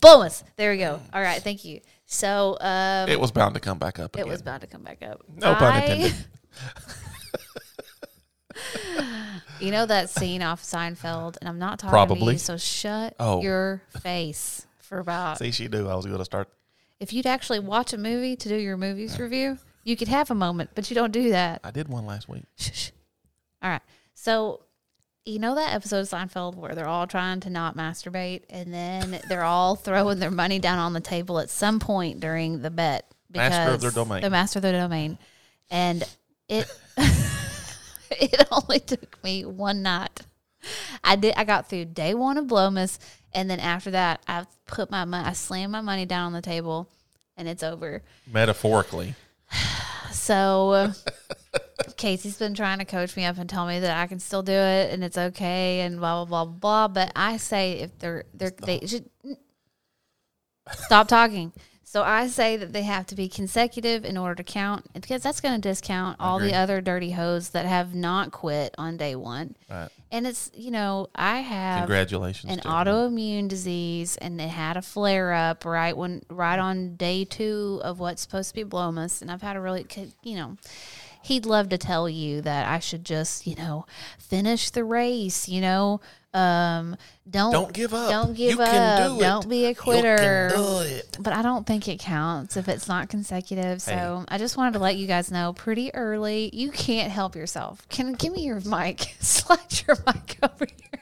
Blomus. 0.00 0.44
There 0.56 0.70
we 0.70 0.78
go. 0.78 1.00
All 1.12 1.20
right, 1.20 1.42
thank 1.42 1.64
you. 1.64 1.80
So 2.06 2.56
um, 2.60 3.08
It 3.08 3.18
was 3.18 3.32
bound 3.32 3.54
to 3.54 3.60
come 3.60 3.78
back 3.78 3.98
up 3.98 4.16
it 4.16 4.26
was 4.26 4.40
bound 4.42 4.60
to 4.60 4.68
come 4.68 4.82
back 4.82 5.02
up. 5.02 5.22
No 5.34 5.54
pun 5.56 5.72
I- 5.72 5.80
intended. 5.82 6.14
You 9.60 9.70
know 9.70 9.86
that 9.86 10.10
scene 10.10 10.42
off 10.42 10.62
Seinfeld, 10.62 11.36
and 11.40 11.48
I'm 11.48 11.58
not 11.58 11.78
talking 11.78 11.88
to 11.92 11.92
Probably. 11.92 12.34
you, 12.34 12.38
so 12.38 12.56
shut 12.58 13.14
Oh. 13.18 13.40
your 13.42 13.80
face 14.02 14.66
for 14.80 14.98
about. 14.98 15.38
See, 15.38 15.50
she 15.50 15.68
knew 15.68 15.88
I 15.88 15.94
was 15.94 16.04
going 16.04 16.18
to 16.18 16.24
start. 16.26 16.48
If 17.00 17.12
you'd 17.14 17.26
actually 17.26 17.60
watch 17.60 17.92
a 17.94 17.98
movie 17.98 18.36
to 18.36 18.48
do 18.50 18.54
your 18.56 18.76
movies 18.76 19.18
review, 19.18 19.58
you 19.82 19.96
could 19.96 20.08
have 20.08 20.30
a 20.30 20.34
moment, 20.34 20.70
but 20.74 20.90
you 20.90 20.94
don't 20.94 21.10
do 21.10 21.30
that. 21.30 21.60
I 21.64 21.70
did 21.70 21.88
one 21.88 22.04
last 22.04 22.28
week. 22.28 22.44
Shh, 22.56 22.70
shh. 22.72 22.90
All 23.62 23.70
right. 23.70 23.80
So, 24.14 24.60
you 25.24 25.38
know 25.38 25.54
that 25.54 25.74
episode 25.74 26.00
of 26.00 26.08
Seinfeld 26.08 26.54
where 26.54 26.74
they're 26.74 26.86
all 26.88 27.06
trying 27.06 27.40
to 27.40 27.50
not 27.50 27.76
masturbate 27.76 28.42
and 28.50 28.72
then 28.72 29.20
they're 29.28 29.42
all 29.44 29.74
throwing 29.74 30.18
their 30.18 30.30
money 30.30 30.58
down 30.58 30.78
on 30.78 30.92
the 30.92 31.00
table 31.00 31.38
at 31.38 31.48
some 31.50 31.80
point 31.80 32.20
during 32.20 32.60
the 32.60 32.70
bet 32.70 33.10
Master 33.34 33.72
of 33.72 33.80
their 33.80 33.90
because- 33.90 33.94
domain. 33.94 34.20
The 34.22 34.30
master 34.30 34.58
of 34.58 34.62
their 34.64 34.72
domain. 34.72 35.18
And 35.70 36.04
it 36.48 36.66
it 38.10 38.48
only 38.50 38.80
took 38.80 39.22
me 39.22 39.44
one 39.44 39.82
night. 39.82 40.22
I 41.04 41.16
did 41.16 41.34
I 41.36 41.44
got 41.44 41.68
through 41.68 41.86
day 41.86 42.14
1 42.14 42.38
of 42.38 42.46
Blomus 42.46 42.98
and 43.32 43.48
then 43.48 43.60
after 43.60 43.92
that 43.92 44.20
I 44.26 44.46
put 44.66 44.90
my 44.90 45.04
money 45.04 45.28
I 45.28 45.32
slammed 45.32 45.72
my 45.72 45.80
money 45.80 46.06
down 46.06 46.26
on 46.26 46.32
the 46.32 46.42
table 46.42 46.88
and 47.36 47.48
it's 47.48 47.62
over. 47.62 48.02
Metaphorically. 48.30 49.14
So 50.12 50.92
Casey's 51.96 52.38
been 52.38 52.54
trying 52.54 52.78
to 52.78 52.84
coach 52.84 53.16
me 53.16 53.24
up 53.24 53.38
and 53.38 53.48
tell 53.48 53.66
me 53.66 53.80
that 53.80 53.96
I 53.96 54.06
can 54.06 54.18
still 54.18 54.42
do 54.42 54.52
it 54.52 54.92
and 54.92 55.04
it's 55.04 55.18
okay 55.18 55.80
and 55.80 55.98
blah 55.98 56.24
blah 56.24 56.44
blah 56.44 56.52
blah. 56.52 56.88
But 56.88 57.12
I 57.14 57.36
say 57.36 57.72
if 57.80 57.98
they're 57.98 58.24
they're 58.34 58.50
they 58.50 58.80
should 58.86 59.08
stop 60.72 61.06
talking. 61.08 61.52
So 61.88 62.02
I 62.02 62.26
say 62.26 62.56
that 62.56 62.72
they 62.72 62.82
have 62.82 63.06
to 63.06 63.14
be 63.14 63.28
consecutive 63.28 64.04
in 64.04 64.16
order 64.16 64.34
to 64.34 64.42
count 64.42 64.92
because 64.92 65.22
that's 65.22 65.40
going 65.40 65.54
to 65.54 65.60
discount 65.60 66.16
all 66.18 66.40
the 66.40 66.52
other 66.52 66.80
dirty 66.80 67.12
hoes 67.12 67.50
that 67.50 67.64
have 67.64 67.94
not 67.94 68.32
quit 68.32 68.74
on 68.76 68.96
day 68.96 69.14
one. 69.14 69.54
Right. 69.70 69.88
And 70.10 70.26
it's 70.26 70.50
you 70.52 70.72
know 70.72 71.08
I 71.14 71.38
have 71.38 71.82
Congratulations. 71.82 72.52
an 72.52 72.58
to 72.58 72.68
autoimmune 72.68 73.46
disease 73.46 74.16
and 74.16 74.40
it 74.40 74.48
had 74.48 74.76
a 74.76 74.82
flare 74.82 75.32
up 75.32 75.64
right 75.64 75.96
when 75.96 76.22
right 76.28 76.58
on 76.58 76.96
day 76.96 77.24
two 77.24 77.80
of 77.84 78.00
what's 78.00 78.20
supposed 78.20 78.48
to 78.48 78.54
be 78.56 78.64
blomus 78.64 79.22
and 79.22 79.30
i've 79.30 79.42
had 79.42 79.56
a 79.56 79.60
really 79.60 79.84
you 80.22 80.36
know 80.36 80.56
he'd 81.26 81.46
love 81.46 81.68
to 81.68 81.78
tell 81.78 82.08
you 82.08 82.40
that 82.40 82.66
i 82.68 82.78
should 82.78 83.04
just 83.04 83.46
you 83.46 83.54
know 83.56 83.84
finish 84.18 84.70
the 84.70 84.82
race 84.84 85.48
you 85.48 85.60
know 85.60 86.00
um 86.34 86.96
don't 87.30 87.52
Don't 87.52 87.72
give 87.72 87.94
up. 87.94 88.10
don't 88.10 88.34
give 88.36 88.50
You 88.56 88.62
up 88.62 88.68
can 88.68 89.10
do 89.14 89.20
don't 89.20 89.48
be 89.48 89.64
a 89.64 89.68
You 89.70 89.74
quitter 89.74 90.16
can 90.50 90.56
do 90.58 90.78
it. 90.80 91.16
but 91.18 91.32
I 91.32 91.40
don't 91.40 91.66
think 91.66 91.88
it 91.88 91.98
counts 91.98 92.58
if 92.58 92.68
it's 92.68 92.86
not 92.88 93.08
consecutive. 93.08 93.80
So 93.80 94.24
I 94.28 94.36
just 94.36 94.56
wanted 94.58 94.74
to 94.74 94.78
let 94.80 94.96
you 94.96 95.06
guys 95.06 95.30
know 95.30 95.54
pretty 95.54 95.94
early. 95.94 96.50
You 96.52 96.70
can't 96.70 97.10
help 97.10 97.34
yourself. 97.36 97.88
Can 97.88 98.12
give 98.12 98.32
me 98.34 98.42
your 98.44 98.60
mic? 98.60 99.14
Slide 99.20 99.82
your 99.88 99.96
mic 100.06 100.38
over 100.42 100.66
here. 100.66 101.00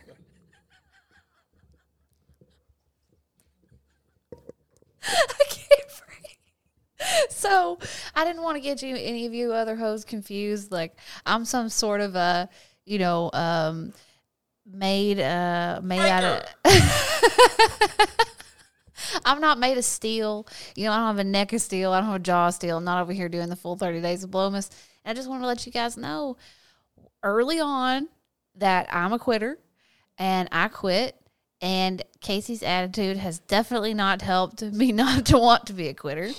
I 5.02 5.44
can't 5.50 5.50
breathe. 5.50 5.63
So 7.28 7.78
I 8.14 8.24
didn't 8.24 8.42
want 8.42 8.56
to 8.56 8.60
get 8.60 8.82
you 8.82 8.96
any 8.96 9.26
of 9.26 9.34
you 9.34 9.52
other 9.52 9.76
hoes 9.76 10.04
confused. 10.04 10.72
Like 10.72 10.96
I'm 11.26 11.44
some 11.44 11.68
sort 11.68 12.00
of 12.00 12.14
a, 12.14 12.48
you 12.84 12.98
know, 12.98 13.30
um, 13.32 13.92
made 14.66 15.20
uh 15.20 15.80
made 15.82 16.00
out 16.00 16.24
of. 16.64 16.64
I'm 19.24 19.40
not 19.40 19.58
made 19.58 19.78
of 19.78 19.84
steel. 19.84 20.46
You 20.74 20.86
know, 20.86 20.92
I 20.92 20.96
don't 20.96 21.06
have 21.08 21.18
a 21.18 21.24
neck 21.24 21.52
of 21.52 21.60
steel. 21.60 21.92
I 21.92 22.00
don't 22.00 22.08
have 22.08 22.20
a 22.20 22.24
jaw 22.24 22.48
of 22.48 22.54
steel. 22.54 22.78
I'm 22.78 22.84
not 22.84 23.02
over 23.02 23.12
here 23.12 23.28
doing 23.28 23.48
the 23.48 23.56
full 23.56 23.76
30 23.76 24.00
days 24.00 24.24
of 24.24 24.30
Blomus. 24.30 24.70
And 25.04 25.10
I 25.10 25.14
just 25.14 25.28
want 25.28 25.42
to 25.42 25.46
let 25.46 25.66
you 25.66 25.72
guys 25.72 25.96
know 25.96 26.36
early 27.22 27.60
on 27.60 28.08
that 28.56 28.88
I'm 28.90 29.12
a 29.12 29.18
quitter 29.18 29.58
and 30.18 30.48
I 30.52 30.68
quit. 30.68 31.16
And 31.60 32.02
Casey's 32.20 32.62
attitude 32.62 33.16
has 33.16 33.38
definitely 33.38 33.94
not 33.94 34.22
helped 34.22 34.62
me 34.62 34.92
not 34.92 35.26
to 35.26 35.38
want 35.38 35.66
to 35.66 35.72
be 35.72 35.88
a 35.88 35.94
quitter. 35.94 36.30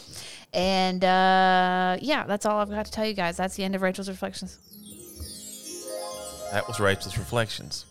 And 0.56 1.04
uh, 1.04 1.98
yeah, 2.02 2.24
that's 2.26 2.46
all 2.46 2.60
I've 2.60 2.70
got 2.70 2.86
to 2.86 2.91
tell 2.91 3.06
you 3.06 3.13
guys. 3.13 3.36
That's 3.36 3.56
the 3.56 3.63
end 3.65 3.76
of 3.76 3.82
Rachel's 3.82 4.08
reflections. 4.08 4.58
That 6.54 6.65
was 6.68 6.80
Rachel's 6.80 7.18
reflections. 7.18 7.86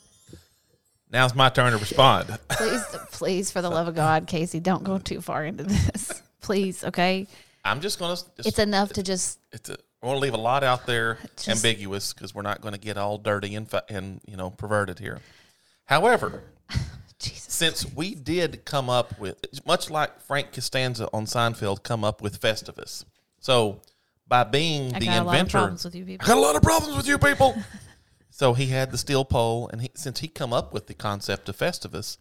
Now 1.12 1.26
it's 1.26 1.34
my 1.34 1.50
turn 1.50 1.72
to 1.72 1.78
respond. 1.78 2.26
Please, 2.48 2.82
please, 3.12 3.50
for 3.50 3.62
the 3.62 3.70
love 3.70 3.86
of 3.86 3.94
God, 3.94 4.26
Casey, 4.26 4.58
don't 4.58 4.82
go 4.82 4.98
too 4.98 5.20
far 5.20 5.44
into 5.44 5.62
this. 5.62 6.22
Please, 6.40 6.82
okay? 6.82 7.26
I'm 7.64 7.80
just 7.80 7.98
going 7.98 8.16
to. 8.16 8.22
It's 8.38 8.58
enough 8.58 8.94
to 8.94 9.02
just 9.02 9.38
It's 9.52 9.68
a, 9.68 9.76
I 10.02 10.06
want 10.06 10.16
to 10.16 10.20
leave 10.20 10.34
a 10.34 10.38
lot 10.38 10.64
out 10.64 10.86
there 10.86 11.18
Just- 11.36 11.48
ambiguous 11.48 12.12
because 12.14 12.34
we're 12.34 12.42
not 12.42 12.62
going 12.62 12.74
to 12.74 12.80
get 12.80 12.96
all 12.96 13.18
dirty 13.18 13.54
and, 13.54 13.72
and 13.88 14.20
you 14.26 14.36
know 14.36 14.50
perverted 14.50 14.98
here. 14.98 15.20
However, 15.84 16.42
Jesus. 17.18 17.52
since 17.52 17.94
we 17.94 18.14
did 18.14 18.64
come 18.64 18.90
up 18.90 19.18
with 19.18 19.36
much 19.66 19.90
like 19.90 20.20
Frank 20.20 20.52
Costanza 20.52 21.08
on 21.12 21.26
Seinfeld 21.26 21.82
come 21.82 22.04
up 22.04 22.20
with 22.20 22.40
Festivus, 22.40 23.04
so 23.40 23.80
by 24.26 24.44
being 24.44 24.94
I 24.94 24.98
the 24.98 25.06
got 25.06 25.22
a 25.22 25.24
lot 25.24 25.34
of 25.34 25.34
inventor, 25.34 25.58
problems 25.58 25.84
with 25.84 25.94
you 25.94 26.04
people. 26.04 26.24
I 26.24 26.28
got 26.28 26.38
a 26.38 26.40
lot 26.40 26.56
of 26.56 26.62
problems 26.62 26.96
with 26.96 27.06
you 27.06 27.18
people. 27.18 27.54
so 28.30 28.54
he 28.54 28.66
had 28.66 28.90
the 28.90 28.98
steel 28.98 29.24
pole, 29.24 29.68
and 29.72 29.82
he, 29.82 29.90
since 29.94 30.20
he 30.20 30.28
come 30.28 30.52
up 30.52 30.72
with 30.72 30.86
the 30.86 30.94
concept 30.94 31.48
of 31.48 31.56
Festivus, 31.56 32.16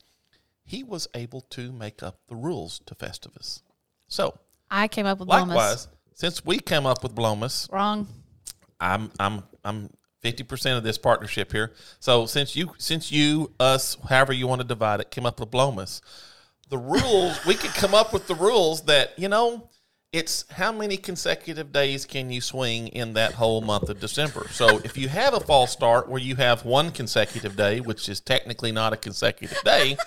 he 0.65 0.84
was 0.84 1.08
able 1.13 1.41
to 1.41 1.71
make 1.71 2.03
up 2.03 2.19
the 2.27 2.36
rules 2.36 2.79
to 2.86 2.95
Festivus. 2.95 3.62
So 4.08 4.38
I 4.69 4.88
came 4.88 5.06
up 5.06 5.19
with 5.19 5.29
Blomus. 5.29 5.47
likewise, 5.47 5.88
since 6.13 6.45
we 6.45 6.60
came 6.60 6.86
up 6.86 7.03
with 7.03 7.15
Blomus, 7.15 7.71
Wrong. 7.71 8.08
I'm 8.79 9.12
I'm 9.19 9.43
I'm 9.63 9.89
fifty 10.23 10.43
percent 10.43 10.77
of 10.77 10.83
this 10.83 10.97
partnership 10.97 11.51
here. 11.51 11.73
So 11.99 12.25
since 12.25 12.55
you 12.55 12.73
since 12.79 13.12
you 13.12 13.51
us 13.59 13.97
however 14.09 14.33
you 14.33 14.47
want 14.47 14.62
to 14.62 14.67
divide 14.67 15.01
it 15.01 15.12
came 15.12 15.25
up 15.25 15.39
with 15.39 15.51
Blomus, 15.51 16.01
the 16.69 16.77
rules 16.77 17.45
we 17.45 17.53
could 17.53 17.71
come 17.71 17.93
up 17.93 18.13
with 18.13 18.27
the 18.27 18.36
rules 18.36 18.83
that 18.83 19.17
you 19.19 19.27
know 19.27 19.69
it's 20.13 20.45
how 20.51 20.71
many 20.71 20.95
consecutive 20.95 21.71
days 21.71 22.05
can 22.05 22.29
you 22.29 22.39
swing 22.39 22.88
in 22.88 23.13
that 23.13 23.33
whole 23.33 23.62
month 23.62 23.89
of 23.89 23.99
December. 23.99 24.47
So 24.51 24.79
if 24.83 24.95
you 24.95 25.09
have 25.09 25.33
a 25.33 25.39
false 25.39 25.71
start 25.71 26.07
where 26.07 26.21
you 26.21 26.36
have 26.36 26.63
one 26.65 26.91
consecutive 26.91 27.55
day, 27.55 27.79
which 27.79 28.07
is 28.07 28.19
technically 28.19 28.71
not 28.71 28.93
a 28.93 28.97
consecutive 28.97 29.62
day. 29.63 29.97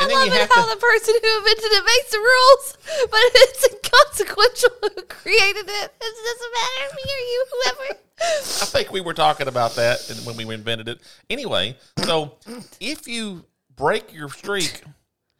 And 0.00 0.10
I 0.10 0.14
love 0.14 0.28
it 0.28 0.50
how 0.52 0.66
the 0.68 0.80
person 0.80 1.14
who 1.22 1.38
invented 1.38 1.72
it 1.72 1.84
makes 1.84 2.10
the 2.10 2.18
rules, 2.18 2.78
but 3.10 3.20
it's 3.34 3.66
inconsequential 3.66 4.70
who 4.82 5.02
created 5.02 5.66
it. 5.68 5.94
It 6.00 6.14
doesn't 6.28 6.52
matter 6.54 6.94
me 6.96 7.02
or 7.12 7.22
you, 7.22 7.46
whoever. 7.52 8.00
I 8.18 8.64
think 8.66 8.92
we 8.92 9.00
were 9.00 9.14
talking 9.14 9.48
about 9.48 9.74
that 9.76 10.00
when 10.24 10.36
we 10.36 10.54
invented 10.54 10.88
it. 10.88 11.00
Anyway, 11.28 11.76
so 12.04 12.36
if 12.80 13.06
you 13.06 13.44
break 13.76 14.12
your 14.12 14.28
streak, 14.30 14.82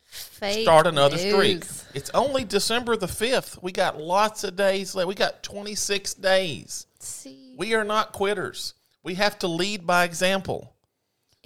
Fake 0.05 0.63
start 0.63 0.87
another 0.87 1.17
streak. 1.19 1.65
It's 1.95 2.11
only 2.15 2.45
December 2.45 2.97
the 2.97 3.07
5th. 3.07 3.63
We 3.63 3.73
got 3.73 3.99
lots 3.99 4.45
of 4.45 4.57
days 4.57 4.95
left. 4.95 5.09
We 5.09 5.15
got 5.15 5.43
26 5.43 6.15
days. 6.15 6.87
See, 7.01 7.55
We 7.59 7.75
are 7.75 7.85
not 7.85 8.13
quitters. 8.13 8.75
We 9.03 9.15
have 9.15 9.39
to 9.41 9.49
lead 9.49 9.87
by 9.87 10.05
example. 10.05 10.75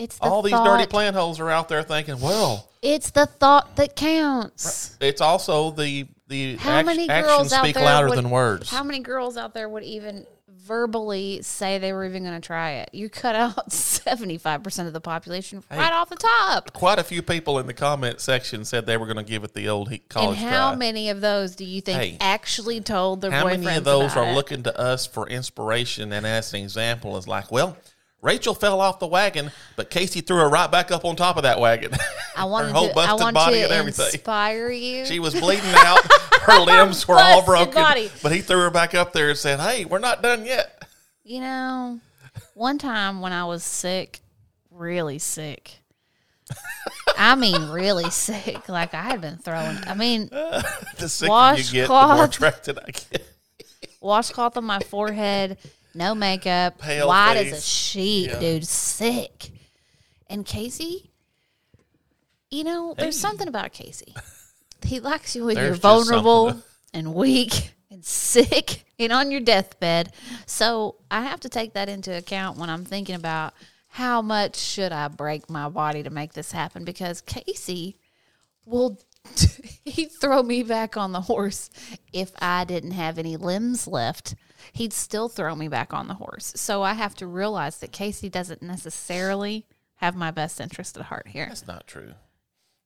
It's 0.01 0.17
the 0.19 0.25
All 0.25 0.43
these 0.43 0.53
thought, 0.53 0.65
dirty 0.65 0.87
plant 0.89 1.15
hoes 1.15 1.39
are 1.41 1.51
out 1.51 1.69
there 1.69 1.83
thinking, 1.83 2.21
well, 2.21 2.69
It's 2.83 3.11
the 3.11 3.27
thought 3.27 3.77
that 3.77 3.95
counts. 3.97 4.97
it's 5.01 5.21
also 5.21 5.71
the 5.71 6.07
the 6.29 6.57
How 6.57 6.79
act- 6.79 6.87
many 6.87 7.07
girls 7.09 7.53
out 7.53 7.65
speak 7.65 7.75
there 7.75 7.85
louder 7.85 8.09
would- 8.09 8.19
than 8.19 8.31
words. 8.31 8.71
How 8.71 8.83
many 8.85 9.01
girls 9.01 9.37
out 9.37 9.53
there 9.53 9.69
would 9.69 9.83
even 9.85 10.27
verbally 10.49 11.43
say 11.43 11.79
they 11.79 11.93
were 11.93 12.05
even 12.05 12.23
going 12.23 12.41
to 12.41 12.47
try 12.47 12.73
it. 12.75 12.91
You 12.93 13.09
cut 13.09 13.35
out 13.35 13.73
seventy 13.73 14.39
five 14.39 14.63
percent 14.63 14.87
of 14.87 14.93
the 14.95 15.01
population 15.01 15.65
right 15.71 15.93
off 15.93 16.09
the 16.09 16.17
top. 16.17 16.73
Quite 16.73 16.99
a 17.01 17.03
few 17.05 17.23
people 17.23 17.59
in 17.59 17.67
the 17.67 17.75
comment 17.75 18.21
section 18.21 18.65
said 18.65 18.87
they 18.87 18.97
were 18.97 19.07
going 19.07 19.17
to 19.17 19.25
give 19.29 19.43
it 19.43 19.55
the 19.55 19.69
old 19.69 19.91
he- 19.91 20.03
And 20.15 20.37
how 20.37 20.69
try. 20.71 20.77
many 20.77 21.11
of 21.11 21.21
those 21.21 21.57
do 21.57 21.65
you 21.65 21.81
think 21.81 21.99
Hey, 22.01 22.17
actually 22.21 22.81
told 22.81 23.21
their 23.23 23.33
How 23.33 23.45
boyfriends 23.47 23.65
many 23.65 23.77
of 23.79 23.85
those 23.85 24.17
are 24.17 24.27
it? 24.29 24.35
looking 24.35 24.63
to 24.63 24.79
us 24.79 25.07
for 25.07 25.29
inspiration 25.29 26.13
and 26.13 26.25
as 26.25 26.55
an 26.55 26.63
example 26.63 27.17
is 27.17 27.27
like, 27.27 27.51
well, 27.51 27.77
Rachel 28.23 28.55
fell 28.55 28.81
off 28.83 28.99
the 28.99 29.07
wagon, 29.07 29.51
but 29.77 29.89
Casey 29.89 30.21
threw 30.21 30.37
her 30.37 30.49
right 30.49 30.71
back 30.71 30.91
up 30.91 31.05
on 31.07 31.17
top 31.17 31.37
of 31.39 31.45
that 31.45 31.59
wagon. 31.59 31.93
I 32.37 32.45
wanted 32.45 32.69
her 32.69 32.75
whole 32.75 32.89
to, 32.89 32.93
I 32.93 33.07
busted 33.07 33.21
want 33.21 33.35
body 33.35 33.57
to 33.59 33.63
and 33.65 33.73
everything. 33.73 34.07
inspire 34.13 34.71
you. 34.71 35.07
She 35.07 35.19
was 35.21 35.35
bleeding 35.41 35.71
out. 35.75 36.01
Her 36.43 36.59
limbs 36.61 37.09
were 37.09 37.19
all 37.19 37.43
broken. 37.45 37.73
body. 37.75 38.11
But 38.23 38.33
he 38.33 38.41
threw 38.43 38.59
her 38.61 38.71
back 38.71 38.95
up 38.95 39.13
there 39.15 39.31
and 39.31 39.39
said, 39.39 39.59
hey, 39.61 39.85
we're 39.87 39.99
not 40.01 40.23
done 40.23 40.45
yet. 40.45 40.85
You 41.25 41.41
know, 41.41 42.01
one 42.55 42.77
time 42.79 43.21
when 43.23 43.33
I 43.33 43.45
was 43.45 43.63
sick, 43.65 44.21
really 44.71 45.19
sick. 45.19 45.79
I 47.17 47.35
mean, 47.37 47.69
really 47.71 48.11
sick. 48.11 48.69
Like 48.69 48.93
I 48.95 49.03
had 49.03 49.21
been 49.21 49.37
throwing. 49.39 49.79
I 49.87 49.95
mean, 49.95 50.29
The 50.31 51.09
sicker 51.09 51.55
you 51.57 51.73
get, 51.73 51.89
the 51.89 52.15
more 52.15 52.25
attracted 52.25 52.79
I 52.79 52.91
get. 52.91 53.27
washcloth 54.01 54.57
on 54.57 54.65
my 54.65 54.81
forehead, 54.81 55.59
no 55.95 56.15
makeup, 56.15 56.79
Pale 56.79 57.09
white 57.09 57.37
as 57.37 57.53
a 57.53 57.61
sheet, 57.61 58.29
Yeah. 58.31 58.39
dude, 58.41 58.67
sick. 58.67 59.51
And 60.29 60.45
Casey, 60.47 61.11
you 62.51 62.65
know, 62.65 62.95
there's 62.97 63.19
something 63.19 63.49
about 63.49 63.73
Casey. 63.73 64.15
He 64.83 64.99
likes 64.99 65.37
you 65.37 65.45
when 65.45 65.57
There's 65.57 65.69
you're 65.69 65.77
vulnerable 65.77 66.63
and 66.95 67.15
weak 67.15 67.75
and 67.91 68.03
sick 68.03 68.87
and 68.99 69.13
on 69.13 69.31
your 69.31 69.43
deathbed. 69.43 70.11
So 70.47 70.97
I 71.11 71.21
have 71.21 71.41
to 71.41 71.51
take 71.51 71.75
that 71.75 71.91
into 71.91 72.17
account 72.17 72.57
when 72.59 72.71
I'm 72.71 72.87
thinking 72.87 73.15
about 73.15 73.53
how 73.89 74.23
much 74.23 74.57
should 74.57 74.91
I 74.91 75.09
break 75.09 75.51
my 75.51 75.69
body 75.69 76.03
to 76.03 76.09
make 76.09 76.33
this 76.33 76.53
happen 76.53 76.85
because 76.85 77.21
Casey 77.21 77.99
will 78.65 78.99
he'd 79.85 80.13
throw 80.13 80.43
me 80.43 80.63
back 80.63 80.97
on 80.97 81.13
the 81.13 81.21
horse 81.21 81.69
if 82.11 82.33
I 82.41 82.65
didn't 82.65 82.93
have 82.93 83.19
any 83.19 83.37
limbs 83.37 83.87
left. 83.87 84.35
He'd 84.73 84.93
still 84.93 85.29
throw 85.29 85.55
me 85.55 85.69
back 85.69 85.93
on 85.93 86.09
the 86.09 86.15
horse. 86.15 86.53
So 86.57 86.83
I 86.83 86.95
have 86.95 87.15
to 87.17 87.27
realize 87.27 87.79
that 87.79 87.93
Casey 87.93 88.29
doesn't 88.29 88.63
necessarily 88.63 89.67
have 89.97 90.17
my 90.17 90.31
best 90.31 90.61
interest 90.61 90.97
at 90.97 91.05
heart 91.05 91.29
here. 91.29 91.47
That's 91.47 91.67
not 91.67 91.87
true. 91.87 92.15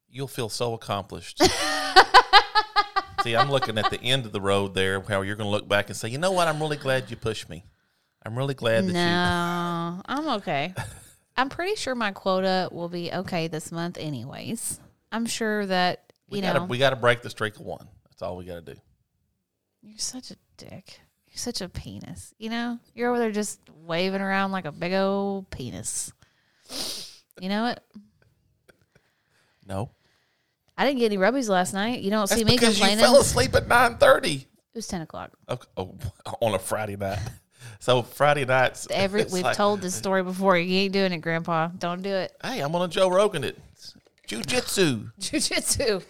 You'll 0.09 0.29
feel 0.29 0.49
so 0.49 0.75
accomplished. 0.75 1.43
See, 3.23 3.35
I'm 3.35 3.51
looking 3.51 3.79
at 3.79 3.91
the 3.91 4.01
end 4.03 4.27
of 4.27 4.33
the 4.33 4.41
road 4.41 4.75
there, 4.75 5.01
how 5.01 5.23
you're 5.23 5.37
going 5.37 5.47
to 5.47 5.51
look 5.51 5.67
back 5.67 5.89
and 5.89 5.97
say, 5.97 6.09
you 6.09 6.19
know 6.19 6.33
what? 6.33 6.47
I'm 6.47 6.61
really 6.61 6.77
glad 6.77 7.11
you 7.11 7.17
pushed 7.17 7.49
me. 7.49 7.65
I'm 8.25 8.37
really 8.37 8.55
glad 8.55 8.85
that 8.85 8.89
you. 8.89 8.93
No, 8.95 10.03
I'm 10.07 10.29
okay. 10.39 10.75
I'm 11.37 11.49
pretty 11.49 11.75
sure 11.77 11.95
my 11.95 12.13
quota 12.13 12.69
will 12.71 12.89
be 12.89 13.13
okay 13.13 13.49
this 13.49 13.73
month, 13.73 13.99
anyways. 13.99 14.79
I'm 15.11 15.27
sure 15.27 15.67
that 15.67 16.13
you 16.29 16.37
we 16.37 16.41
gotta 16.41 16.61
know 16.61 16.65
we 16.67 16.79
gotta 16.79 16.97
break 16.97 17.23
the 17.23 17.31
streak 17.31 17.57
of 17.57 17.63
one. 17.63 17.89
That's 18.09 18.23
all 18.23 18.37
we 18.37 18.45
gotta 18.45 18.63
do. 18.63 18.75
you're 19.83 19.99
such 19.99 20.31
a 20.31 20.37
dick. 20.57 21.01
You're 21.35 21.41
such 21.41 21.61
a 21.61 21.69
penis. 21.69 22.33
You 22.39 22.49
know, 22.49 22.79
you're 22.95 23.11
over 23.11 23.19
there 23.19 23.33
just 23.33 23.59
waving 23.85 24.21
around 24.21 24.53
like 24.53 24.67
a 24.67 24.73
big 24.73 24.93
old 24.93 25.51
penis. 25.51 26.13
You 27.41 27.49
know 27.49 27.63
what? 27.65 27.83
No, 29.67 29.91
I 30.79 30.87
didn't 30.87 31.01
get 31.01 31.07
any 31.07 31.17
rubbies 31.17 31.49
last 31.49 31.75
night. 31.75 32.03
You 32.03 32.11
don't 32.11 32.29
that's 32.29 32.39
see 32.39 32.45
me 32.45 32.53
because 32.53 32.79
you 32.79 32.85
complaining. 32.85 33.05
fell 33.05 33.21
asleep 33.21 33.53
at 33.57 33.67
nine 33.67 33.97
thirty. 33.97 34.47
It 34.47 34.77
was 34.77 34.87
ten 34.87 35.01
o'clock. 35.01 35.33
Oh, 35.49 35.59
on 36.41 36.55
a 36.55 36.59
Friday 36.59 36.97
night. 36.97 37.19
So 37.81 38.03
Friday 38.03 38.45
nights, 38.45 38.87
Every 38.91 39.25
we've 39.25 39.43
like, 39.43 39.57
told 39.57 39.81
this 39.81 39.95
story 39.95 40.23
before. 40.23 40.57
You 40.57 40.81
ain't 40.81 40.93
doing 40.93 41.13
it, 41.13 41.19
Grandpa. 41.19 41.69
Don't 41.69 42.03
do 42.03 42.11
it. 42.11 42.33
Hey, 42.43 42.61
I'm 42.61 42.75
on 42.75 42.83
a 42.83 42.89
Joe 42.89 43.09
Rogan. 43.09 43.43
It 43.43 43.59
jujitsu. 44.29 45.11
Jiu-jitsu. 45.19 46.01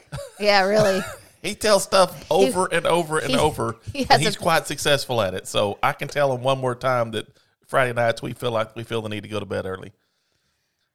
Yeah, 0.40 0.62
really. 0.62 1.00
He 1.44 1.54
tells 1.54 1.82
stuff 1.84 2.24
over 2.30 2.66
and 2.72 2.86
over 2.86 3.18
and 3.18 3.30
he- 3.30 3.38
over, 3.38 3.76
he 3.92 4.06
and 4.10 4.20
he's 4.20 4.34
a- 4.34 4.38
quite 4.38 4.66
successful 4.66 5.20
at 5.20 5.34
it. 5.34 5.46
So 5.46 5.78
I 5.82 5.92
can 5.92 6.08
tell 6.08 6.34
him 6.34 6.42
one 6.42 6.58
more 6.58 6.74
time 6.74 7.10
that 7.12 7.26
Friday 7.66 7.92
nights 7.92 8.22
we 8.22 8.32
feel 8.32 8.50
like 8.50 8.74
we 8.74 8.82
feel 8.82 9.02
the 9.02 9.08
need 9.10 9.22
to 9.24 9.28
go 9.28 9.38
to 9.40 9.46
bed 9.46 9.66
early. 9.66 9.92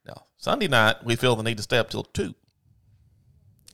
Now 0.06 0.24
Sunday 0.38 0.68
night 0.68 1.04
we 1.06 1.16
feel 1.16 1.36
the 1.36 1.44
need 1.44 1.58
to 1.58 1.64
stay 1.64 1.78
up 1.78 1.90
till 1.90 2.04
two. 2.04 2.34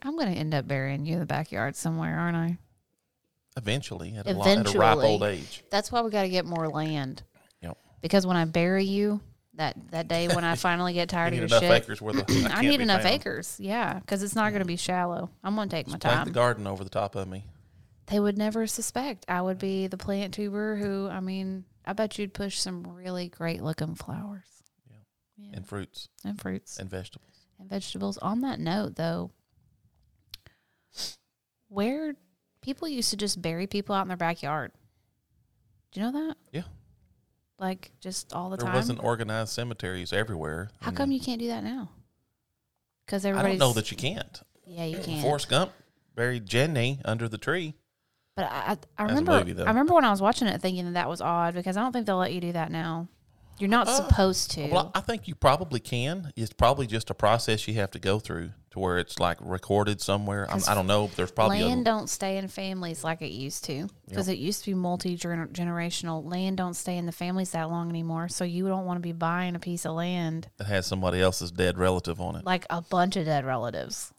I'm 0.04 0.16
going 0.18 0.32
to 0.32 0.38
end 0.38 0.54
up 0.54 0.68
burying 0.68 1.06
you 1.06 1.14
in 1.14 1.20
the 1.20 1.26
backyard 1.26 1.76
somewhere, 1.76 2.20
aren't 2.20 2.38
I? 2.38 2.58
Eventually, 3.58 4.16
at 4.18 4.28
a, 4.28 4.34
lo- 4.34 4.44
at 4.46 4.76
a 4.76 4.78
ripe 4.78 4.98
old 4.98 5.24
age. 5.24 5.64
That's 5.72 5.92
why 5.92 6.02
we 6.02 6.12
got 6.12 6.24
to 6.24 6.30
get 6.30 6.46
more 6.46 6.68
land. 6.68 7.24
Yep. 7.62 7.78
Because 8.02 8.28
when 8.28 8.36
I 8.38 8.46
bury 8.46 8.84
you, 8.84 9.22
that 9.58 9.76
that 9.92 10.08
day 10.08 10.28
when 10.28 10.44
I 10.44 10.56
finally 10.56 10.94
get 10.94 11.10
tired 11.10 11.34
of 11.34 11.40
your 11.40 11.46
enough 11.46 11.62
shit, 11.62 11.72
acres 11.72 12.02
where 12.02 12.14
the 12.14 12.50
I, 12.52 12.60
I 12.60 12.62
need 12.62 12.82
enough 12.82 13.04
found. 13.04 13.16
acres. 13.16 13.58
Yeah, 13.60 14.00
because 14.00 14.24
it's 14.24 14.36
not 14.36 14.52
going 14.52 14.62
to 14.62 14.68
be 14.68 14.76
mm. 14.76 14.80
shallow. 14.80 15.30
I'm 15.44 15.56
going 15.56 15.70
to 15.70 15.76
take 15.76 15.88
my 15.88 15.98
time. 15.98 16.14
Plant 16.14 16.26
the 16.26 16.34
garden 16.34 16.68
over 16.68 16.84
the 16.84 16.90
top 16.90 17.16
of 17.16 17.28
me. 17.28 17.46
They 18.08 18.20
would 18.20 18.38
never 18.38 18.68
suspect 18.68 19.26
I 19.28 19.42
would 19.42 19.58
be 19.58 19.88
the 19.88 19.98
plant 19.98 20.34
tuber 20.34 20.76
who. 20.76 21.08
I 21.08 21.20
mean, 21.20 21.66
I 21.86 21.94
bet 21.94 22.18
you'd 22.18 22.34
push 22.34 22.60
some 22.60 22.84
really 22.84 23.30
great 23.30 23.62
looking 23.62 23.96
flowers 23.96 24.64
Yeah, 25.38 25.52
and 25.54 25.68
fruits 25.68 26.10
and 26.24 26.40
fruits 26.40 26.78
and 26.78 26.90
vegetables. 26.90 27.48
and 27.60 27.70
vegetables. 27.70 28.18
On 28.20 28.42
that 28.42 28.60
note, 28.60 28.96
though, 28.96 29.32
where 31.68 32.16
people 32.62 32.88
used 32.88 33.10
to 33.12 33.18
just 33.18 33.42
bury 33.42 33.68
people 33.68 33.96
out 33.96 34.02
in 34.04 34.08
their 34.08 34.18
backyard. 34.18 34.72
Do 35.92 36.00
you 36.00 36.06
know 36.06 36.28
that? 36.28 36.38
Yeah. 36.52 36.64
Like 37.58 37.92
just 38.02 38.34
all 38.34 38.50
the 38.50 38.58
There 38.58 38.66
time. 38.66 38.74
There 38.74 38.80
wasn't 38.80 39.04
organized 39.04 39.52
cemeteries 39.52 40.12
everywhere. 40.12 40.70
How 40.82 40.92
come 40.92 41.12
you 41.12 41.20
can't 41.20 41.40
do 41.40 41.48
that 41.48 41.64
now? 41.64 41.90
Because 43.06 43.26
I 43.26 43.30
everybody's. 43.30 43.60
don't 43.60 43.70
know 43.70 43.74
that 43.74 43.92
you 43.92 43.98
can't. 43.98 44.42
Yeah, 44.66 44.86
you 44.86 44.98
can't. 44.98 45.22
Forrest 45.22 45.50
Gump 45.50 45.72
buried 46.16 46.46
Jenny 46.46 47.00
under 47.06 47.30
the 47.30 47.38
tree. 47.38 47.76
But 48.36 48.46
I, 48.52 48.72
I, 48.72 48.78
I 48.98 49.06
remember. 49.06 49.44
movie. 49.46 49.62
I 49.62 49.68
remember 49.68 49.94
when 49.94 50.04
I 50.04 50.12
was 50.12 50.22
watching 50.22 50.48
it, 50.48 50.62
thinking 50.62 50.86
that 50.86 50.94
that 50.94 51.10
was 51.10 51.22
odd 51.22 51.54
because 51.54 51.78
I 51.78 51.82
don't 51.82 51.94
think 51.94 52.06
they'll 52.06 52.18
let 52.18 52.34
you 52.34 52.42
do 52.42 52.52
that 52.52 52.72
now. 52.72 53.08
You're 53.58 53.70
not 53.70 53.88
Uh, 53.88 53.96
supposed 53.96 54.52
to. 54.52 54.68
Well, 54.70 54.92
I 54.94 55.00
think 55.02 55.28
you 55.28 55.36
probably 55.36 55.80
can. 55.80 56.32
It's 56.36 56.54
probably 56.54 56.88
just 56.88 57.10
a 57.10 57.14
process 57.14 57.68
you 57.68 57.74
have 57.76 57.92
to 57.92 58.00
go 58.00 58.20
through 58.20 58.52
to 58.72 58.80
where 58.80 58.98
it's 58.98 59.18
like 59.20 59.38
recorded 59.40 60.02
somewhere. 60.02 60.46
I'm, 60.46 60.60
'Cause 60.60 60.68
I 60.68 60.74
don't 60.76 60.88
know. 60.88 61.10
There's 61.16 61.32
probably 61.32 61.64
land 61.64 61.82
a, 61.82 61.84
don't 61.86 62.10
stay 62.10 62.38
in 62.38 62.50
families 62.50 63.04
like 63.06 63.22
it 63.22 63.32
used 63.32 63.64
to 63.66 63.88
because 64.10 64.28
it 64.28 64.38
used 64.38 64.66
to 64.66 64.72
be 64.72 64.74
multi 64.76 65.18
generational. 65.18 66.30
Land 66.30 66.58
don't 66.58 66.74
stay 66.74 66.98
in 66.98 67.06
the 67.06 67.12
families 67.12 67.52
that 67.52 67.70
long 67.70 67.90
anymore. 67.90 68.28
So 68.28 68.44
you 68.44 68.68
don't 68.68 68.86
want 68.86 68.98
to 68.98 69.02
be 69.02 69.14
buying 69.14 69.56
a 69.56 69.60
piece 69.60 69.86
of 69.86 69.94
land 69.94 70.50
that 70.58 70.68
has 70.68 70.86
somebody 70.86 71.22
else's 71.22 71.52
dead 71.52 71.78
relative 71.78 72.20
on 72.20 72.36
it. 72.36 72.46
like 72.46 72.66
a 72.70 72.82
bunch 72.82 73.16
of 73.16 73.26
dead 73.26 73.46
relatives, 73.46 74.12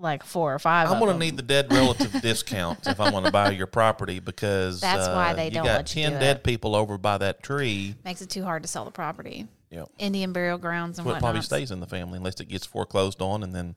like 0.00 0.24
four 0.24 0.54
or 0.54 0.58
5 0.58 0.90
I'm 0.90 0.98
going 0.98 1.12
to 1.12 1.18
need 1.18 1.36
the 1.36 1.42
dead 1.42 1.72
relative 1.72 2.12
discounts 2.22 2.86
if 2.88 2.98
I'm 3.00 3.12
going 3.12 3.24
to 3.24 3.30
buy 3.30 3.50
your 3.50 3.66
property 3.66 4.18
because 4.18 4.80
That's 4.80 5.06
uh, 5.06 5.12
why 5.14 5.34
they 5.34 5.46
you 5.46 5.50
don't 5.52 5.64
got 5.64 5.76
let 5.76 5.94
you 5.96 6.02
ten 6.04 6.12
do 6.14 6.18
dead 6.18 6.36
it. 6.38 6.44
people 6.44 6.74
over 6.74 6.98
by 6.98 7.18
that 7.18 7.42
tree. 7.42 7.94
Makes 8.04 8.22
it 8.22 8.30
too 8.30 8.42
hard 8.44 8.62
to 8.62 8.68
sell 8.68 8.84
the 8.84 8.90
property. 8.90 9.46
Yeah, 9.70 9.84
Indian 9.98 10.32
burial 10.32 10.58
grounds 10.58 10.98
and 10.98 11.06
Well, 11.06 11.14
it 11.16 11.20
probably 11.20 11.42
stays 11.42 11.70
in 11.70 11.78
the 11.80 11.86
family 11.86 12.16
unless 12.16 12.40
it 12.40 12.48
gets 12.48 12.66
foreclosed 12.66 13.22
on, 13.22 13.42
and 13.44 13.54
then 13.54 13.76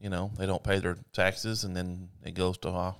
you 0.00 0.10
know 0.10 0.32
they 0.36 0.46
don't 0.46 0.62
pay 0.64 0.78
their 0.80 0.96
taxes, 1.12 1.62
and 1.64 1.76
then 1.76 2.08
it 2.24 2.34
goes 2.34 2.58
to. 2.58 2.70
Uh, 2.70 2.92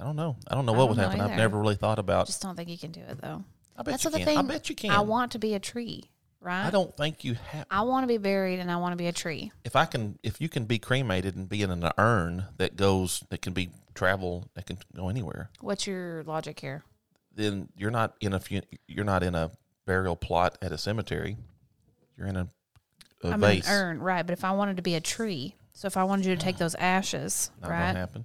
I 0.00 0.04
don't 0.04 0.16
know. 0.16 0.36
I 0.48 0.54
don't 0.54 0.66
know 0.66 0.72
what 0.72 0.86
don't 0.86 0.88
would 0.90 0.96
know 0.98 1.08
happen. 1.08 1.20
I've 1.20 1.36
never 1.36 1.58
really 1.58 1.74
thought 1.76 1.98
about. 2.00 2.26
Just 2.26 2.42
don't 2.42 2.56
think 2.56 2.68
you 2.68 2.78
can 2.78 2.90
do 2.92 3.00
it 3.00 3.20
though. 3.20 3.44
I 3.76 3.82
bet 3.82 3.92
That's 3.94 4.04
you 4.04 4.10
the 4.10 4.18
can. 4.18 4.26
thing. 4.26 4.38
I 4.38 4.42
bet 4.42 4.68
you 4.68 4.74
can. 4.74 4.90
I 4.90 5.00
want 5.00 5.32
to 5.32 5.38
be 5.38 5.54
a 5.54 5.60
tree, 5.60 6.10
right? 6.42 6.66
I 6.66 6.70
don't 6.70 6.94
think 6.96 7.24
you 7.24 7.34
have. 7.50 7.66
I 7.70 7.82
want 7.82 8.04
to 8.04 8.08
be 8.08 8.18
buried 8.18 8.58
and 8.58 8.70
I 8.70 8.76
want 8.76 8.92
to 8.92 8.96
be 8.96 9.06
a 9.06 9.12
tree. 9.12 9.52
If 9.64 9.76
I 9.76 9.84
can, 9.86 10.18
if 10.22 10.40
you 10.40 10.48
can 10.48 10.64
be 10.64 10.78
cremated 10.78 11.36
and 11.36 11.48
be 11.48 11.62
in 11.62 11.70
an 11.70 11.88
urn 11.98 12.46
that 12.58 12.76
goes, 12.76 13.22
that 13.30 13.40
can 13.42 13.52
be 13.52 13.70
travel, 13.94 14.48
that 14.54 14.66
can 14.66 14.78
go 14.94 15.08
anywhere, 15.08 15.50
What's 15.60 15.86
your 15.86 16.22
logic 16.24 16.60
here? 16.60 16.84
then 17.34 17.68
you're 17.76 17.90
not 17.90 18.14
in 18.20 18.34
a 18.34 18.40
you're 18.86 19.04
not 19.06 19.22
in 19.22 19.34
a 19.34 19.50
burial 19.86 20.16
plot 20.16 20.58
at 20.60 20.70
a 20.72 20.76
cemetery. 20.78 21.36
You're 22.16 22.26
in 22.26 22.36
a, 22.36 22.48
a 23.24 23.28
I'm 23.30 23.40
vase. 23.40 23.66
an 23.66 23.72
urn, 23.74 24.00
right? 24.00 24.22
But 24.26 24.34
if 24.34 24.44
I 24.44 24.52
wanted 24.52 24.76
to 24.76 24.82
be 24.82 24.94
a 24.96 25.00
tree, 25.00 25.54
so 25.72 25.86
if 25.86 25.96
I 25.96 26.04
wanted 26.04 26.26
you 26.26 26.34
to 26.36 26.40
take 26.40 26.58
those 26.58 26.74
ashes, 26.74 27.50
Not 27.60 27.70
right? 27.70 27.86
gonna 27.86 27.98
happen. 27.98 28.24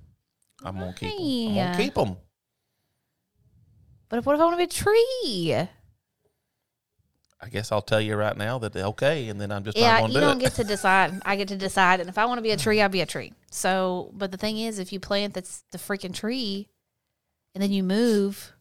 I'm 0.64 0.78
gonna 0.78 0.94
keep. 0.94 1.10
Them. 1.18 1.20
I'm 1.50 1.56
gonna 1.56 1.78
keep 1.78 1.94
them. 1.94 2.18
But 4.10 4.20
if, 4.20 4.26
what 4.26 4.36
if 4.36 4.42
I 4.42 4.46
want 4.46 4.54
to 4.54 4.58
be 4.58 4.64
a 4.64 4.68
tree? 4.68 5.68
I 7.40 7.50
guess 7.50 7.72
I'll 7.72 7.84
tell 7.84 8.02
you 8.02 8.16
right 8.16 8.36
now 8.36 8.58
that 8.60 8.76
okay, 8.76 9.30
and 9.30 9.40
then 9.40 9.52
I'm 9.52 9.64
just 9.64 9.78
yeah, 9.78 10.00
not 10.00 10.10
you 10.10 10.16
do 10.16 10.22
don't 10.22 10.38
it. 10.38 10.42
get 10.42 10.54
to 10.56 10.64
decide. 10.76 11.22
I 11.24 11.36
get 11.36 11.50
to 11.50 11.56
decide, 11.56 12.00
and 12.00 12.10
if 12.10 12.18
I 12.18 12.26
want 12.26 12.40
to 12.40 12.42
be 12.42 12.52
a 12.52 12.58
tree, 12.58 12.78
mm-hmm. 12.78 12.84
I'll 12.84 12.90
be 12.90 13.02
a 13.02 13.06
tree. 13.06 13.34
So, 13.52 14.12
but 14.14 14.32
the 14.32 14.38
thing 14.38 14.58
is, 14.58 14.80
if 14.80 14.92
you 14.92 15.00
plant 15.00 15.36
that's 15.36 15.64
the 15.72 15.78
freaking 15.78 16.16
tree, 16.16 16.68
and 17.54 17.62
then 17.62 17.72
you 17.72 17.84
move, 17.84 18.54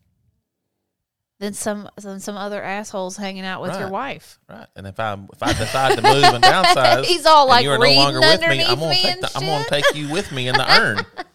then 1.38 1.54
some 1.54 1.88
some, 1.98 2.18
some 2.18 2.36
other 2.36 2.62
assholes 2.62 3.16
hanging 3.16 3.44
out 3.44 3.62
with 3.62 3.78
your 3.78 3.88
wife. 3.88 4.38
Right, 4.48 4.66
and 4.76 4.86
if 4.86 5.00
I 5.00 5.14
if 5.14 5.42
I 5.42 5.52
decide 5.54 5.96
to 5.96 6.02
move 6.02 6.24
and 6.24 6.44
downsize, 6.44 7.04
He's 7.06 7.24
all 7.24 7.48
like 7.48 7.64
you 7.64 7.70
are 7.70 7.78
no 7.78 7.90
longer 7.92 8.20
with 8.20 8.40
me. 8.42 8.62
I'm 8.62 8.78
gonna 8.78 8.90
me 8.90 9.02
take 9.02 9.20
the, 9.22 9.30
I'm 9.34 9.46
gonna 9.46 9.64
take 9.68 9.94
you 9.94 10.10
with 10.10 10.30
me 10.32 10.48
in 10.48 10.54
the 10.54 10.80
urn. 10.80 10.98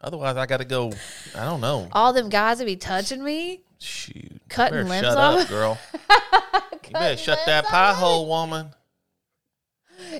Otherwise, 0.00 0.36
I 0.36 0.46
got 0.46 0.58
to 0.58 0.64
go. 0.64 0.92
I 1.34 1.44
don't 1.44 1.60
know. 1.60 1.88
All 1.90 2.12
them 2.12 2.28
guys 2.28 2.58
would 2.58 2.66
be 2.66 2.76
touching 2.76 3.24
me. 3.24 3.62
Shoot, 3.78 4.40
Cutting 4.48 4.88
limbs 4.88 5.06
shut 5.06 5.16
off. 5.16 5.40
up, 5.40 5.48
girl. 5.48 5.78
you 6.84 6.90
better 6.92 7.16
shut 7.16 7.38
that 7.46 7.64
pie 7.66 7.92
hole, 7.92 8.26
woman. 8.28 8.70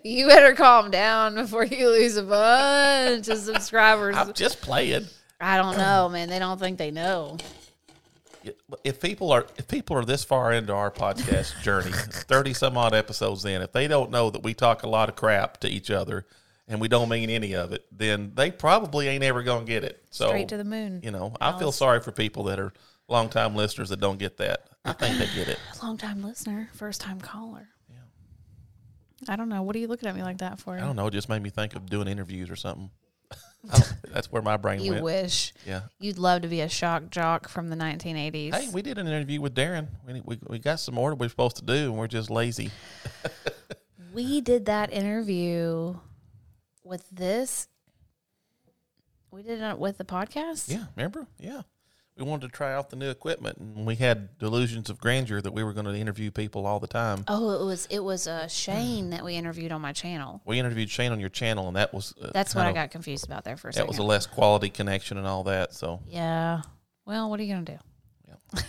You 0.05 0.27
better 0.27 0.55
calm 0.55 0.91
down 0.91 1.35
before 1.35 1.65
you 1.65 1.89
lose 1.91 2.17
a 2.17 2.23
bunch 2.23 3.29
of 3.29 3.39
subscribers. 3.39 4.17
I'm 4.17 4.33
just 4.33 4.61
playing. 4.61 5.07
I 5.41 5.59
don't 5.59 5.77
know, 5.77 6.09
man. 6.09 6.29
They 6.29 6.39
don't 6.39 6.59
think 6.59 6.79
they 6.79 6.91
know. 6.91 7.37
If 8.85 9.01
people 9.01 9.33
are 9.33 9.47
if 9.59 9.67
people 9.69 9.97
are 9.97 10.05
this 10.05 10.23
far 10.23 10.53
into 10.53 10.73
our 10.73 10.91
podcast 10.91 11.61
journey, 11.63 11.91
thirty 11.93 12.55
some 12.55 12.77
odd 12.79 12.95
episodes 12.95 13.45
in, 13.45 13.61
if 13.61 13.73
they 13.73 13.89
don't 13.89 14.11
know 14.11 14.31
that 14.31 14.43
we 14.43 14.55
talk 14.55 14.83
a 14.85 14.89
lot 14.89 15.09
of 15.09 15.17
crap 15.17 15.59
to 15.61 15.69
each 15.69 15.91
other 15.91 16.25
and 16.69 16.81
we 16.81 16.89
don't 16.89 17.09
mean 17.09 17.29
any 17.29 17.55
of 17.55 17.73
it, 17.73 17.87
then 17.93 18.33
they 18.35 18.51
probably 18.51 19.09
ain't 19.09 19.25
ever 19.25 19.43
gonna 19.43 19.65
get 19.65 19.83
it. 19.85 20.03
So 20.11 20.29
Straight 20.29 20.49
to 20.49 20.57
the 20.57 20.65
moon. 20.65 21.01
you 21.03 21.11
know, 21.11 21.35
I 21.41 21.59
feel 21.59 21.73
sorry 21.73 22.01
for 22.01 22.13
people 22.13 22.45
that 22.45 22.59
are 22.61 22.73
longtime 23.09 23.55
listeners 23.55 23.89
that 23.91 24.01
don't 24.01 24.19
get 24.19 24.37
that. 24.39 24.69
I 24.85 24.93
think 24.93 25.19
they 25.19 25.27
get 25.35 25.49
it. 25.49 25.59
Long 25.83 25.97
time 25.97 26.23
listener, 26.23 26.69
first 26.75 27.01
time 27.01 27.21
caller. 27.21 27.69
Yeah. 27.89 29.33
I 29.33 29.37
don't 29.37 29.49
know. 29.49 29.63
What 29.63 29.77
are 29.77 29.79
you 29.79 29.89
looking 29.89 30.09
at 30.09 30.15
me 30.15 30.23
like 30.23 30.39
that 30.39 30.59
for? 30.59 30.77
I 30.77 30.81
don't 30.81 30.97
know. 30.97 31.07
It 31.07 31.13
just 31.13 31.29
made 31.29 31.43
me 31.43 31.51
think 31.51 31.75
of 31.75 31.87
doing 31.87 32.09
interviews 32.09 32.51
or 32.51 32.57
something. 32.57 32.91
That's 34.13 34.31
where 34.31 34.43
my 34.43 34.57
brain 34.57 34.79
went. 34.79 34.85
You 34.85 34.93
went. 34.93 35.05
wish. 35.05 35.53
Yeah. 35.67 35.83
You'd 35.99 36.19
love 36.19 36.43
to 36.43 36.49
be 36.49 36.61
a 36.61 36.69
shock 36.69 37.11
jock 37.11 37.49
from 37.49 37.69
the 37.69 37.77
1980s. 37.77 38.55
Hey, 38.55 38.69
we 38.73 38.83
did 38.83 38.99
an 38.99 39.07
interview 39.07 39.41
with 39.41 39.55
Darren. 39.55 39.89
We, 40.07 40.21
we, 40.25 40.39
we 40.47 40.59
got 40.59 40.79
some 40.79 40.99
order 40.99 41.17
we're 41.17 41.29
supposed 41.29 41.57
to 41.57 41.65
do, 41.65 41.75
and 41.75 41.97
we're 41.97 42.07
just 42.07 42.31
lazy. 42.31 42.71
we 44.15 44.41
did 44.41 44.67
that 44.67 44.93
interview 44.93 45.97
with 46.85 47.09
this. 47.11 47.67
We 49.33 49.43
did 49.43 49.61
it 49.61 49.79
with 49.79 49.99
the 49.99 50.05
podcast. 50.05 50.73
Yeah, 50.73 50.85
remember? 50.95 51.27
Yeah. 51.39 51.63
We 52.17 52.25
wanted 52.25 52.47
to 52.47 52.53
try 52.53 52.73
out 52.73 52.89
the 52.89 52.97
new 52.97 53.11
equipment, 53.11 53.59
and 53.59 53.87
we 53.87 53.95
had 53.97 54.39
delusions 54.39 54.89
of 54.89 54.99
grandeur 54.99 55.43
that 55.43 55.53
we 55.53 55.63
were 55.63 55.75
going 55.75 55.85
to 55.85 55.95
interview 55.95 56.31
people 56.31 56.67
all 56.67 56.81
the 56.81 56.87
time. 56.87 57.25
Oh, 57.29 57.51
it 57.61 57.65
was 57.67 57.87
it 57.91 58.03
was 58.03 58.27
uh, 58.27 58.49
Shane 58.49 59.11
that 59.11 59.23
we 59.23 59.35
interviewed 59.35 59.71
on 59.71 59.83
my 59.83 59.93
channel. 59.93 60.41
We 60.47 60.59
interviewed 60.59 60.89
Shane 60.89 61.13
on 61.13 61.21
your 61.21 61.29
channel, 61.29 61.69
and 61.69 61.77
that 61.77 61.93
was 61.93 62.15
uh, 62.23 62.31
That's 62.33 62.55
what 62.55 62.63
kind 62.63 62.77
I 62.79 62.81
got 62.83 62.91
confused 62.91 63.27
about 63.27 63.45
there 63.45 63.59
for 63.59 63.69
a 63.69 63.73
That 63.73 63.77
second. 63.77 63.89
was 63.89 63.99
a 63.99 64.03
less 64.03 64.27
quality 64.27 64.71
connection 64.71 65.19
and 65.19 65.27
all 65.27 65.45
that. 65.45 65.75
So 65.75 66.01
yeah. 66.09 66.63
Well, 67.05 67.29
what 67.29 67.39
are 67.39 67.43
you 67.43 67.53
gonna 67.55 67.65
do? 67.67 67.79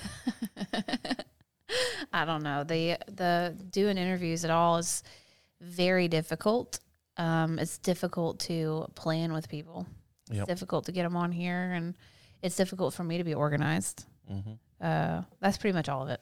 I 2.14 2.26
don't 2.26 2.44
know. 2.44 2.64
The 2.64 2.98
the 3.08 3.56
doing 3.72 3.98
interviews 3.98 4.44
at 4.46 4.52
all 4.52 4.78
is 4.78 5.04
very 5.62 6.08
difficult. 6.08 6.80
Um, 7.18 7.60
it's 7.60 7.78
difficult 7.78 8.40
to 8.42 8.88
plan 8.96 9.34
with 9.34 9.50
people. 9.50 9.88
Yep. 10.30 10.40
It's 10.42 10.48
difficult 10.48 10.86
to 10.86 10.92
get 10.92 11.04
them 11.04 11.16
on 11.16 11.32
here, 11.32 11.72
and 11.74 11.96
it's 12.42 12.56
difficult 12.56 12.94
for 12.94 13.04
me 13.04 13.18
to 13.18 13.24
be 13.24 13.34
organized. 13.34 14.06
hmm 14.28 14.54
Uh, 14.80 15.24
that's 15.40 15.58
pretty 15.58 15.74
much 15.74 15.90
all 15.90 16.04
of 16.04 16.10
it. 16.10 16.22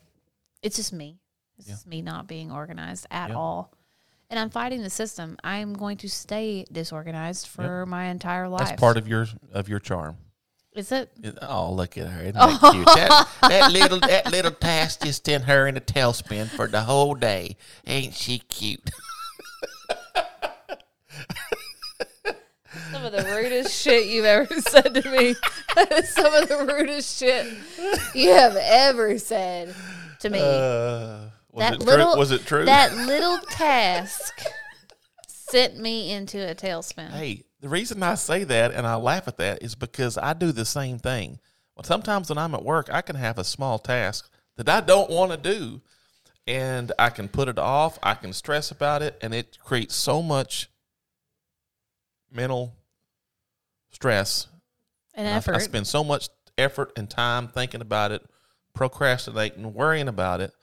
It's 0.61 0.76
just 0.78 0.93
me. 0.93 1.20
It's 1.57 1.68
Yeah. 1.68 1.74
just 1.74 1.88
me 1.88 2.01
not 2.01 2.26
being 2.28 2.51
organized 2.51 3.05
at 3.11 3.30
Yeah. 3.30 3.36
all. 3.36 3.74
And 4.30 4.39
I'm 4.39 4.49
fighting 4.49 4.82
the 4.82 4.89
system. 4.89 5.38
I'm 5.43 5.74
going 5.74 5.97
to 5.97 6.09
stay 6.09 6.66
disorganized 6.72 7.47
for 7.47 7.86
my 7.86 8.05
entire 8.05 8.47
life. 8.47 8.68
that's 8.70 8.80
part 8.80 8.97
of 8.97 9.07
your 9.07 9.28
of 9.53 9.68
your 9.70 9.80
charm. 9.80 10.18
Is 10.74 10.91
it? 10.91 11.11
It- 11.24 11.38
Oh, 11.41 11.72
look 11.72 11.97
at 11.97 12.07
her! 12.09 12.22
Isn't 12.22 12.36
that 12.36 12.72
cute? 12.72 12.86
That, 12.86 13.28
that 13.41 13.72
little 13.72 13.99
that 13.99 14.32
little 14.32 14.51
task 14.51 15.03
just 15.03 15.26
sent 15.26 15.45
her 15.45 15.68
in 15.68 15.78
a 15.78 15.82
tailspin 15.82 16.47
for 16.49 16.68
the 16.68 16.82
whole 16.82 17.13
day. 17.16 17.55
Ain't 17.86 18.13
she 18.13 18.39
cute? 18.39 18.89
Some 22.96 23.06
of 23.08 23.12
the 23.12 23.26
rudest 23.26 23.82
shit 23.82 24.08
you've 24.08 24.24
ever 24.24 24.46
said 24.62 24.93
to 24.93 25.12
me. 25.12 25.36
That 25.76 25.91
is 25.91 26.10
some 26.14 26.34
of 26.34 26.48
the 26.48 26.66
rudest 26.66 27.20
shit 27.20 27.46
you 28.14 28.30
have 28.32 28.56
ever 28.56 29.20
said 29.20 29.76
to 30.22 30.30
me. 30.30 30.39
Uh, 30.39 31.28
was 31.52 31.60
that 31.60 31.74
it 31.74 31.80
little 31.82 32.12
true? 32.12 32.20
Was 32.20 32.32
it 32.32 32.46
true? 32.46 32.64
That 32.64 32.96
little 32.96 33.38
task 33.50 34.41
sent 35.28 35.78
me 35.78 36.14
into 36.14 36.50
a 36.50 36.56
tailspin. 36.56 37.12
Hey, 37.12 37.43
the 37.60 37.68
reason 37.68 38.02
I 38.02 38.16
say 38.16 38.46
that 38.46 38.72
and 38.72 38.88
I 38.88 38.96
laugh 38.96 39.28
at 39.28 39.36
that 39.38 39.62
is 39.62 39.76
because 39.76 40.18
I 40.18 40.32
do 40.32 40.54
the 40.54 40.64
same 40.64 40.98
thing. 40.98 41.39
Well, 41.76 41.84
sometimes 41.84 42.30
when 42.30 42.38
I'm 42.38 42.56
at 42.56 42.64
work, 42.64 42.88
I 42.89 43.02
can 43.02 43.18
have 43.18 43.38
a 43.38 43.43
small 43.43 43.78
task 43.78 44.32
that 44.56 44.70
I 44.70 44.80
don't 44.80 45.10
want 45.10 45.32
to 45.32 45.38
do, 45.38 45.82
and 46.48 46.93
I 46.98 47.10
can 47.10 47.28
put 47.28 47.50
it 47.50 47.60
off. 47.60 48.00
I 48.02 48.14
can 48.14 48.32
stress 48.32 48.72
about 48.72 49.02
it, 49.02 49.18
and 49.22 49.34
it 49.34 49.58
creates 49.62 49.96
so 49.96 50.22
much 50.22 50.70
mental 52.32 52.74
stress. 53.96 54.48
An 55.14 55.26
And 55.26 55.34
I- 55.34 55.38
effort. 55.38 55.56
I, 55.56 55.60
spend 55.60 55.88
so 55.88 56.04
much 56.04 56.30
effort 56.58 56.91
and 56.98 57.10
time 57.10 57.48
thinking 57.48 57.82
about 57.82 58.12
it, 58.12 58.22
procrastinating, 58.74 59.74
worrying 59.74 60.08
about 60.08 60.41
it, 60.41 60.54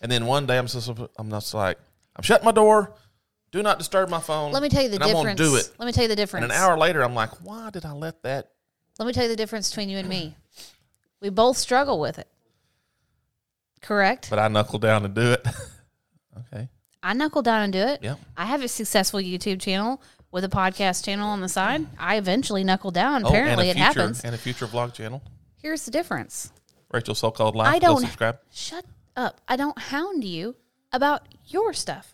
and 0.00 0.10
then 0.10 0.26
one 0.26 0.46
day 0.46 0.58
I'm 0.58 0.66
just 0.66 0.90
I'm 1.16 1.30
just 1.30 1.54
like 1.54 1.78
I'm 2.16 2.22
shutting 2.22 2.44
my 2.44 2.52
door. 2.52 2.94
Do 3.52 3.62
not 3.62 3.78
disturb 3.78 4.08
my 4.08 4.20
phone. 4.20 4.50
Let 4.52 4.62
me 4.62 4.68
tell 4.68 4.82
you 4.82 4.88
the 4.88 4.94
and 4.96 5.04
I'm 5.04 5.10
difference. 5.10 5.38
gonna 5.40 5.50
do 5.50 5.56
it. 5.56 5.70
Let 5.78 5.86
me 5.86 5.92
tell 5.92 6.02
you 6.04 6.08
the 6.08 6.16
difference. 6.16 6.42
And 6.44 6.50
difference. 6.50 6.64
an 6.66 6.70
hour 6.72 6.78
later, 6.78 7.02
I'm 7.04 7.14
like, 7.14 7.30
why 7.44 7.70
did 7.70 7.84
I 7.84 7.92
let 7.92 8.22
that? 8.22 8.50
Let 8.98 9.06
me 9.06 9.12
tell 9.12 9.24
you 9.24 9.28
the 9.28 9.36
difference 9.36 9.70
between 9.70 9.88
you 9.90 9.98
and 9.98 10.08
me. 10.08 10.34
We 11.20 11.28
both 11.28 11.56
struggle 11.58 12.00
with 12.00 12.18
it. 12.18 12.28
Correct? 13.80 14.30
But 14.30 14.38
I 14.38 14.48
knuckle 14.48 14.78
down 14.78 15.04
and 15.04 15.14
do 15.14 15.32
it. 15.32 15.46
okay. 16.54 16.68
I 17.02 17.12
knuckle 17.14 17.42
down 17.42 17.62
and 17.62 17.72
do 17.72 17.80
it. 17.80 18.02
Yep. 18.02 18.18
I 18.36 18.46
have 18.46 18.62
a 18.62 18.68
successful 18.68 19.20
YouTube 19.20 19.60
channel 19.60 20.00
with 20.32 20.42
a 20.44 20.48
podcast 20.48 21.04
channel 21.04 21.28
on 21.28 21.40
the 21.40 21.48
side. 21.48 21.86
I 21.98 22.16
eventually 22.16 22.64
knuckle 22.64 22.90
down. 22.90 23.24
Oh, 23.24 23.28
Apparently, 23.28 23.70
and 23.70 23.78
it 23.78 23.80
happens. 23.82 24.22
And 24.22 24.34
a 24.34 24.38
future 24.38 24.66
vlog 24.66 24.94
channel. 24.94 25.22
Here's 25.56 25.84
the 25.84 25.90
difference. 25.92 26.50
Rachel 26.90 27.14
So 27.14 27.30
Called 27.30 27.54
Life. 27.54 27.72
I 27.72 27.78
don't 27.78 28.00
subscribe. 28.00 28.38
shut 28.50 28.84
up. 29.14 29.40
I 29.46 29.54
don't 29.56 29.78
hound 29.78 30.24
you 30.24 30.56
about 30.92 31.28
your 31.46 31.72
stuff. 31.72 32.12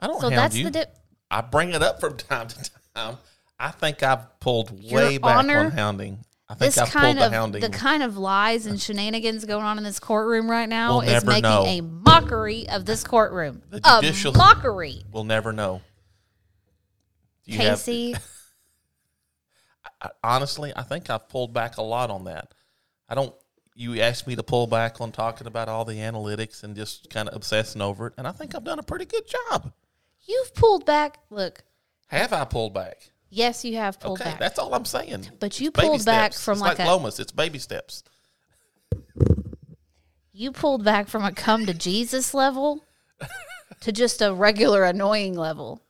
I 0.00 0.06
don't 0.08 0.20
So 0.20 0.28
hound 0.30 0.38
that's 0.38 0.56
you. 0.56 0.64
the 0.64 0.70
dip. 0.72 0.96
I 1.30 1.40
bring 1.42 1.70
it 1.72 1.82
up 1.82 2.00
from 2.00 2.16
time 2.16 2.48
to 2.48 2.70
time. 2.94 3.16
I 3.58 3.70
think 3.70 4.02
I've 4.02 4.40
pulled 4.40 4.72
Your 4.82 5.00
way 5.00 5.18
back 5.18 5.36
Honor, 5.36 5.58
on 5.58 5.70
hounding. 5.70 6.18
I 6.48 6.54
think 6.54 6.74
This 6.74 6.78
I've 6.78 6.90
kind 6.90 7.16
pulled 7.18 7.26
of 7.26 7.30
the 7.30 7.36
hounding. 7.38 7.60
the 7.62 7.68
kind 7.70 8.02
of 8.02 8.18
lies 8.18 8.66
and 8.66 8.78
shenanigans 8.80 9.44
going 9.44 9.64
on 9.64 9.78
in 9.78 9.84
this 9.84 10.00
courtroom 10.00 10.50
right 10.50 10.68
now 10.68 10.98
We'll 10.98 11.08
is 11.08 11.24
making 11.24 11.42
know. 11.44 11.64
a 11.64 11.80
mockery 11.80 12.68
of 12.68 12.84
this 12.84 13.04
courtroom. 13.04 13.62
The 13.70 13.78
A 13.84 14.32
mockery. 14.36 15.04
we'll 15.12 15.24
never 15.24 15.52
know. 15.52 15.80
Have- 17.48 17.78
Casey, 17.78 18.14
I, 20.00 20.10
honestly, 20.22 20.72
I 20.74 20.82
think 20.82 21.10
I've 21.10 21.28
pulled 21.28 21.52
back 21.52 21.76
a 21.76 21.82
lot 21.82 22.10
on 22.10 22.24
that. 22.24 22.52
I 23.08 23.14
don't. 23.14 23.34
You 23.74 24.00
asked 24.00 24.26
me 24.26 24.36
to 24.36 24.42
pull 24.42 24.66
back 24.66 25.00
on 25.00 25.12
talking 25.12 25.46
about 25.46 25.68
all 25.68 25.84
the 25.86 25.94
analytics 25.94 26.62
and 26.62 26.76
just 26.76 27.08
kind 27.08 27.26
of 27.28 27.34
obsessing 27.34 27.80
over 27.80 28.08
it, 28.08 28.12
and 28.18 28.26
I 28.28 28.32
think 28.32 28.54
I've 28.54 28.64
done 28.64 28.78
a 28.78 28.82
pretty 28.82 29.06
good 29.06 29.24
job. 29.26 29.72
you've 30.26 30.54
pulled 30.54 30.84
back. 30.84 31.18
Look, 31.30 31.64
Have 32.08 32.32
I 32.32 32.44
pulled 32.44 32.74
back? 32.74 33.10
yes, 33.30 33.64
you 33.64 33.76
have 33.76 33.98
pulled 33.98 34.20
okay, 34.20 34.30
back. 34.30 34.38
that's 34.38 34.58
all 34.58 34.74
I'm 34.74 34.84
saying. 34.84 35.26
But 35.40 35.58
you 35.58 35.68
It's 35.68 35.80
pulled 35.80 36.04
back 36.04 36.32
steps. 36.34 36.44
from 36.44 36.52
It's 36.54 36.60
like 36.60 36.78
like 36.78 36.86
a- 36.86 36.90
Lomas. 36.90 37.18
It's 37.18 37.32
baby 37.32 37.58
steps. 37.58 38.04
you 40.32 40.52
pulled 40.52 40.84
back 40.84 41.08
from 41.08 41.24
a 41.24 41.32
come 41.32 41.66
to 41.66 41.74
Jesus 41.74 42.34
level 42.34 42.84
to 43.80 43.90
just 43.92 44.20
a 44.22 44.32
regular 44.34 44.84
annoying 44.84 45.34
level. 45.34 45.82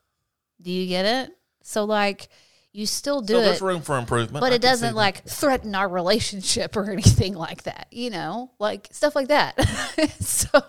Do 0.61 0.71
you 0.71 0.87
get 0.87 1.05
it? 1.05 1.37
So 1.63 1.85
like 1.85 2.29
you 2.73 2.87
still 2.87 3.21
do 3.21 3.35
so 3.35 3.41
it, 3.41 3.43
there's 3.45 3.61
room 3.63 3.83
for 3.83 3.99
improvement, 3.99 4.41
but 4.41 4.53
I 4.53 4.57
it 4.57 4.63
doesn't 4.63 4.95
like 4.95 5.25
threaten 5.25 5.75
our 5.75 5.89
relationship 5.89 6.77
or 6.77 6.91
anything 6.91 7.35
like 7.35 7.65
that. 7.65 7.87
You 7.91 8.11
know, 8.11 8.51
like 8.59 8.89
stuff 8.93 9.15
like 9.15 9.29
that. 9.29 9.61
so 10.21 10.61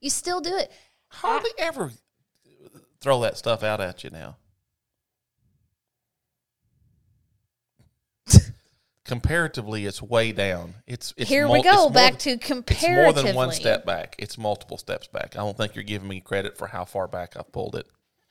you 0.00 0.10
still 0.10 0.40
do 0.40 0.56
it. 0.56 0.70
hardly 1.08 1.50
ever 1.58 1.92
throw 3.00 3.20
that 3.22 3.38
stuff 3.38 3.62
out 3.62 3.80
at 3.80 4.04
you 4.04 4.10
now. 4.10 4.36
Comparatively, 9.04 9.86
it's 9.86 10.02
way 10.02 10.32
down. 10.32 10.74
It's, 10.86 11.14
it's 11.16 11.30
Here 11.30 11.44
mul- 11.46 11.52
we 11.54 11.62
go 11.62 11.88
back 11.90 12.18
to 12.20 12.30
It's 12.30 12.46
comparatively. 12.46 13.02
more 13.02 13.12
than 13.12 13.34
one 13.36 13.52
step 13.52 13.86
back. 13.86 14.16
It's 14.18 14.36
multiple 14.36 14.76
steps 14.76 15.06
back. 15.06 15.36
I 15.36 15.38
don't 15.38 15.56
think 15.56 15.74
you're 15.76 15.84
giving 15.84 16.08
me 16.08 16.20
credit 16.20 16.58
for 16.58 16.66
how 16.66 16.84
far 16.84 17.06
back 17.06 17.36
I've 17.36 17.52
pulled 17.52 17.76
it. 17.76 17.86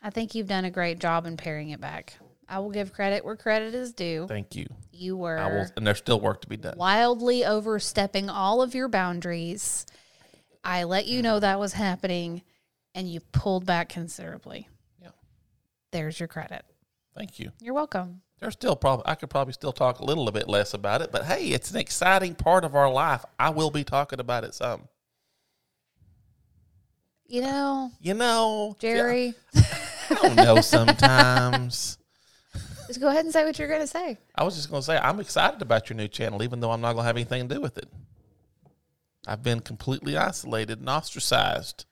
I 0.05 0.11
think 0.11 0.35
you've 0.35 0.47
done 0.47 0.65
a 0.65 0.69
great 0.69 0.99
job 0.99 1.25
in 1.25 1.35
paring 1.35 1.71
it 1.71 1.81
back. 1.81 2.13
I 2.47 2.59
will 2.59 2.69
give 2.69 2.93
credit 2.93 3.25
where 3.25 3.35
credit 3.35 3.73
is 3.73 3.91
due. 3.91 4.27
Thank 4.27 4.55
you. 4.55 4.67
You 4.91 5.17
were 5.17 5.39
I 5.39 5.47
will, 5.47 5.65
and 5.75 5.87
there's 5.87 5.97
still 5.97 6.19
work 6.19 6.41
to 6.41 6.47
be 6.47 6.57
done. 6.57 6.77
wildly 6.77 7.43
overstepping 7.43 8.29
all 8.29 8.61
of 8.61 8.75
your 8.75 8.87
boundaries. 8.87 9.87
I 10.63 10.83
let 10.83 11.07
you 11.07 11.23
know 11.23 11.39
that 11.39 11.59
was 11.59 11.73
happening 11.73 12.43
and 12.93 13.11
you 13.11 13.19
pulled 13.19 13.65
back 13.65 13.89
considerably. 13.89 14.69
Yeah. 15.01 15.09
There's 15.91 16.19
your 16.19 16.27
credit. 16.27 16.63
Thank 17.17 17.39
you. 17.39 17.51
You're 17.59 17.73
welcome. 17.73 18.21
There's 18.39 18.53
still 18.53 18.75
probably 18.75 19.05
I 19.07 19.15
could 19.15 19.31
probably 19.31 19.53
still 19.53 19.73
talk 19.73 19.97
a 19.97 20.05
little 20.05 20.29
bit 20.31 20.47
less 20.47 20.75
about 20.75 21.01
it, 21.01 21.11
but 21.11 21.25
hey, 21.25 21.47
it's 21.47 21.71
an 21.71 21.77
exciting 21.77 22.35
part 22.35 22.63
of 22.63 22.75
our 22.75 22.91
life. 22.91 23.25
I 23.39 23.49
will 23.49 23.71
be 23.71 23.83
talking 23.83 24.19
about 24.19 24.43
it 24.43 24.53
some. 24.53 24.87
You 27.27 27.41
know, 27.41 27.91
You 27.99 28.13
know, 28.13 28.75
Jerry, 28.77 29.33
I 30.09 30.15
don't 30.15 30.35
know 30.35 30.61
sometimes. 30.61 31.97
Just 32.87 32.99
go 32.99 33.07
ahead 33.09 33.25
and 33.25 33.33
say 33.33 33.43
what 33.45 33.57
you're 33.57 33.67
going 33.67 33.81
to 33.81 33.87
say. 33.87 34.17
I 34.35 34.43
was 34.43 34.55
just 34.55 34.69
going 34.69 34.81
to 34.81 34.85
say 34.85 34.97
I'm 34.97 35.19
excited 35.19 35.61
about 35.61 35.89
your 35.89 35.97
new 35.97 36.07
channel, 36.07 36.43
even 36.43 36.59
though 36.59 36.71
I'm 36.71 36.81
not 36.81 36.93
going 36.93 37.03
to 37.03 37.07
have 37.07 37.17
anything 37.17 37.47
to 37.49 37.55
do 37.55 37.61
with 37.61 37.77
it. 37.77 37.89
I've 39.27 39.41
been 39.41 39.59
completely 39.59 40.17
isolated 40.17 40.79
and 40.79 40.87
ostracized 40.89 41.85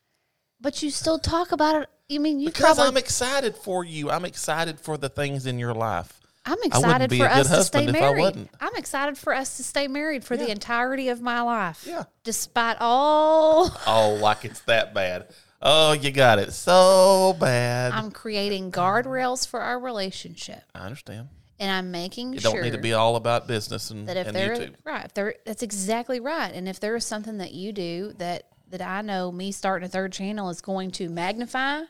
But 0.60 0.82
you 0.82 0.90
still 0.90 1.18
talk 1.18 1.50
about 1.52 1.82
it. 1.82 1.88
You 2.08 2.20
mean 2.20 2.38
you 2.38 2.46
because 2.46 2.76
probably? 2.76 2.84
I'm 2.86 2.96
excited 2.96 3.56
for 3.56 3.82
you. 3.84 4.10
I'm 4.10 4.24
excited 4.24 4.78
for 4.78 4.96
the 4.96 5.08
things 5.08 5.46
in 5.46 5.58
your 5.58 5.74
life. 5.74 6.20
I'm 6.46 6.62
excited 6.62 7.08
for 7.10 7.24
a 7.24 7.28
good 7.28 7.30
us 7.30 7.48
to 7.48 7.64
stay 7.64 7.78
husband 7.78 7.88
if 7.88 7.96
I 7.96 8.00
married. 8.00 8.20
wasn't. 8.20 8.50
I'm 8.60 8.76
excited 8.76 9.16
for 9.16 9.34
us 9.34 9.56
to 9.56 9.62
stay 9.64 9.88
married 9.88 10.24
for 10.24 10.36
the 10.36 10.50
entirety 10.50 11.08
of 11.08 11.22
my 11.22 11.40
life. 11.40 11.84
Yeah. 11.88 12.04
Despite 12.22 12.76
all, 12.80 13.70
Oh, 13.86 14.18
like 14.20 14.44
it's 14.44 14.60
that 14.60 14.92
bad. 14.92 15.28
Oh, 15.66 15.92
you 15.92 16.10
got 16.10 16.38
it 16.38 16.52
so 16.52 17.34
bad. 17.40 17.92
I'm 17.92 18.10
creating 18.10 18.70
guardrails 18.70 19.48
for 19.48 19.60
our 19.60 19.78
relationship, 19.80 20.62
I 20.74 20.80
understand. 20.80 21.28
and 21.58 21.70
I'm 21.70 21.90
making 21.90 22.36
sure 22.36 22.52
don't 22.52 22.62
need 22.62 22.72
to 22.74 22.78
be 22.78 22.92
all 22.92 23.16
about 23.16 23.46
business 23.48 23.90
and, 23.90 24.06
that 24.06 24.18
if 24.18 24.26
and 24.26 24.36
there 24.36 24.56
YouTube. 24.56 24.74
right, 24.84 25.06
if 25.06 25.14
there 25.14 25.36
that's 25.46 25.62
exactly 25.62 26.20
right. 26.20 26.52
And 26.52 26.68
if 26.68 26.80
there 26.80 26.94
is 26.96 27.06
something 27.06 27.38
that 27.38 27.52
you 27.52 27.72
do 27.72 28.12
that 28.18 28.48
that 28.68 28.82
I 28.82 29.00
know 29.00 29.32
me 29.32 29.52
starting 29.52 29.86
a 29.86 29.88
third 29.88 30.12
channel 30.12 30.50
is 30.50 30.60
going 30.60 30.90
to 30.92 31.08
magnify, 31.08 31.80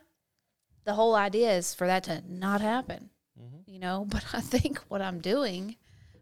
the 0.84 0.94
whole 0.94 1.16
idea 1.16 1.52
is 1.56 1.74
for 1.74 1.86
that 1.88 2.04
to 2.04 2.22
not 2.28 2.60
happen. 2.60 3.10
Mm-hmm. 3.40 3.70
You 3.72 3.80
know, 3.80 4.04
but 4.08 4.24
I 4.32 4.40
think 4.40 4.78
what 4.88 5.02
I'm 5.02 5.18
doing 5.18 5.74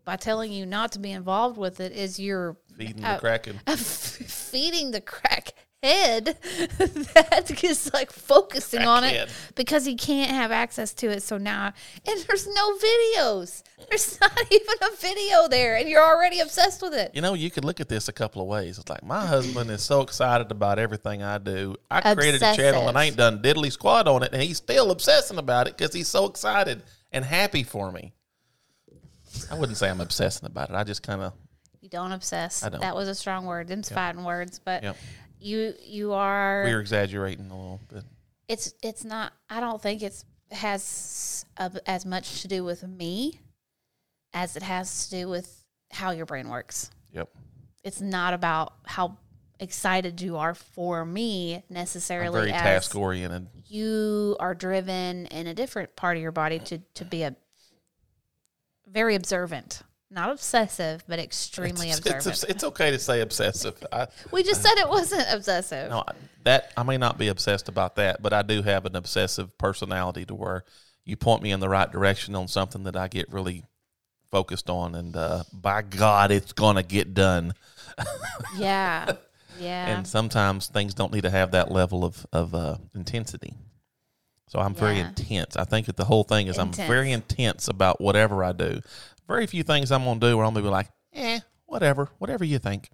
by 0.07 0.16
telling 0.16 0.53
you 0.53 0.64
not 0.64 0.92
to 0.92 0.98
be 0.98 1.12
involved 1.12 1.59
with 1.59 1.80
it 1.80 1.92
is 1.92 2.18
you're 2.18 2.57
Feeding 2.78 3.05
uh, 3.05 3.14
the 3.16 3.20
kraken. 3.20 3.61
feeding 3.76 4.90
the 4.92 5.00
crack 5.03 5.53
head 5.82 6.24
that 6.78 7.64
is 7.64 7.92
like 7.92 8.12
focusing 8.12 8.82
on 8.82 9.02
it 9.04 9.28
because 9.56 9.84
he 9.84 9.96
can't 9.96 10.30
have 10.30 10.52
access 10.52 10.94
to 10.94 11.08
it. 11.08 11.22
So 11.22 11.38
now, 11.38 11.72
and 12.06 12.20
there's 12.26 12.46
no 12.46 12.76
videos. 12.76 13.62
There's 13.88 14.20
not 14.20 14.38
even 14.50 14.74
a 14.82 14.96
video 14.96 15.48
there, 15.48 15.76
and 15.76 15.88
you're 15.88 16.02
already 16.04 16.40
obsessed 16.40 16.82
with 16.82 16.94
it. 16.94 17.10
You 17.14 17.20
know, 17.20 17.34
you 17.34 17.50
could 17.50 17.64
look 17.64 17.80
at 17.80 17.88
this 17.88 18.08
a 18.08 18.12
couple 18.12 18.40
of 18.42 18.48
ways. 18.48 18.78
It's 18.78 18.88
like 18.88 19.02
my 19.04 19.26
husband 19.26 19.70
is 19.70 19.82
so 19.82 20.02
excited 20.02 20.50
about 20.50 20.78
everything 20.78 21.22
I 21.22 21.38
do. 21.38 21.74
I 21.90 22.14
created 22.14 22.42
a 22.42 22.54
channel 22.54 22.88
and 22.88 22.96
I 22.96 23.04
ain't 23.06 23.16
done 23.16 23.42
diddly 23.42 23.72
squat 23.72 24.06
on 24.06 24.22
it, 24.22 24.32
and 24.32 24.40
he's 24.42 24.58
still 24.58 24.90
obsessing 24.90 25.38
about 25.38 25.66
it 25.66 25.76
because 25.76 25.92
he's 25.94 26.08
so 26.08 26.26
excited 26.26 26.82
and 27.10 27.24
happy 27.24 27.64
for 27.64 27.90
me. 27.90 28.14
I 29.50 29.58
wouldn't 29.58 29.78
say 29.78 29.88
I'm 29.88 30.00
obsessing 30.00 30.46
about 30.46 30.70
it. 30.70 30.76
I 30.76 30.84
just 30.84 31.02
kind 31.02 31.22
of 31.22 31.32
You 31.80 31.88
don't 31.88 32.12
obsess. 32.12 32.62
I 32.62 32.68
don't. 32.68 32.80
That 32.80 32.94
was 32.94 33.08
a 33.08 33.14
strong 33.14 33.46
word. 33.46 33.66
Them's 33.66 33.88
fighting 33.88 34.24
words, 34.24 34.60
but 34.62 34.82
Yep. 34.82 34.96
You 35.43 35.74
you 35.84 36.12
are. 36.12 36.62
we're 36.64 36.80
exaggerating 36.80 37.51
a 37.51 37.55
little 37.57 37.80
bit. 37.93 38.05
it's 38.49 38.74
it's 38.82 39.05
not 39.05 39.32
i 39.51 39.61
don't 39.61 39.80
think 39.82 40.03
it's 40.03 40.24
has 40.51 41.45
a, 41.57 41.70
as 41.86 42.05
much 42.05 42.43
to 42.43 42.49
do 42.49 42.62
with 42.64 42.82
me 42.86 43.40
as 44.34 44.57
it 44.57 44.62
has 44.62 45.09
to 45.09 45.16
do 45.16 45.28
with 45.28 45.64
how 45.90 46.11
your 46.11 46.26
brain 46.26 46.49
works 46.49 46.90
Yep. 47.12 47.28
it's 47.84 48.01
not 48.01 48.34
about 48.34 48.74
how 48.86 49.16
excited 49.61 50.20
you 50.20 50.36
are 50.36 50.55
for 50.55 51.05
me 51.05 51.55
I'm 51.57 51.62
necessarily 51.70 52.40
very 52.40 52.51
task 52.51 52.95
oriented. 52.97 53.47
you 53.66 54.36
are 54.40 54.55
driven 54.55 55.26
in 55.26 55.47
a 55.47 55.55
different 55.55 55.95
part 55.97 56.16
of 56.16 56.22
your 56.22 56.32
body 56.32 56.59
to 56.59 56.78
to 56.95 57.05
be 57.05 57.22
a 57.22 57.36
very 58.86 59.14
observant 59.14 59.82
not 60.12 60.30
obsessive 60.30 61.02
but 61.08 61.18
extremely 61.18 61.88
It's, 61.88 61.98
observant 61.98 62.26
it's, 62.26 62.44
it's 62.44 62.64
okay 62.64 62.90
to 62.90 62.98
say 62.98 63.20
obsessive. 63.20 63.74
I, 63.90 64.08
we 64.30 64.42
just 64.42 64.62
said 64.62 64.74
it 64.76 64.88
wasn't 64.88 65.26
obsessive 65.30 65.90
No, 65.90 66.04
that 66.44 66.72
I 66.76 66.82
may 66.82 66.98
not 66.98 67.18
be 67.18 67.28
obsessed 67.28 67.68
about 67.68 67.96
that, 67.96 68.22
but 68.22 68.32
I 68.32 68.42
do 68.42 68.62
have 68.62 68.86
an 68.86 68.96
obsessive 68.96 69.56
personality 69.58 70.24
to 70.26 70.34
where 70.34 70.64
you 71.04 71.16
point 71.16 71.42
me 71.42 71.50
in 71.50 71.60
the 71.60 71.68
right 71.68 71.90
direction 71.90 72.34
on 72.34 72.48
something 72.48 72.84
that 72.84 72.96
I 72.96 73.08
get 73.08 73.32
really 73.32 73.64
focused 74.30 74.70
on, 74.70 74.94
and 74.94 75.14
uh, 75.16 75.44
by 75.52 75.82
God, 75.82 76.30
it's 76.30 76.52
gonna 76.52 76.82
get 76.82 77.14
done. 77.14 77.54
yeah 78.56 79.12
yeah 79.60 79.96
And 79.96 80.06
sometimes 80.06 80.68
things 80.68 80.94
don't 80.94 81.12
need 81.12 81.22
to 81.22 81.30
have 81.30 81.52
that 81.52 81.70
level 81.70 82.04
of 82.04 82.26
of 82.32 82.54
uh, 82.54 82.76
intensity. 82.94 83.54
So 84.48 84.58
I'm 84.58 84.74
very 84.74 84.98
intense. 84.98 85.56
I 85.56 85.64
think 85.64 85.86
that 85.86 85.96
the 85.96 86.04
whole 86.04 86.24
thing 86.24 86.46
is 86.46 86.58
I'm 86.58 86.74
very 86.74 87.10
intense 87.10 87.68
about 87.68 88.02
whatever 88.02 88.44
I 88.44 88.52
do. 88.52 88.82
Very 89.26 89.46
few 89.46 89.62
things 89.62 89.92
I'm 89.92 90.04
gonna 90.04 90.20
do 90.20 90.36
where 90.36 90.44
I'm 90.46 90.54
gonna 90.54 90.64
be 90.64 90.70
like, 90.70 90.88
eh, 91.14 91.40
whatever, 91.66 92.08
whatever 92.18 92.44
you 92.44 92.58
think. 92.58 92.90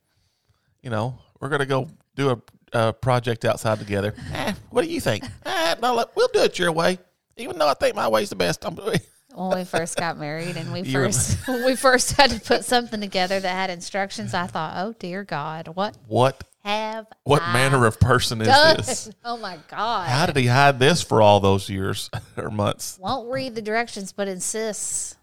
You 0.83 0.91
know, 0.91 1.19
we're 1.41 1.49
gonna 1.49 1.67
go 1.67 1.89
do 2.15 2.31
a, 2.31 2.41
a 2.73 2.93
project 2.93 3.45
outside 3.45 3.79
together. 3.79 4.15
Eh, 4.33 4.55
what 4.71 4.83
do 4.83 4.89
you 4.89 5.01
think? 5.01 5.25
Eh, 5.45 5.75
no, 5.83 5.95
look, 5.95 6.15
we'll 6.15 6.29
do 6.29 6.41
it 6.41 6.59
your 6.59 6.73
way. 6.73 6.99
Even 7.37 7.59
though 7.59 7.69
I 7.69 7.75
think 7.75 7.95
my 7.97 8.09
way's 8.09 8.31
the 8.31 8.37
best. 8.37 8.65
I'm 8.65 8.77
when 9.35 9.59
we 9.59 9.65
first 9.65 9.97
got 9.97 10.19
married 10.19 10.57
and 10.57 10.73
we 10.73 10.83
first 10.93 11.47
when 11.47 11.65
we 11.65 11.77
first 11.77 12.13
had 12.13 12.31
to 12.31 12.41
put 12.41 12.65
something 12.65 13.01
together 13.01 13.39
that 13.39 13.53
had 13.53 13.71
instructions, 13.71 14.35
I 14.35 14.47
thought, 14.47 14.75
"Oh 14.77 14.95
dear 14.99 15.25
God, 15.25 15.69
what 15.69 15.97
what 16.07 16.45
have 16.65 17.07
what 17.25 17.43
I 17.43 17.53
manner 17.53 17.87
of 17.87 18.01
person 18.01 18.41
is 18.41 18.49
this? 18.49 19.11
Oh 19.25 19.37
my 19.37 19.59
God! 19.71 20.09
How 20.09 20.27
did 20.27 20.37
he 20.37 20.47
hide 20.47 20.79
this 20.79 21.03
for 21.03 21.23
all 21.23 21.41
those 21.41 21.69
years 21.71 22.11
or 22.37 22.51
months? 22.51 22.99
Won't 23.01 23.31
read 23.31 23.55
the 23.55 23.63
directions, 23.63 24.13
but 24.13 24.29
insists 24.29 25.17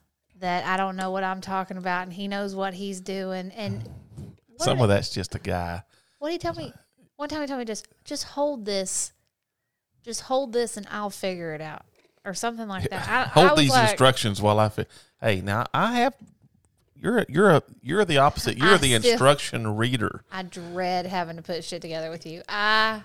that 0.45 0.63
I 0.63 0.77
don't 0.77 0.95
know 0.95 1.09
what 1.09 1.23
I'm 1.23 1.41
talking 1.41 1.77
about, 1.77 2.03
and 2.03 2.13
he 2.13 2.27
knows 2.27 2.53
what 2.53 2.75
he's 2.75 3.01
doing. 3.01 3.51
And 3.51 3.81
hmm. 3.81 4.23
Some 4.59 4.79
of 4.79 4.87
that's 4.87 5.09
just 5.09 5.33
a 5.33 5.39
guy. 5.39 5.81
what 6.19 6.29
did 6.29 6.33
he 6.33 6.37
tell 6.37 6.53
me? 6.53 6.71
One 7.17 7.29
time 7.29 7.41
he 7.41 7.47
told 7.47 7.59
me 7.59 7.65
just 7.65 7.87
just 8.03 8.23
hold 8.23 8.63
this, 8.63 9.11
just 10.03 10.21
hold 10.21 10.53
this, 10.53 10.77
and 10.77 10.87
I'll 10.91 11.09
figure 11.09 11.53
it 11.53 11.61
out, 11.61 11.83
or 12.23 12.33
something 12.33 12.67
like 12.67 12.89
that. 12.89 13.09
I, 13.09 13.21
I 13.21 13.23
hold 13.25 13.51
was 13.51 13.59
these 13.59 13.71
like, 13.71 13.89
instructions 13.89 14.41
while 14.41 14.59
I. 14.59 14.69
Fi- 14.69 14.85
hey, 15.19 15.41
now 15.41 15.65
I 15.73 15.93
have. 15.97 16.13
You're 16.95 17.25
you're 17.27 17.49
a 17.49 17.63
you're 17.81 18.05
the 18.05 18.19
opposite. 18.19 18.57
You're 18.57 18.75
I 18.75 18.77
the 18.77 18.95
still- 18.95 19.11
instruction 19.11 19.75
reader. 19.75 20.23
I 20.31 20.43
dread 20.43 21.07
having 21.07 21.37
to 21.37 21.41
put 21.41 21.63
shit 21.63 21.81
together 21.81 22.11
with 22.11 22.25
you. 22.25 22.43
I 22.47 23.01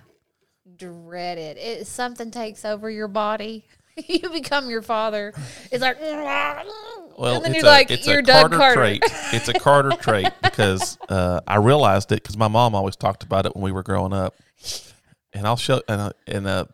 dread 0.77 1.39
it. 1.39 1.57
It 1.57 1.87
something 1.87 2.31
takes 2.31 2.67
over 2.67 2.91
your 2.91 3.09
body. 3.09 3.65
you 4.09 4.29
become 4.31 4.71
your 4.71 4.83
father. 4.83 5.33
It's 5.71 5.83
like, 5.83 5.99
Well, 7.17 7.37
and 7.37 7.45
then 7.45 7.53
it's 7.53 7.63
you're 7.63 7.71
a, 7.71 7.75
like, 7.75 7.91
it's 7.91 8.07
you're 8.07 8.21
a 8.21 8.23
Doug 8.23 8.53
Carter 8.53 8.57
Carter. 8.57 8.81
trait. 8.81 9.03
It's 9.33 9.49
a 9.49 9.55
Carter 9.55 9.91
trait 9.91 10.29
because 10.43 10.99
uh, 11.09 11.41
I 11.47 11.57
realized 11.57 12.13
it 12.13 12.23
because 12.23 12.37
my 12.37 12.49
mom 12.49 12.75
always 12.75 12.97
talked 12.97 13.23
about 13.23 13.47
it 13.47 13.55
when 13.55 13.63
we 13.63 13.73
were 13.73 13.83
growing 13.83 14.13
up, 14.13 14.35
and 15.33 15.47
I'll 15.47 15.57
show 15.57 15.83
and 15.89 16.01
uh, 16.01 16.11
and 16.27 16.47
uh, 16.47 16.65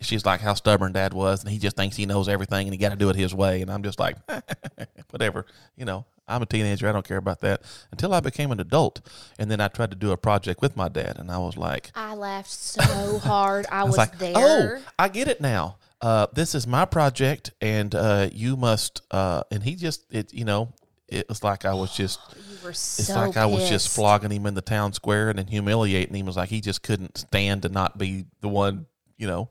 she's 0.00 0.24
like 0.24 0.40
how 0.40 0.54
stubborn 0.54 0.92
dad 0.92 1.12
was, 1.12 1.42
and 1.42 1.50
he 1.52 1.58
just 1.58 1.76
thinks 1.76 1.96
he 1.96 2.06
knows 2.06 2.28
everything, 2.28 2.66
and 2.66 2.74
he 2.74 2.78
got 2.78 2.90
to 2.90 2.96
do 2.96 3.10
it 3.10 3.16
his 3.16 3.34
way, 3.34 3.62
and 3.62 3.70
I'm 3.70 3.82
just 3.82 3.98
like, 3.98 4.16
whatever, 5.10 5.46
you 5.76 5.84
know. 5.84 6.06
I'm 6.26 6.40
a 6.40 6.46
teenager. 6.46 6.88
I 6.88 6.92
don't 6.92 7.06
care 7.06 7.18
about 7.18 7.40
that 7.42 7.60
until 7.90 8.14
I 8.14 8.20
became 8.20 8.50
an 8.50 8.58
adult, 8.58 9.02
and 9.38 9.50
then 9.50 9.60
I 9.60 9.68
tried 9.68 9.90
to 9.90 9.96
do 9.96 10.10
a 10.10 10.16
project 10.16 10.62
with 10.62 10.74
my 10.74 10.88
dad, 10.88 11.18
and 11.18 11.30
I 11.30 11.36
was 11.36 11.58
like, 11.58 11.90
I 11.94 12.14
laughed 12.14 12.48
so 12.48 13.18
hard. 13.18 13.66
I, 13.70 13.80
I 13.80 13.84
was, 13.84 13.90
was 13.90 13.98
like, 13.98 14.18
there. 14.18 14.32
oh, 14.34 14.82
I 14.98 15.08
get 15.08 15.28
it 15.28 15.42
now. 15.42 15.76
Uh, 16.04 16.26
this 16.34 16.54
is 16.54 16.66
my 16.66 16.84
project, 16.84 17.52
and 17.62 17.94
uh, 17.94 18.28
you 18.30 18.58
must. 18.58 19.00
Uh, 19.10 19.42
and 19.50 19.62
he 19.62 19.74
just, 19.74 20.04
it, 20.10 20.34
you 20.34 20.44
know, 20.44 20.70
it 21.08 21.26
was 21.30 21.42
like 21.42 21.64
I 21.64 21.72
was 21.72 21.96
just. 21.96 22.20
you 22.36 22.58
were 22.62 22.70
It's 22.72 23.06
so 23.06 23.14
like 23.14 23.38
I 23.38 23.46
was 23.46 23.66
just 23.70 23.88
flogging 23.88 24.30
him 24.30 24.44
in 24.44 24.52
the 24.52 24.60
town 24.60 24.92
square 24.92 25.30
and 25.30 25.38
then 25.38 25.46
humiliating 25.46 26.14
him. 26.14 26.26
It 26.26 26.28
was 26.28 26.36
like 26.36 26.50
he 26.50 26.60
just 26.60 26.82
couldn't 26.82 27.16
stand 27.16 27.62
to 27.62 27.70
not 27.70 27.96
be 27.96 28.26
the 28.42 28.48
one, 28.48 28.84
you 29.16 29.26
know. 29.26 29.48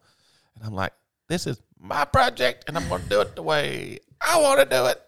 And 0.53 0.63
I'm 0.63 0.75
like, 0.75 0.93
this 1.27 1.47
is 1.47 1.59
my 1.79 2.05
project, 2.05 2.65
and 2.67 2.77
I'm 2.77 2.87
going 2.87 3.01
to 3.01 3.09
do 3.09 3.21
it 3.21 3.35
the 3.35 3.41
way 3.41 3.97
I 4.21 4.39
want 4.39 4.59
to 4.59 4.65
do 4.67 4.85
it. 4.85 5.01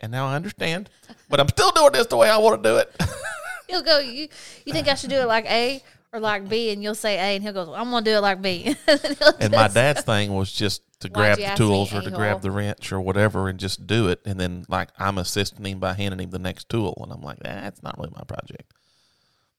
And 0.00 0.10
now 0.10 0.26
I 0.26 0.36
understand, 0.36 0.88
but 1.28 1.38
I'm 1.38 1.48
still 1.48 1.70
doing 1.72 1.92
this 1.92 2.06
the 2.06 2.16
way 2.16 2.30
I 2.30 2.38
want 2.38 2.62
to 2.62 2.66
do 2.70 2.76
it. 2.78 2.90
He'll 3.68 3.82
go. 3.82 3.98
You 3.98 4.28
you 4.64 4.72
think 4.72 4.88
I 4.88 4.94
should 4.94 5.10
do 5.10 5.20
it 5.20 5.26
like 5.26 5.44
A 5.44 5.82
or 6.12 6.20
like 6.20 6.48
B? 6.48 6.70
And 6.70 6.82
you'll 6.82 6.94
say 6.94 7.16
A, 7.16 7.36
and 7.36 7.42
he'll 7.42 7.52
go. 7.52 7.74
I'm 7.74 7.90
gonna 7.90 8.04
do 8.04 8.12
it 8.12 8.20
like 8.20 8.40
B. 8.42 8.74
and 8.86 9.16
And 9.40 9.52
my 9.52 9.68
dad's 9.68 10.02
thing 10.02 10.34
was 10.34 10.50
just 10.52 10.82
to 11.00 11.08
grab 11.08 11.38
the 11.38 11.54
tools 11.56 11.94
or 11.94 12.02
to 12.02 12.10
grab 12.10 12.42
the 12.42 12.50
wrench 12.50 12.92
or 12.92 13.00
whatever 13.00 13.48
and 13.48 13.58
just 13.58 13.86
do 13.86 14.08
it. 14.08 14.20
And 14.26 14.38
then 14.38 14.64
like 14.68 14.90
I'm 14.98 15.18
assisting 15.18 15.64
him 15.64 15.78
by 15.80 15.94
handing 15.94 16.20
him 16.20 16.30
the 16.30 16.38
next 16.38 16.68
tool, 16.68 16.98
and 17.02 17.12
I'm 17.12 17.22
like, 17.22 17.38
that's 17.40 17.82
not 17.82 17.96
really 17.98 18.12
my 18.14 18.24
project. 18.24 18.72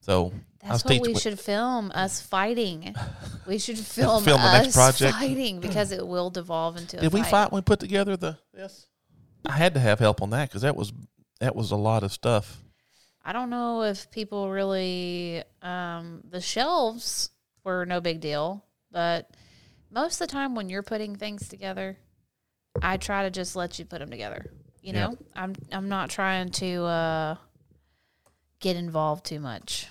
So 0.03 0.33
That's 0.63 0.83
what 0.83 0.91
teaching. 0.93 1.13
we 1.13 1.19
should 1.19 1.39
film 1.39 1.91
us 1.93 2.21
fighting. 2.21 2.95
We 3.47 3.57
should 3.57 3.77
film, 3.79 4.23
Film 4.23 4.39
the 4.39 4.47
us 4.47 4.63
next 4.63 4.75
project? 4.75 5.13
fighting 5.15 5.59
because 5.61 5.91
it 5.91 6.07
will 6.07 6.29
devolve 6.29 6.77
into 6.77 6.97
a 6.97 7.01
Did 7.01 7.11
we 7.13 7.21
fight. 7.21 7.31
fight 7.31 7.51
when 7.51 7.59
we 7.59 7.63
put 7.63 7.79
together 7.79 8.15
the 8.15 8.37
Yes. 8.55 8.85
I 9.45 9.53
had 9.53 9.73
to 9.73 9.79
have 9.79 9.97
help 9.99 10.21
on 10.21 10.29
that 10.29 10.49
because 10.49 10.61
that 10.61 10.75
was 10.75 10.93
that 11.39 11.55
was 11.55 11.71
a 11.71 11.75
lot 11.75 12.03
of 12.03 12.11
stuff. 12.11 12.57
I 13.23 13.33
don't 13.33 13.49
know 13.49 13.83
if 13.83 14.09
people 14.11 14.49
really 14.49 15.43
um, 15.61 16.21
the 16.29 16.41
shelves 16.41 17.29
were 17.63 17.85
no 17.85 18.01
big 18.01 18.19
deal, 18.19 18.65
but 18.91 19.29
most 19.91 20.19
of 20.19 20.27
the 20.27 20.31
time 20.31 20.55
when 20.55 20.69
you're 20.69 20.83
putting 20.83 21.15
things 21.15 21.47
together, 21.47 21.97
I 22.81 22.97
try 22.97 23.23
to 23.23 23.31
just 23.31 23.55
let 23.55 23.77
you 23.77 23.85
put 23.85 23.99
them 23.99 24.09
together. 24.09 24.45
You 24.81 24.93
Yeah. 24.93 25.07
know, 25.07 25.17
I'm 25.35 25.55
I'm 25.71 25.89
not 25.89 26.09
trying 26.09 26.49
to 26.49 26.83
uh, 26.83 27.35
get 28.59 28.75
involved 28.75 29.25
too 29.25 29.39
much 29.39 29.87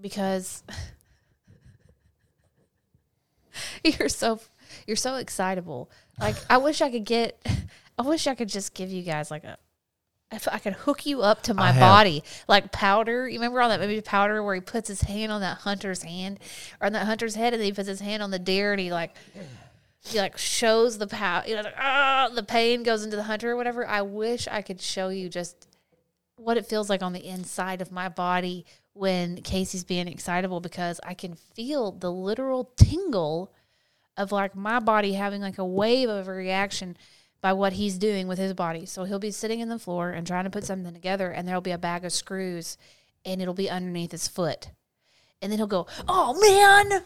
because 0.00 0.62
you're 3.84 4.08
so 4.08 4.40
You're 4.86 4.96
so 4.96 5.16
excitable. 5.16 5.90
Like 6.18 6.36
I 6.50 6.58
wish 6.58 6.80
I 6.80 6.90
could 6.90 7.04
get. 7.04 7.44
I 7.98 8.02
wish 8.02 8.26
I 8.26 8.34
could 8.34 8.48
just 8.48 8.74
give 8.74 8.90
you 8.90 9.02
guys 9.02 9.30
like 9.30 9.44
a. 9.44 9.58
If 10.32 10.48
I 10.50 10.58
could 10.58 10.72
hook 10.72 11.06
you 11.06 11.22
up 11.22 11.42
to 11.44 11.54
my 11.54 11.78
body, 11.78 12.24
like 12.48 12.72
Powder. 12.72 13.28
You 13.28 13.38
remember 13.38 13.60
on 13.60 13.70
that 13.70 13.80
movie 13.80 14.00
Powder, 14.00 14.42
where 14.42 14.56
he 14.56 14.60
puts 14.60 14.88
his 14.88 15.02
hand 15.02 15.30
on 15.30 15.40
that 15.40 15.58
hunter's 15.58 16.02
hand, 16.02 16.40
or 16.80 16.86
on 16.86 16.92
that 16.94 17.06
hunter's 17.06 17.36
head, 17.36 17.52
and 17.52 17.60
then 17.60 17.66
he 17.66 17.72
puts 17.72 17.88
his 17.88 18.00
hand 18.00 18.24
on 18.24 18.32
the 18.32 18.38
deer, 18.38 18.72
and 18.72 18.80
he 18.80 18.90
like, 18.90 19.14
he 20.04 20.18
like 20.18 20.36
shows 20.36 20.98
the 20.98 21.06
pow. 21.06 21.42
You 21.46 21.54
know, 21.54 21.62
like, 21.62 21.74
ah, 21.78 22.28
the 22.34 22.42
pain 22.42 22.82
goes 22.82 23.04
into 23.04 23.16
the 23.16 23.22
hunter 23.22 23.52
or 23.52 23.56
whatever. 23.56 23.86
I 23.86 24.02
wish 24.02 24.48
I 24.48 24.62
could 24.62 24.80
show 24.80 25.10
you 25.10 25.28
just 25.28 25.68
what 26.36 26.56
it 26.56 26.66
feels 26.66 26.90
like 26.90 27.02
on 27.02 27.12
the 27.12 27.24
inside 27.24 27.80
of 27.80 27.92
my 27.92 28.08
body 28.08 28.66
when 28.92 29.42
Casey's 29.42 29.84
being 29.84 30.08
excitable 30.08 30.60
because 30.60 31.00
I 31.04 31.14
can 31.14 31.34
feel 31.34 31.92
the 31.92 32.10
literal 32.10 32.72
tingle 32.76 33.52
of 34.16 34.32
like 34.32 34.54
my 34.56 34.80
body 34.80 35.12
having 35.12 35.40
like 35.40 35.58
a 35.58 35.64
wave 35.64 36.08
of 36.08 36.28
a 36.28 36.32
reaction 36.32 36.96
by 37.46 37.52
what 37.52 37.74
he's 37.74 37.96
doing 37.96 38.26
with 38.26 38.38
his 38.38 38.52
body. 38.54 38.84
So 38.84 39.04
he'll 39.04 39.20
be 39.20 39.30
sitting 39.30 39.60
in 39.60 39.68
the 39.68 39.78
floor 39.78 40.10
and 40.10 40.26
trying 40.26 40.42
to 40.42 40.50
put 40.50 40.64
something 40.64 40.92
together 40.92 41.30
and 41.30 41.46
there'll 41.46 41.60
be 41.60 41.70
a 41.70 41.78
bag 41.78 42.04
of 42.04 42.12
screws 42.12 42.76
and 43.24 43.40
it'll 43.40 43.54
be 43.54 43.70
underneath 43.70 44.10
his 44.10 44.26
foot. 44.26 44.70
And 45.40 45.52
then 45.52 45.60
he'll 45.60 45.68
go, 45.68 45.86
"Oh 46.08 46.34
man. 46.40 47.04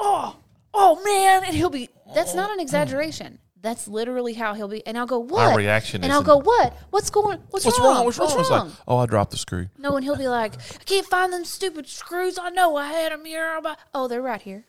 Oh, 0.00 0.34
oh 0.74 1.00
man." 1.04 1.44
And 1.44 1.54
he'll 1.54 1.70
be 1.70 1.90
That's 2.12 2.34
not 2.34 2.50
an 2.50 2.56
oh. 2.58 2.62
exaggeration. 2.62 3.38
That's 3.60 3.86
literally 3.86 4.32
how 4.32 4.54
he'll 4.54 4.66
be. 4.66 4.84
And 4.84 4.98
I'll 4.98 5.06
go, 5.06 5.20
"What?" 5.20 5.56
reaction 5.56 6.02
And 6.02 6.12
I'll 6.12 6.24
go, 6.24 6.38
"What? 6.38 6.76
What's 6.90 7.10
going 7.10 7.38
What's, 7.50 7.64
What's 7.64 7.78
wrong? 7.78 7.98
wrong? 7.98 8.04
What's 8.06 8.18
wrong? 8.50 8.66
Like, 8.66 8.76
oh, 8.88 8.96
I 8.96 9.06
dropped 9.06 9.30
the 9.30 9.36
screw. 9.36 9.68
No, 9.78 9.94
and 9.94 10.02
he'll 10.02 10.16
be 10.16 10.26
like, 10.26 10.54
I 10.54 10.84
can't 10.86 11.06
find 11.06 11.32
them 11.32 11.44
stupid 11.44 11.86
screws. 11.86 12.36
I 12.36 12.50
know 12.50 12.74
I 12.74 12.88
had 12.88 13.12
them 13.12 13.24
here. 13.24 13.60
But 13.62 13.78
oh, 13.94 14.08
they're 14.08 14.22
right 14.22 14.42
here. 14.42 14.64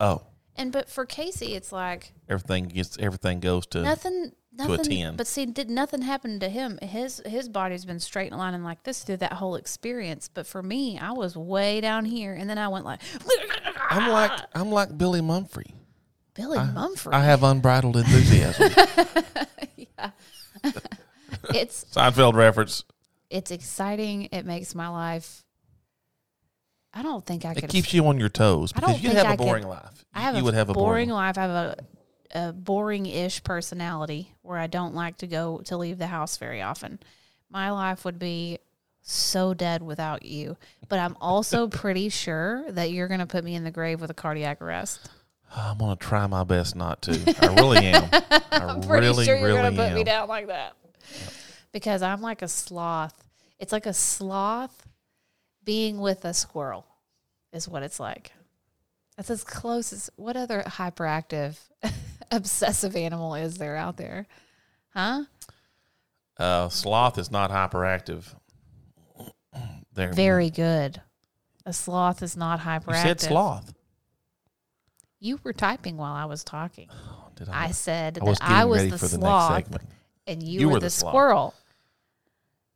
Oh, 0.00 0.22
And 0.58 0.72
but 0.72 0.90
for 0.90 1.06
Casey, 1.06 1.54
it's 1.54 1.70
like 1.70 2.12
everything 2.28 2.64
gets 2.64 2.98
everything 2.98 3.38
goes 3.38 3.64
to 3.68 3.82
nothing, 3.82 4.32
nothing. 4.52 4.84
10. 4.84 5.16
But 5.16 5.28
see, 5.28 5.46
did 5.46 5.70
nothing 5.70 6.02
happen 6.02 6.40
to 6.40 6.48
him? 6.48 6.78
His 6.82 7.22
his 7.24 7.48
body's 7.48 7.84
been 7.84 8.00
straight 8.00 8.32
and 8.32 8.38
lining 8.40 8.64
like 8.64 8.82
this 8.82 9.04
through 9.04 9.18
that 9.18 9.34
whole 9.34 9.54
experience. 9.54 10.28
But 10.28 10.48
for 10.48 10.60
me, 10.60 10.98
I 10.98 11.12
was 11.12 11.36
way 11.36 11.80
down 11.80 12.04
here, 12.04 12.34
and 12.34 12.50
then 12.50 12.58
I 12.58 12.66
went 12.66 12.84
like 12.84 13.00
I'm 13.90 14.10
like 14.10 14.32
I'm 14.52 14.70
like 14.70 14.98
Billy 14.98 15.20
Mumphrey. 15.20 15.72
Billy 16.34 16.58
I, 16.58 16.70
Mumford. 16.70 17.14
I 17.14 17.24
have 17.24 17.42
unbridled 17.42 17.96
enthusiasm. 17.96 18.70
yeah, 19.76 20.10
it's 21.54 21.84
Seinfeld 21.84 22.34
reference. 22.34 22.84
it's 23.30 23.50
exciting. 23.50 24.28
It 24.32 24.44
makes 24.44 24.74
my 24.74 24.88
life. 24.88 25.44
I 26.98 27.02
don't 27.02 27.24
think 27.24 27.44
I 27.44 27.50
could. 27.54 27.58
It 27.58 27.60
could. 27.62 27.70
keeps 27.70 27.94
you 27.94 28.06
on 28.08 28.18
your 28.18 28.28
toes 28.28 28.72
because 28.72 29.00
you 29.00 29.10
have 29.10 29.26
I 29.26 29.34
a 29.34 29.36
could- 29.36 29.44
boring 29.44 29.68
life. 29.68 30.04
I 30.12 30.20
have 30.22 30.34
you 30.34 30.40
a 30.40 30.44
would 30.44 30.54
have 30.54 30.68
a 30.68 30.72
boring 30.72 31.08
boring. 31.08 31.10
life. 31.10 31.38
I 31.38 31.42
have 31.42 31.50
a 31.50 31.76
a 32.34 32.52
boring 32.52 33.06
ish 33.06 33.42
personality 33.44 34.34
where 34.42 34.58
I 34.58 34.66
don't 34.66 34.94
like 34.94 35.18
to 35.18 35.26
go 35.26 35.58
to 35.66 35.76
leave 35.76 35.96
the 35.98 36.08
house 36.08 36.36
very 36.36 36.60
often. 36.60 36.98
My 37.50 37.70
life 37.70 38.04
would 38.04 38.18
be 38.18 38.58
so 39.00 39.54
dead 39.54 39.80
without 39.82 40.24
you. 40.24 40.56
But 40.88 40.98
I'm 40.98 41.16
also 41.20 41.68
pretty 41.82 42.08
sure 42.08 42.70
that 42.72 42.90
you're 42.90 43.08
going 43.08 43.20
to 43.20 43.26
put 43.26 43.44
me 43.44 43.54
in 43.54 43.64
the 43.64 43.70
grave 43.70 44.00
with 44.00 44.10
a 44.10 44.14
cardiac 44.14 44.60
arrest. 44.60 45.08
I'm 45.54 45.78
gonna 45.78 45.96
try 45.96 46.26
my 46.26 46.44
best 46.44 46.76
not 46.76 47.00
to. 47.02 47.12
I 47.40 47.54
really 47.54 47.78
am. 47.86 48.08
I 48.12 48.42
I'm 48.52 48.80
pretty 48.82 49.06
really, 49.06 49.24
sure 49.24 49.36
you're 49.36 49.46
really 49.46 49.60
going 49.62 49.76
to 49.76 49.82
put 49.82 49.94
me 49.94 50.04
down 50.04 50.28
like 50.28 50.48
that. 50.48 50.74
Because 51.72 52.02
I'm 52.02 52.20
like 52.20 52.42
a 52.42 52.48
sloth. 52.48 53.14
It's 53.58 53.72
like 53.72 53.86
a 53.86 53.94
sloth 53.94 54.86
being 55.64 55.98
with 55.98 56.24
a 56.26 56.34
squirrel, 56.34 56.84
is 57.52 57.68
what 57.68 57.82
it's 57.82 58.00
like. 58.00 58.32
That's 59.16 59.30
as 59.30 59.42
close 59.44 59.92
as 59.92 60.10
what 60.16 60.36
other 60.36 60.62
hyperactive, 60.64 61.58
obsessive 62.30 62.94
animal 62.94 63.34
is 63.34 63.58
there 63.58 63.76
out 63.76 63.96
there? 63.96 64.26
Huh? 64.94 65.24
Uh, 66.36 66.68
sloth 66.68 67.18
is 67.18 67.30
not 67.30 67.50
hyperactive. 67.50 68.34
There, 69.92 70.12
Very 70.12 70.50
good. 70.50 71.02
A 71.66 71.72
sloth 71.72 72.22
is 72.22 72.36
not 72.36 72.60
hyperactive. 72.60 72.88
You 72.88 72.94
said 72.94 73.20
sloth. 73.20 73.74
You 75.18 75.40
were 75.42 75.52
typing 75.52 75.96
while 75.96 76.14
I 76.14 76.26
was 76.26 76.44
talking. 76.44 76.88
Did 77.34 77.48
I 77.48 77.72
said 77.72 78.18
I 78.20 78.24
was 78.24 78.38
that 78.38 78.48
I 78.48 78.64
was 78.64 78.82
the 78.90 78.98
for 78.98 79.08
the 79.08 79.18
sloth 79.18 79.78
and 80.28 80.42
you, 80.42 80.60
You 80.60 80.66
were, 80.68 80.74
were 80.74 80.80
the, 80.80 80.86
the 80.86 80.90
sloth. 80.90 81.12
squirrel. 81.12 81.54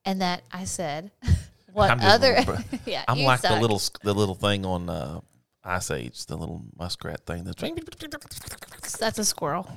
And 0.04 0.20
that 0.20 0.42
I 0.50 0.64
said, 0.64 1.12
what 1.72 1.90
I'm 1.90 2.00
other? 2.00 2.34
little- 2.36 2.58
yeah, 2.86 3.04
I'm 3.08 3.20
like 3.22 3.40
the 3.42 3.58
little 3.60 3.80
the 4.02 4.14
little 4.14 4.34
thing 4.34 4.64
on 4.66 4.88
uh, 4.88 5.20
Ice 5.64 5.90
Age, 5.90 6.26
the 6.26 6.36
little 6.36 6.62
muskrat 6.78 7.24
thing. 7.26 7.44
That's 7.44 8.96
That's 8.98 9.18
a 9.18 9.24
squirrel. 9.24 9.68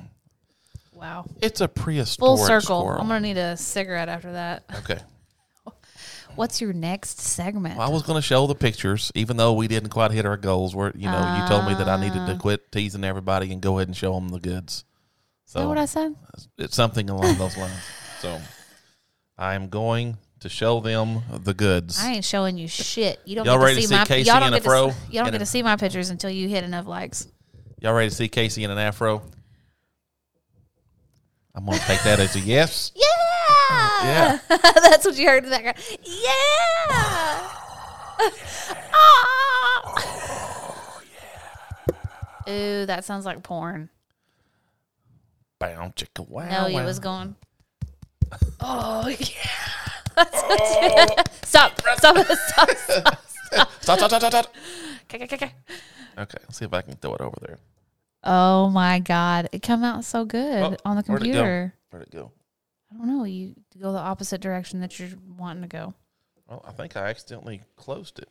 Wow. 0.93 1.25
it's 1.41 1.59
a 1.59 1.67
prehistoric 1.67 2.19
Full 2.25 2.37
circle. 2.37 2.81
squirrel. 2.81 3.01
I'm 3.01 3.07
gonna 3.07 3.19
need 3.19 3.37
a 3.37 3.57
cigarette 3.57 4.07
after 4.09 4.31
that. 4.33 4.63
okay. 4.79 4.99
What's 6.35 6.59
your 6.59 6.73
next 6.73 7.19
segment? 7.21 7.77
Well, 7.77 7.87
I 7.89 7.93
was 7.93 8.03
going 8.03 8.17
to 8.17 8.21
show 8.21 8.45
the 8.45 8.55
pictures, 8.55 9.09
even 9.15 9.37
though 9.37 9.53
we 9.53 9.69
didn't 9.69 9.87
quite 9.89 10.11
hit 10.11 10.25
our 10.25 10.35
goals. 10.35 10.75
Where 10.75 10.91
you 10.93 11.09
know 11.09 11.37
you 11.41 11.47
told 11.47 11.65
me 11.65 11.73
that 11.75 11.87
I 11.87 11.97
needed 12.01 12.25
to 12.27 12.37
quit 12.37 12.73
teasing 12.73 13.05
everybody 13.05 13.53
and 13.53 13.61
go 13.61 13.77
ahead 13.77 13.87
and 13.87 13.95
show 13.95 14.13
them 14.15 14.27
the 14.29 14.39
goods. 14.39 14.83
Is 15.47 15.53
that 15.53 15.59
So 15.61 15.69
what 15.69 15.77
I 15.77 15.85
said? 15.85 16.13
it's 16.57 16.75
something 16.75 17.09
along 17.09 17.37
those 17.37 17.55
lines. 17.55 17.79
So 18.19 18.41
I 19.37 19.53
am 19.55 19.69
going 19.69 20.17
to 20.41 20.49
show 20.49 20.79
them 20.79 21.21
the 21.31 21.53
goods. 21.53 21.99
I 21.99 22.13
ain't 22.13 22.25
showing 22.25 22.57
you 22.57 22.67
shit. 22.67 23.19
You 23.25 23.35
don't 23.35 23.45
Y'all 23.45 23.57
get 23.57 23.63
ready 23.63 23.75
to 23.75 23.81
to 23.81 23.87
see 23.87 23.93
see 23.93 23.99
my. 23.99 24.05
Casey 24.05 24.29
y'all 24.29 24.39
don't 24.39 24.47
in 24.49 24.53
a 24.53 24.59
get 24.59 24.63
to, 24.63 24.95
y'all 25.09 25.23
don't 25.23 25.31
get 25.31 25.39
to 25.39 25.45
see 25.45 25.63
my 25.63 25.75
pictures 25.75 26.09
until 26.09 26.29
you 26.29 26.47
hit 26.47 26.63
enough 26.63 26.87
likes. 26.87 27.27
Y'all 27.81 27.93
ready 27.93 28.09
to 28.09 28.15
see 28.15 28.27
Casey 28.27 28.63
in 28.63 28.71
an 28.71 28.77
afro? 28.77 29.21
I'm 31.53 31.65
going 31.65 31.79
to 31.79 31.85
take 31.85 32.01
that 32.03 32.19
as 32.19 32.35
a 32.35 32.39
yes. 32.39 32.91
Yeah. 33.67 34.03
Yeah. 34.03 34.39
That's 34.49 35.05
what 35.05 35.17
you 35.17 35.27
heard 35.27 35.43
in 35.43 35.49
the 35.49 35.55
background. 35.55 35.77
Yeah. 36.03 37.51
Ah. 38.97 41.01
Ooh, 42.47 42.85
that 42.85 43.03
sounds 43.03 43.25
like 43.25 43.43
porn. 43.43 43.89
Bam, 45.59 45.91
chicka, 45.91 46.27
wow. 46.29 46.47
No, 46.49 46.67
you 46.67 46.75
wow. 46.75 46.85
was 46.85 46.99
going. 46.99 47.35
Oh 48.59 49.07
yeah. 49.07 49.84
That's 50.15 50.31
oh. 50.33 51.07
stop! 51.43 51.81
Stop! 51.97 52.17
Stop! 52.17 52.17
Stop! 52.37 53.19
Stop, 53.51 53.69
stop, 53.81 53.97
stop, 53.99 54.09
stop, 54.09 54.31
stop. 54.31 54.55
Okay, 55.03 55.23
okay, 55.25 55.35
okay. 55.35 55.51
Okay, 56.17 56.37
let's 56.43 56.57
see 56.57 56.65
if 56.65 56.73
I 56.73 56.81
can 56.81 56.95
throw 56.95 57.13
it 57.15 57.21
over 57.21 57.37
there. 57.41 57.57
Oh 58.23 58.69
my 58.69 58.99
god, 58.99 59.49
it 59.51 59.61
come 59.61 59.83
out 59.83 60.03
so 60.03 60.25
good 60.25 60.63
Oh, 60.63 60.75
on 60.83 60.95
the 60.95 61.03
where'd 61.03 61.21
it 61.21 61.25
go? 61.25 61.31
computer. 61.31 61.73
Where'd 61.91 62.03
it 62.07 62.11
go? 62.11 62.31
I 62.91 62.97
don't 62.97 63.07
know. 63.07 63.23
You 63.25 63.53
go 63.79 63.91
the 63.91 63.99
opposite 63.99 64.41
direction 64.41 64.79
that 64.81 64.97
you're 64.99 65.09
wanting 65.37 65.61
to 65.61 65.67
go. 65.67 65.93
Well, 66.47 66.63
I 66.67 66.71
think 66.71 66.95
I 66.97 67.07
accidentally 67.07 67.61
closed 67.75 68.19
it. 68.19 68.29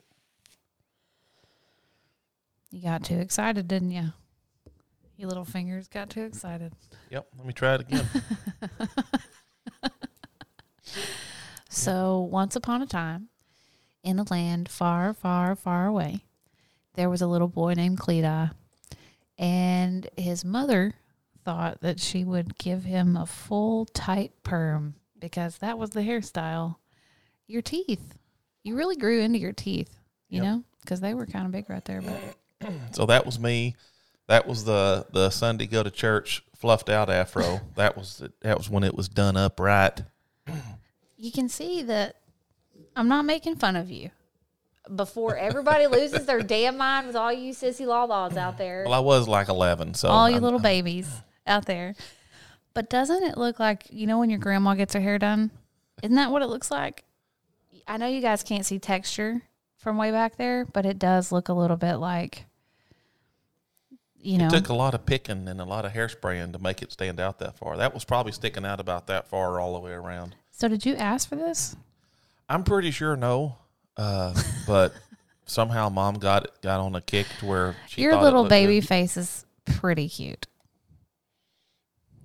You 2.71 2.81
got 2.81 3.03
too 3.03 3.19
excited, 3.19 3.67
didn't 3.67 3.91
you? 3.91 4.11
Your 5.17 5.29
little 5.29 5.45
fingers 5.45 5.87
got 5.87 6.09
too 6.09 6.23
excited. 6.23 6.73
Yep, 7.09 7.27
let 7.37 7.47
me 7.47 7.53
try 7.53 7.75
it 7.75 7.81
again. 7.81 8.05
So, 11.75 12.19
once 12.21 12.55
upon 12.55 12.81
a 12.81 12.85
time, 12.85 13.27
in 14.03 14.17
a 14.19 14.23
land 14.29 14.69
far, 14.69 15.13
far, 15.13 15.55
far 15.55 15.87
away, 15.87 16.23
there 16.93 17.09
was 17.09 17.21
a 17.21 17.27
little 17.27 17.47
boy 17.49 17.73
named 17.73 17.99
Cledi, 17.99 18.51
and 19.37 20.07
his 20.17 20.45
mother 20.45 20.93
thought 21.43 21.81
that 21.81 21.99
she 21.99 22.23
would 22.23 22.57
give 22.57 22.83
him 22.85 23.17
a 23.17 23.25
full 23.25 23.85
tight 23.85 24.31
perm 24.43 24.95
because 25.19 25.57
that 25.57 25.77
was 25.77 25.89
the 25.91 25.99
hairstyle. 26.01 26.77
Your 27.47 27.61
teeth, 27.61 28.15
you 28.63 28.75
really 28.75 28.95
grew 28.95 29.19
into 29.19 29.37
your 29.39 29.53
teeth, 29.53 29.93
you 30.29 30.41
Yep. 30.41 30.43
know, 30.43 30.63
because 30.81 31.01
they 31.01 31.13
were 31.13 31.25
kind 31.25 31.45
of 31.45 31.51
big 31.51 31.69
right 31.69 31.83
there. 31.85 32.01
But 32.01 32.71
so 32.95 33.05
that 33.05 33.25
was 33.25 33.37
me. 33.39 33.75
That 34.27 34.47
was 34.47 34.63
the 34.63 35.05
the 35.11 35.29
Sunday 35.29 35.67
go 35.67 35.83
to 35.83 35.91
church 35.91 36.43
fluffed 36.55 36.89
out 36.89 37.09
afro. 37.09 37.61
that 37.75 37.95
was 37.97 38.23
that 38.41 38.57
was 38.57 38.69
when 38.69 38.83
it 38.83 38.95
was 38.95 39.09
done 39.09 39.35
up 39.37 39.59
right. 39.59 40.01
you 41.17 41.31
can 41.31 41.49
see 41.49 41.81
that 41.83 42.17
I'm 42.95 43.07
not 43.07 43.25
making 43.25 43.55
fun 43.55 43.75
of 43.75 43.89
you. 43.91 44.11
Before 44.95 45.35
everybody 45.35 45.87
loses 45.87 46.25
their 46.25 46.41
damn 46.43 46.77
mind 46.77 47.07
with 47.07 47.15
all 47.15 47.33
you 47.33 47.53
sissy 47.53 47.87
laws 47.87 48.37
out 48.37 48.57
there. 48.59 48.83
Well, 48.85 48.93
I 48.93 48.99
was 48.99 49.27
like 49.27 49.49
eleven, 49.49 49.93
so 49.95 50.09
all 50.09 50.29
you 50.29 50.35
I'm- 50.35 50.43
little 50.43 50.59
babies 50.59 51.09
out 51.47 51.65
there. 51.65 51.95
But 52.75 52.89
doesn't 52.89 53.23
it 53.23 53.37
look 53.37 53.59
like 53.59 53.85
you 53.89 54.05
know 54.05 54.19
when 54.19 54.29
your 54.29 54.37
grandma 54.39 54.75
gets 54.75 54.93
her 54.93 54.99
hair 54.99 55.17
done? 55.17 55.49
Isn't 56.03 56.15
that 56.17 56.29
what 56.29 56.41
it 56.43 56.47
looks 56.47 56.69
like? 56.69 57.03
I 57.87 57.97
know 57.97 58.05
you 58.07 58.21
guys 58.21 58.43
can't 58.43 58.65
see 58.65 58.77
texture 58.79 59.41
from 59.77 59.97
way 59.97 60.11
back 60.11 60.35
there, 60.37 60.65
but 60.65 60.85
it 60.85 60.99
does 60.99 61.31
look 61.31 61.49
a 61.49 61.53
little 61.53 61.77
bit 61.77 61.95
like 61.95 62.45
you 64.19 64.37
know. 64.37 64.47
It 64.47 64.51
took 64.51 64.69
a 64.69 64.73
lot 64.73 64.93
of 64.93 65.05
picking 65.05 65.47
and 65.47 65.59
a 65.61 65.65
lot 65.65 65.85
of 65.85 65.93
hairspraying 65.93 66.51
to 66.53 66.59
make 66.59 66.81
it 66.81 66.91
stand 66.91 67.19
out 67.19 67.39
that 67.39 67.57
far. 67.57 67.77
That 67.77 67.93
was 67.93 68.03
probably 68.05 68.31
sticking 68.33 68.65
out 68.65 68.79
about 68.79 69.07
that 69.07 69.27
far 69.27 69.59
all 69.59 69.73
the 69.73 69.79
way 69.79 69.91
around. 69.91 70.35
So 70.55 70.67
did 70.67 70.85
you 70.85 70.95
ask 70.95 71.27
for 71.27 71.35
this? 71.35 71.75
I'm 72.47 72.63
pretty 72.63 72.91
sure 72.91 73.15
no, 73.15 73.57
uh, 73.97 74.33
but 74.67 74.93
somehow 75.45 75.89
mom 75.89 76.15
got 76.15 76.61
got 76.61 76.79
on 76.79 76.95
a 76.95 77.01
kick 77.01 77.27
to 77.39 77.45
where 77.45 77.75
she 77.87 78.01
Your 78.01 78.15
little 78.21 78.45
baby 78.47 78.79
good. 78.79 78.87
face 78.87 79.17
is 79.17 79.45
pretty 79.65 80.07
cute. 80.09 80.47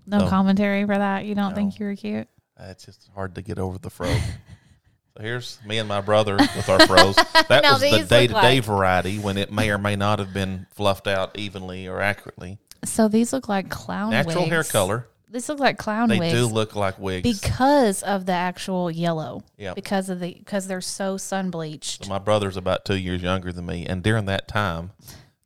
No 0.07 0.19
No. 0.19 0.29
commentary 0.29 0.85
for 0.85 0.97
that. 0.97 1.25
You 1.25 1.35
don't 1.35 1.51
No. 1.51 1.55
think 1.57 1.79
you 1.79 1.87
were 1.87 1.97
cute? 1.97 2.29
Uh, 2.59 2.65
It's 2.69 2.85
just 2.85 3.09
hard 3.15 3.35
to 3.37 3.43
get 3.43 3.59
over 3.59 3.79
the 3.79 3.91
fro. 3.91 4.07
so 4.13 5.23
here's 5.23 5.59
me 5.65 5.79
and 5.79 5.89
my 5.89 6.01
brother 6.01 6.37
with 6.37 6.69
our 6.69 6.79
fros. 6.81 7.17
That 7.49 7.65
was 7.65 7.81
the 7.81 8.05
day 8.09 8.27
to 8.27 8.35
day 8.35 8.61
variety 8.61 9.19
when 9.19 9.37
it 9.39 9.51
may 9.53 9.71
or 9.71 9.79
may 9.79 9.97
not 9.97 10.19
have 10.19 10.33
been 10.33 10.67
fluffed 10.75 11.07
out 11.07 11.39
evenly 11.39 11.87
or 11.89 12.01
accurately. 12.01 12.59
So 12.85 13.09
these 13.09 13.33
look 13.33 13.49
like 13.49 13.69
clown 13.69 14.11
Natural 14.11 14.47
hair 14.47 14.65
color. 14.65 15.07
These 15.31 15.49
look 15.49 15.61
like 15.61 15.79
clown 15.79 16.09
They 16.09 16.19
wigs 16.19 16.33
do 16.35 16.47
look 16.47 16.75
like 16.75 16.99
wigs. 16.99 17.41
because 17.41 18.03
of 18.03 18.27
the 18.27 18.33
actual 18.33 18.91
yellow. 18.91 19.45
Yep. 19.59 19.77
Because 19.77 20.09
of 20.11 20.19
the 20.19 20.35
because 20.35 20.67
they're 20.67 20.81
so 20.81 21.17
sun 21.17 21.51
bleached. 21.51 22.05
So 22.05 22.09
my 22.11 22.19
brother's 22.19 22.57
about 22.57 22.85
two 22.85 22.97
years 22.97 23.23
younger 23.23 23.53
than 23.53 23.65
me, 23.67 23.87
and 23.87 24.03
during 24.03 24.25
that 24.25 24.49
time, 24.49 24.91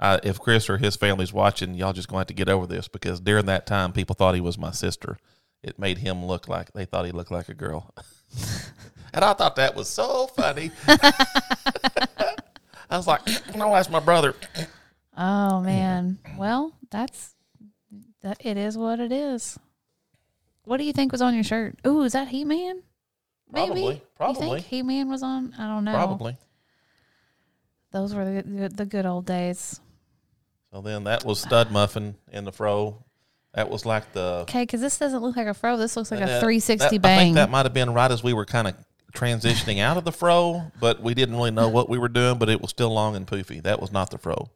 uh, 0.01 0.21
if 0.23 0.41
Chris 0.41 0.71
or 0.71 0.79
his 0.79 0.97
family's 0.97 1.33
watching, 1.35 1.75
y'all 1.75 1.93
just 1.93 2.09
going 2.09 2.17
to 2.17 2.21
have 2.21 2.27
to 2.29 2.35
get 2.35 2.49
over 2.49 2.67
this 2.67 2.89
because 2.89 3.21
during 3.21 3.45
that 3.47 3.67
time, 3.67 3.93
people 3.93 4.15
thought 4.15 4.35
he 4.35 4.41
was 4.41 4.57
my 4.57 4.71
sister. 4.71 5.19
It 5.63 5.79
made 5.79 5.99
him 5.99 6.25
look 6.25 6.49
like 6.49 6.73
they 6.73 6.87
thought 6.87 7.05
he 7.05 7.13
looked 7.13 7.31
like 7.31 7.51
a 7.51 7.55
girl, 7.55 7.95
and 9.13 9.23
I 9.25 9.35
thought 9.35 9.57
that 9.57 9.75
was 9.75 9.89
so 9.89 10.29
funny. 10.29 10.71
I 12.91 12.97
was 12.97 13.07
like, 13.07 13.21
"No, 13.55 13.71
that's 13.73 13.91
my 13.91 14.01
brother." 14.01 14.35
Oh 15.17 15.61
man. 15.61 16.19
Well, 16.39 16.73
that's 16.91 17.35
that. 18.23 18.39
It 18.41 18.57
is 18.57 18.77
what 18.79 18.99
it 19.01 19.13
is. 19.13 19.59
What 20.65 20.79
do 20.79 20.85
you 20.85 20.93
think 20.93 21.13
was 21.13 21.23
on 21.23 21.35
your 21.35 21.45
shirt? 21.45 21.79
Ooh, 21.87 22.03
is 22.03 22.13
that 22.13 22.29
He 22.29 22.45
Man? 22.45 22.83
Probably, 23.53 23.95
You 23.97 24.01
probably. 24.17 24.61
think 24.61 24.67
He 24.67 24.83
Man 24.83 25.09
was 25.09 25.23
on? 25.23 25.55
I 25.59 25.67
don't 25.69 25.85
know. 25.85 25.93
Probably. 25.93 26.37
Those 27.93 28.15
were 28.15 28.25
the 28.25 28.43
good, 28.43 28.77
the 28.77 28.87
good 28.87 29.07
old 29.07 29.27
days. 29.27 29.81
So 30.73 30.81
then 30.81 31.05
that 31.05 31.25
was 31.25 31.41
stud 31.41 31.71
muffin 31.71 32.17
in 32.33 32.45
the 32.45 32.51
fro. 32.51 33.05
That 33.55 33.71
was 33.71 33.87
like 33.87 34.13
the 34.13 34.41
Okay, 34.43 34.63
because 34.63 34.81
this 34.81 34.99
doesn't 34.99 35.23
look 35.23 35.37
like 35.37 35.47
a 35.47 35.55
fro. 35.55 35.77
This 35.77 35.97
looks 35.97 36.11
like 36.11 36.21
a 36.21 36.41
360 36.41 36.99
that- 36.99 37.07
I 37.09 37.17
think 37.19 37.35
that 37.37 37.51
might 37.51 37.65
have 37.67 37.75
been 37.75 37.93
right 37.95 38.11
as 38.11 38.25
we 38.25 38.33
were 38.33 38.45
kind 38.45 38.67
of 38.67 38.75
transitioning 39.15 39.79
out 39.79 39.97
of 39.97 40.05
the 40.05 40.11
fro, 40.11 40.73
but 40.81 41.01
we 41.01 41.15
didn't 41.15 41.37
really 41.37 41.53
know 41.53 41.69
what 41.69 41.89
we 41.89 41.99
were 41.99 42.09
doing. 42.09 42.39
But 42.39 42.49
it 42.49 42.61
was 42.61 42.71
still 42.71 42.91
long 42.91 43.15
and 43.15 43.25
poofy. 43.25 43.63
That 43.63 43.81
was 43.81 43.93
not 43.93 44.11
the 44.11 44.19
fro. 44.19 44.51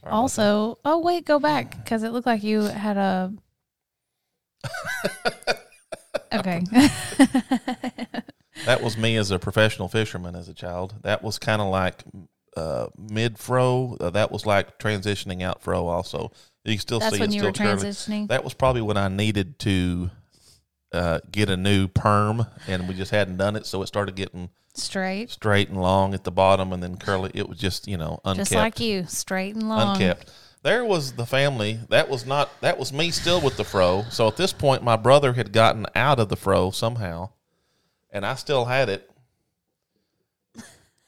Sorry 0.00 0.12
also, 0.12 0.78
oh 0.84 1.00
wait, 1.00 1.24
go 1.24 1.40
back 1.40 1.82
because 1.82 2.04
it 2.04 2.10
looked 2.10 2.26
like 2.26 2.44
you 2.44 2.60
had 2.62 2.96
a. 2.96 3.32
okay. 6.32 6.60
that. 8.66 8.80
Was 8.82 8.96
me 8.96 9.16
as 9.16 9.30
a 9.30 9.38
professional 9.38 9.88
fisherman 9.88 10.34
as 10.34 10.48
a 10.48 10.54
child. 10.54 10.94
That 11.02 11.22
was 11.22 11.38
kind 11.38 11.60
of 11.62 11.68
like 11.68 12.02
uh, 12.56 12.88
mid 12.98 13.38
fro. 13.38 13.96
Uh, 14.00 14.10
that 14.10 14.30
was 14.30 14.46
like 14.46 14.78
transitioning 14.78 15.42
out 15.42 15.62
fro. 15.62 15.86
Also, 15.86 16.32
you 16.64 16.74
can 16.74 16.80
still 16.80 17.00
That's 17.00 17.14
see 17.14 17.20
when 17.20 17.32
you 17.32 17.40
still 17.40 17.48
were 17.50 17.52
curly. 17.52 17.82
transitioning. 17.82 18.28
That 18.28 18.44
was 18.44 18.54
probably 18.54 18.82
when 18.82 18.96
I 18.96 19.08
needed 19.08 19.58
to 19.60 20.10
uh, 20.92 21.20
get 21.30 21.48
a 21.50 21.56
new 21.56 21.88
perm, 21.88 22.46
and 22.66 22.88
we 22.88 22.94
just 22.94 23.10
hadn't 23.10 23.36
done 23.36 23.56
it, 23.56 23.66
so 23.66 23.82
it 23.82 23.86
started 23.86 24.16
getting 24.16 24.50
Straight. 24.74 25.30
straight 25.30 25.68
and 25.68 25.80
long 25.80 26.14
at 26.14 26.24
the 26.24 26.30
bottom, 26.30 26.72
and 26.72 26.82
then 26.82 26.96
curly. 26.96 27.30
It 27.34 27.48
was 27.48 27.58
just 27.58 27.88
you 27.88 27.96
know 27.96 28.20
unkept. 28.24 28.50
Just 28.50 28.54
like 28.54 28.80
you, 28.80 29.04
straight 29.06 29.54
and 29.54 29.68
long. 29.68 29.96
unkept. 29.96 30.32
There 30.62 30.84
was 30.84 31.12
the 31.12 31.24
family. 31.24 31.80
That 31.88 32.08
was 32.08 32.26
not. 32.26 32.50
That 32.60 32.78
was 32.78 32.92
me 32.92 33.10
still 33.10 33.40
with 33.40 33.56
the 33.56 33.64
fro. 33.64 34.04
So 34.10 34.28
at 34.28 34.36
this 34.36 34.52
point, 34.52 34.82
my 34.82 34.96
brother 34.96 35.32
had 35.32 35.52
gotten 35.52 35.86
out 35.94 36.20
of 36.20 36.28
the 36.28 36.36
fro 36.36 36.70
somehow, 36.70 37.30
and 38.10 38.26
I 38.26 38.34
still 38.34 38.66
had 38.66 38.88
it. 38.88 39.10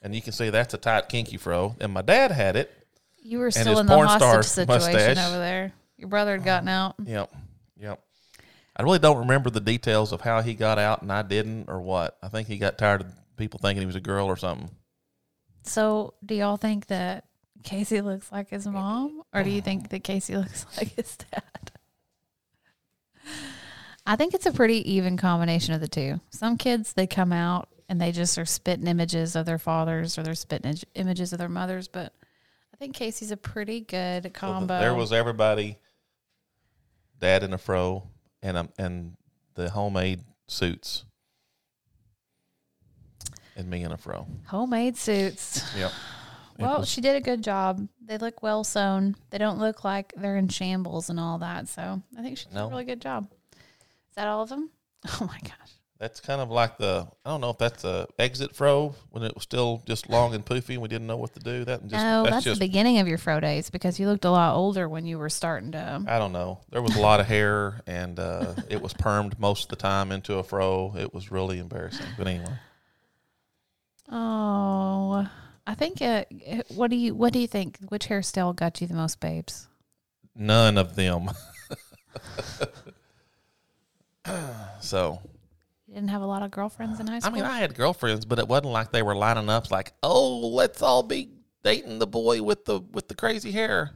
And 0.00 0.14
you 0.14 0.22
can 0.22 0.32
see 0.32 0.50
that's 0.50 0.74
a 0.74 0.78
tight, 0.78 1.09
kinky 1.09 1.36
fro. 1.36 1.76
And 1.80 1.92
my 1.92 2.03
dad 2.03 2.32
had 2.32 2.57
it. 2.57 2.72
You 3.22 3.38
were 3.38 3.50
still 3.50 3.78
in 3.78 3.86
the 3.86 3.96
hostage 3.96 4.46
situation 4.46 4.92
mustache. 4.92 5.28
over 5.28 5.38
there. 5.38 5.72
Your 5.96 6.09
brother 6.09 6.32
had 6.32 6.44
gotten 6.44 6.68
out. 6.68 6.96
Yep, 7.05 7.32
yep. 7.78 8.00
I 8.74 8.82
really 8.82 8.98
don't 8.98 9.18
remember 9.18 9.50
the 9.50 9.61
details 9.61 10.12
of 10.12 10.22
how 10.22 10.40
he 10.40 10.55
got 10.55 10.78
out 10.78 11.03
and 11.03 11.12
I 11.12 11.22
didn't, 11.22 11.68
or 11.68 11.80
what. 11.80 12.16
I 12.22 12.28
think 12.28 12.48
he 12.48 12.59
got 12.59 12.78
tired 12.78 13.03
of 13.03 13.36
people 13.36 13.61
thinking 13.62 13.82
he 13.82 13.86
was 13.86 13.94
a 13.96 14.00
girl 14.00 14.26
or 14.26 14.36
something. 14.36 14.70
So, 15.62 16.14
do 16.24 16.34
y'all 16.34 16.57
think 16.57 16.86
that 16.86 17.26
Casey 17.62 18.00
looks 18.00 18.30
like 18.32 18.50
his 18.50 18.66
mom, 18.66 19.22
or 19.32 19.42
do 19.42 19.50
you 19.50 19.60
think 19.62 19.90
that 19.90 20.04
Casey 20.04 20.36
looks 20.38 20.66
like 20.76 20.94
his 20.94 21.16
dad? 21.16 21.42
I 24.04 24.16
think 24.16 24.34
it's 24.34 24.46
a 24.46 24.52
pretty 24.52 24.92
even 24.94 25.16
combination 25.16 25.74
of 25.74 25.80
the 25.80 25.88
two. 25.88 26.20
Some 26.30 26.56
kids 26.56 26.92
they 26.92 27.06
come 27.06 27.32
out 27.32 27.68
and 27.88 28.00
they 28.00 28.10
just 28.10 28.36
are 28.36 28.44
spitting 28.44 28.86
images 28.88 29.36
of 29.36 29.46
their 29.46 29.58
fathers 29.58 30.18
or 30.18 30.22
they're 30.22 30.34
spitting 30.34 30.74
images 30.94 31.32
of 31.32 31.38
their 31.38 31.48
mothers, 31.48 31.86
but 31.88 32.12
I 32.74 32.76
think 32.78 32.94
Casey's 32.96 33.30
a 33.30 33.36
pretty 33.36 33.80
good 33.80 34.32
combo. 34.34 34.80
there 34.80 34.94
was 34.94 35.12
everybody, 35.12 35.78
dad 37.20 37.44
in 37.44 37.52
a 37.52 37.58
fro, 37.58 38.08
and 38.42 38.56
um, 38.56 38.70
and 38.76 39.16
the 39.54 39.70
homemade 39.70 40.20
suits, 40.48 41.04
and 43.56 43.70
me 43.70 43.84
in 43.84 43.92
a 43.92 43.96
fro. 43.96 44.26
homemade 44.46 44.96
suits. 44.96 45.62
Yep. 45.76 45.92
Well, 46.59 46.80
was- 46.80 46.88
she 46.88 47.00
did 47.00 47.16
a 47.16 47.20
good 47.20 47.42
job. 47.42 47.88
They 48.05 48.18
look 48.18 48.42
well 48.42 48.64
sewn. 48.64 49.16
They 49.30 49.38
don't 49.38 49.59
look 49.59 49.84
like 49.84 50.12
they're 50.16 50.36
in 50.36 50.48
shambles 50.48 51.09
and 51.11 51.18
all 51.20 51.38
that. 51.38 51.68
So 51.68 52.03
I 52.18 52.22
think 52.22 52.38
she 52.38 52.46
did 52.46 52.55
No. 52.55 52.66
a 52.66 52.70
really 52.70 52.84
good 52.84 53.00
job. 53.00 53.28
Is 53.53 54.16
that 54.16 54.28
all 54.28 54.42
of 54.42 54.48
them? 54.48 54.70
Oh 55.20 55.24
my 55.26 55.38
gosh. 55.42 55.72
that's 55.98 56.20
kind 56.20 56.40
of 56.40 56.50
like 56.50 56.78
the 56.78 57.07
I 57.24 57.30
don't 57.30 57.40
know 57.40 57.50
if 57.50 57.59
that's 57.59 57.84
a 57.84 58.07
exit 58.18 58.55
fro 58.55 58.94
when 59.11 59.22
it 59.24 59.34
was 59.34 59.42
still 59.44 59.82
just 59.86 60.09
long 60.09 60.34
and 60.34 60.44
poofy 60.44 60.70
and 60.74 60.82
we 60.82 60.88
didn't 60.88 61.07
know 61.07 61.16
what 61.16 61.32
to 61.34 61.40
do. 61.40 61.64
That 61.64 61.80
just 61.82 61.92
no, 61.92 62.24
that's, 62.24 62.44
just 62.44 62.61
the 62.61 62.66
beginning 62.66 62.98
of 62.98 63.07
your 63.09 63.18
fro 63.18 63.40
days 63.40 63.70
because 63.70 63.98
you 63.98 64.07
looked 64.09 64.24
a 64.24 64.30
lot 64.30 64.55
older 64.57 64.88
when 64.88 65.07
you 65.07 65.18
were 65.18 65.28
starting 65.30 65.72
to. 65.72 66.05
I 66.07 66.18
don't 66.18 66.32
know. 66.32 66.61
There 66.70 66.82
was 66.82 66.94
a 66.96 67.00
lot 67.00 67.18
of 67.20 67.26
hair 67.26 67.80
and 67.86 68.18
uh, 68.18 68.55
it 68.68 68.80
was 68.82 68.92
permed 68.94 69.38
most 69.38 69.64
of 69.64 69.68
the 69.70 69.76
time 69.76 70.12
into 70.12 70.34
a 70.38 70.42
fro. 70.44 70.94
It 70.96 71.12
was 71.14 71.30
really 71.32 71.59
embarrassing. 71.59 72.07
But 72.18 72.26
anyway, 72.28 72.53
Oh, 74.11 75.26
I 75.66 75.74
think. 75.74 76.02
Uh, 76.02 76.24
what 76.74 76.90
do 76.90 76.96
you 76.96 77.14
What 77.14 77.32
do 77.32 77.38
you 77.38 77.46
think? 77.46 77.78
Which 77.88 78.08
hairstyle 78.08 78.54
got 78.54 78.80
you 78.80 78.86
the 78.86 78.94
most 78.94 79.20
babes? 79.20 79.68
none 80.34 80.78
of 80.78 80.96
them. 80.96 81.30
so 84.80 85.20
You 85.86 85.94
didn't 85.94 86.10
have 86.10 86.22
a 86.22 86.26
lot 86.26 86.42
of 86.42 86.50
girlfriends 86.50 87.00
in 87.00 87.06
high 87.06 87.18
school. 87.18 87.32
I 87.32 87.34
mean, 87.34 87.44
I 87.44 87.58
had 87.58 87.74
girlfriends, 87.74 88.24
but 88.24 88.38
it 88.38 88.48
wasn't 88.48 88.72
like 88.72 88.92
they 88.92 89.02
were 89.02 89.14
lining 89.14 89.48
up 89.48 89.70
like, 89.70 89.92
"Oh, 90.02 90.38
let's 90.48 90.80
all 90.82 91.02
be 91.02 91.30
dating 91.62 91.98
the 91.98 92.06
boy 92.06 92.42
with 92.42 92.64
the 92.64 92.80
with 92.80 93.08
the 93.08 93.14
crazy 93.14 93.52
hair." 93.52 93.90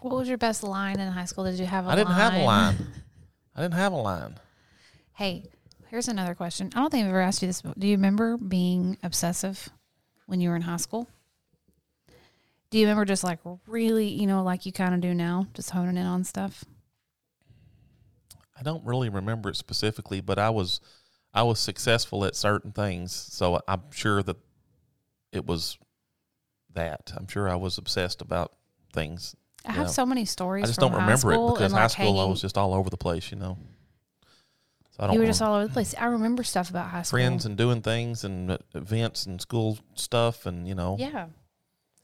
what 0.00 0.14
was 0.14 0.28
your 0.28 0.38
best 0.38 0.62
line 0.62 1.00
in 1.00 1.10
high 1.10 1.24
school? 1.24 1.42
Did 1.44 1.58
you 1.58 1.66
have 1.66 1.86
a 1.86 1.88
I 1.88 1.96
didn't 1.96 2.12
have 2.12 2.34
a 2.34 2.44
line? 2.44 2.44
line. 2.46 2.86
I 3.56 3.62
didn't 3.62 3.74
have 3.74 3.92
a 3.92 3.96
line. 3.96 4.34
Hey, 5.14 5.50
here's 5.88 6.06
another 6.06 6.36
question. 6.36 6.70
I 6.76 6.78
don't 6.80 6.90
think 6.90 7.02
I've 7.04 7.10
ever 7.10 7.20
asked 7.20 7.42
you 7.42 7.48
this. 7.48 7.62
Do 7.62 7.86
you 7.86 7.96
remember 7.96 8.36
being 8.36 8.96
obsessive 9.02 9.68
when 10.28 10.40
you 10.42 10.50
were 10.50 10.56
in 10.56 10.62
high 10.62 10.76
school? 10.76 11.08
Do 12.70 12.76
you 12.78 12.84
remember 12.84 13.06
just 13.06 13.24
like 13.24 13.38
really, 13.66 14.08
you 14.08 14.26
know, 14.26 14.42
like 14.42 14.66
you 14.66 14.72
kind 14.72 14.94
of 14.94 15.00
do 15.00 15.14
now, 15.14 15.46
just 15.54 15.70
honing 15.70 15.96
in 15.96 16.04
on 16.04 16.22
stuff? 16.22 16.64
I 18.58 18.62
don't 18.62 18.84
really 18.84 19.08
remember 19.08 19.48
it 19.48 19.56
specifically, 19.56 20.20
but 20.20 20.38
I 20.38 20.50
was 20.50 20.80
I 21.32 21.42
was 21.44 21.58
successful 21.58 22.24
at 22.26 22.36
certain 22.36 22.72
things, 22.72 23.12
so 23.12 23.60
I'm 23.66 23.90
sure 23.90 24.22
that 24.22 24.36
it 25.32 25.46
was 25.46 25.78
that. 26.74 27.10
I'm 27.16 27.26
sure 27.26 27.48
I 27.48 27.54
was 27.54 27.78
obsessed 27.78 28.20
about 28.20 28.52
things. 28.92 29.34
I 29.64 29.72
have 29.72 29.86
Yeah. 29.86 29.92
so 29.92 30.04
many 30.04 30.26
stories. 30.26 30.64
I 30.64 30.66
just 30.66 30.80
don't 30.80 30.92
remember 30.92 31.32
it 31.32 31.46
because 31.54 31.72
high 31.72 31.82
like, 31.82 31.90
school 31.90 32.20
I 32.20 32.24
was 32.24 32.40
just 32.42 32.58
all 32.58 32.74
over 32.74 32.90
the 32.90 32.96
place, 32.98 33.30
you 33.30 33.38
know. 33.38 33.56
So 34.98 35.04
I 35.04 35.06
don't 35.06 35.14
You 35.14 35.20
were 35.20 35.26
just 35.26 35.40
all 35.40 35.54
over 35.54 35.66
the 35.68 35.72
place. 35.72 35.94
I 35.96 36.06
remember 36.06 36.42
stuff 36.42 36.70
about 36.70 36.88
high 36.90 37.02
school. 37.02 37.18
friends 37.18 37.46
and 37.46 37.56
doing 37.56 37.82
things 37.82 38.24
and 38.24 38.58
events 38.74 39.26
and 39.26 39.40
school 39.40 39.78
stuff 39.94 40.44
and 40.44 40.66
you 40.66 40.74
know. 40.74 40.96
Yeah. 40.98 41.28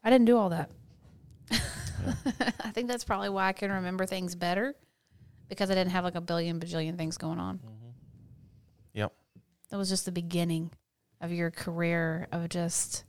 I 0.04 0.10
didn't 0.10 0.26
do 0.26 0.36
all 0.36 0.50
that. 0.50 0.70
I 1.50 2.70
think 2.70 2.88
that's 2.88 3.02
probably 3.04 3.30
why 3.30 3.48
I 3.48 3.52
can 3.52 3.72
remember 3.72 4.06
things 4.06 4.36
better 4.36 4.74
because 5.48 5.70
I 5.70 5.74
didn't 5.74 5.90
have 5.90 6.04
like 6.04 6.14
a 6.14 6.20
billion 6.20 6.60
bajillion 6.60 6.96
things 6.96 7.18
going 7.18 7.40
on. 7.40 7.56
Mm-hmm. 7.58 7.88
Yep. 8.92 9.12
That 9.70 9.76
was 9.76 9.88
just 9.88 10.04
the 10.04 10.12
beginning 10.12 10.70
of 11.20 11.32
your 11.32 11.50
career 11.50 12.28
of 12.30 12.48
just 12.48 13.04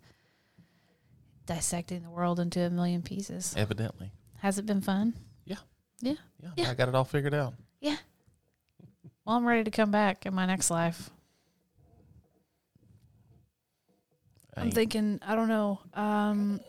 dissecting 1.46 2.02
the 2.02 2.10
world 2.10 2.40
into 2.40 2.62
a 2.62 2.70
million 2.72 3.04
pieces. 3.04 3.54
Evidently. 3.56 4.12
Has 4.40 4.58
it 4.58 4.66
been 4.66 4.82
fun? 4.82 5.14
Yeah. 5.46 5.58
Yeah. 6.02 6.16
Yeah, 6.42 6.50
Yeah. 6.56 6.72
I 6.72 6.74
got 6.74 6.90
it 6.90 6.96
all 6.96 7.06
figured 7.06 7.36
out. 7.36 7.54
Yeah. 7.82 7.98
Well, 9.26 9.38
I'm 9.38 9.46
ready 9.46 9.64
to 9.64 9.72
come 9.72 9.90
back 9.90 10.26
in 10.26 10.36
my 10.36 10.46
next 10.46 10.70
life. 10.70 11.10
I'm 14.56 14.72
thinking, 14.72 15.20
I 15.26 15.36
don't 15.36 15.50
know. 15.50 15.80
Um, 15.94 16.62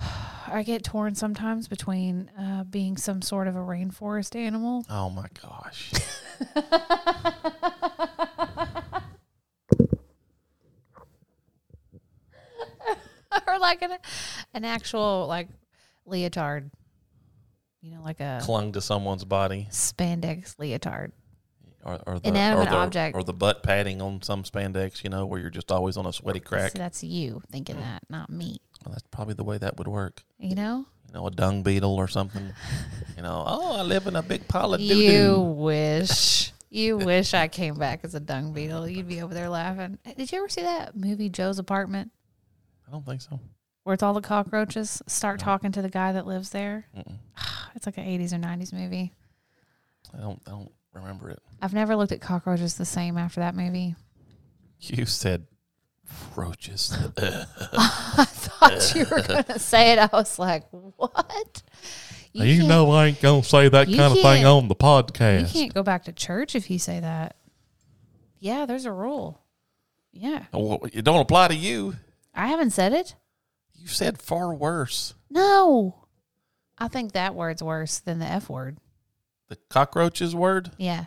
I 0.46 0.62
get 0.62 0.84
torn 0.84 1.14
sometimes 1.14 1.68
between 1.68 2.30
uh, 2.38 2.64
being 2.64 2.96
some 2.96 3.20
sort 3.20 3.48
of 3.48 3.56
a 3.56 3.60
rainforest 3.60 4.36
animal. 4.36 4.86
oh 4.88 5.10
my 5.10 5.26
gosh. 5.42 5.92
or 13.46 13.58
like 13.58 13.82
an, 13.82 13.96
an 14.54 14.64
actual 14.64 15.26
like 15.28 15.48
leotard. 16.06 16.70
You 17.84 17.90
know, 17.90 18.02
like 18.02 18.20
a 18.20 18.40
Clung 18.42 18.72
to 18.72 18.80
someone's 18.80 19.26
body, 19.26 19.68
spandex 19.70 20.58
leotard. 20.58 21.12
or, 21.84 22.00
or 22.06 22.18
the 22.18 22.28
Inanimate 22.28 22.68
or 22.68 22.70
the, 22.70 22.76
object. 22.78 23.14
or 23.14 23.22
the 23.22 23.34
butt 23.34 23.62
padding 23.62 24.00
on 24.00 24.22
some 24.22 24.42
spandex. 24.42 25.04
You 25.04 25.10
know, 25.10 25.26
where 25.26 25.38
you're 25.38 25.50
just 25.50 25.70
always 25.70 25.98
on 25.98 26.06
a 26.06 26.12
sweaty 26.12 26.40
crack. 26.40 26.72
So 26.72 26.78
that's 26.78 27.04
you 27.04 27.42
thinking 27.52 27.76
that, 27.76 28.02
not 28.08 28.30
me. 28.30 28.56
Well, 28.86 28.92
that's 28.92 29.04
probably 29.10 29.34
the 29.34 29.44
way 29.44 29.58
that 29.58 29.76
would 29.76 29.86
work. 29.86 30.22
You 30.38 30.54
know? 30.54 30.86
You 31.08 31.14
know, 31.14 31.26
a 31.26 31.30
dung 31.30 31.62
beetle 31.62 31.94
or 31.94 32.08
something. 32.08 32.54
you 33.18 33.22
know, 33.22 33.44
oh, 33.46 33.76
I 33.76 33.82
live 33.82 34.06
in 34.06 34.16
a 34.16 34.22
big 34.22 34.48
pile 34.48 34.72
of 34.72 34.80
doo 34.80 34.86
You 34.86 35.40
wish. 35.40 36.52
You 36.70 36.96
wish 36.96 37.34
I 37.34 37.46
came 37.46 37.76
back 37.76 38.00
as 38.02 38.16
a 38.16 38.20
dung 38.20 38.52
beetle. 38.52 38.88
You'd 38.88 39.06
be 39.06 39.22
over 39.22 39.32
there 39.32 39.48
laughing. 39.48 39.96
Did 40.16 40.32
you 40.32 40.38
ever 40.38 40.48
see 40.48 40.62
that 40.62 40.96
movie, 40.96 41.28
Joe's 41.28 41.60
Apartment, 41.60 42.10
I 42.88 42.90
don't 42.90 43.06
think 43.06 43.20
so. 43.20 43.38
Where 43.84 43.94
it's 43.94 44.02
all 44.02 44.14
the 44.14 44.20
cockroaches 44.20 45.02
start 45.06 45.38
mm. 45.38 45.44
talking 45.44 45.72
to 45.72 45.82
the 45.82 45.88
guy 45.88 46.12
that 46.12 46.26
lives 46.26 46.50
there? 46.50 46.86
Mm-mm. 46.96 47.18
It's 47.76 47.86
like 47.86 47.98
an 47.98 48.04
80s 48.04 48.32
or 48.32 48.36
90s 48.36 48.72
movie. 48.72 49.12
I 50.16 50.20
don't. 50.20 50.40
I 50.46 50.50
don't 50.50 50.70
remember 50.92 51.28
it. 51.30 51.40
I've 51.60 51.74
never 51.74 51.96
looked 51.96 52.12
at 52.12 52.20
cockroaches 52.20 52.76
the 52.76 52.84
same 52.84 53.18
after 53.18 53.40
that 53.40 53.56
movie. 53.56 53.96
You 54.78 55.06
said 55.06 55.48
roaches. 56.36 56.96
I 57.18 58.24
thought 58.26 58.94
you 58.94 59.06
were 59.10 59.22
going 59.22 59.44
to 59.48 59.58
say 59.58 59.92
it. 59.92 59.98
I 59.98 60.08
was 60.12 60.38
like, 60.38 60.64
what? 60.70 61.62
You, 62.32 62.58
can't- 62.58 62.68
know 62.68 62.90
I 62.90 63.06
ain't 63.06 63.20
gonna 63.20 63.42
say 63.42 63.68
that 63.68 63.86
kind 63.86 64.00
of 64.00 64.20
thing 64.20 64.44
on 64.44 64.68
the 64.68 64.74
podcast. 64.74 65.40
You 65.40 65.46
can't 65.46 65.74
go 65.74 65.82
back 65.82 66.04
to 66.04 66.12
church 66.12 66.54
if 66.54 66.70
you 66.70 66.78
say 66.78 67.00
that. 67.00 67.36
Yeah, 68.40 68.66
there's 68.66 68.84
a 68.84 68.92
rule. 68.92 69.40
Yeah. 70.12 70.44
Well, 70.52 70.80
it 70.92 71.02
don't 71.02 71.20
apply 71.20 71.48
to 71.48 71.54
you. 71.54 71.96
I 72.34 72.48
haven't 72.48 72.70
said 72.70 72.92
it. 72.92 73.14
You 73.84 73.90
said 73.90 74.16
far 74.16 74.54
worse. 74.54 75.12
No. 75.28 76.06
I 76.78 76.88
think 76.88 77.12
that 77.12 77.34
word's 77.34 77.62
worse 77.62 77.98
than 77.98 78.18
the 78.18 78.24
F 78.24 78.48
word. 78.48 78.78
The 79.48 79.58
cockroaches 79.68 80.34
word. 80.34 80.70
Yeah. 80.78 81.04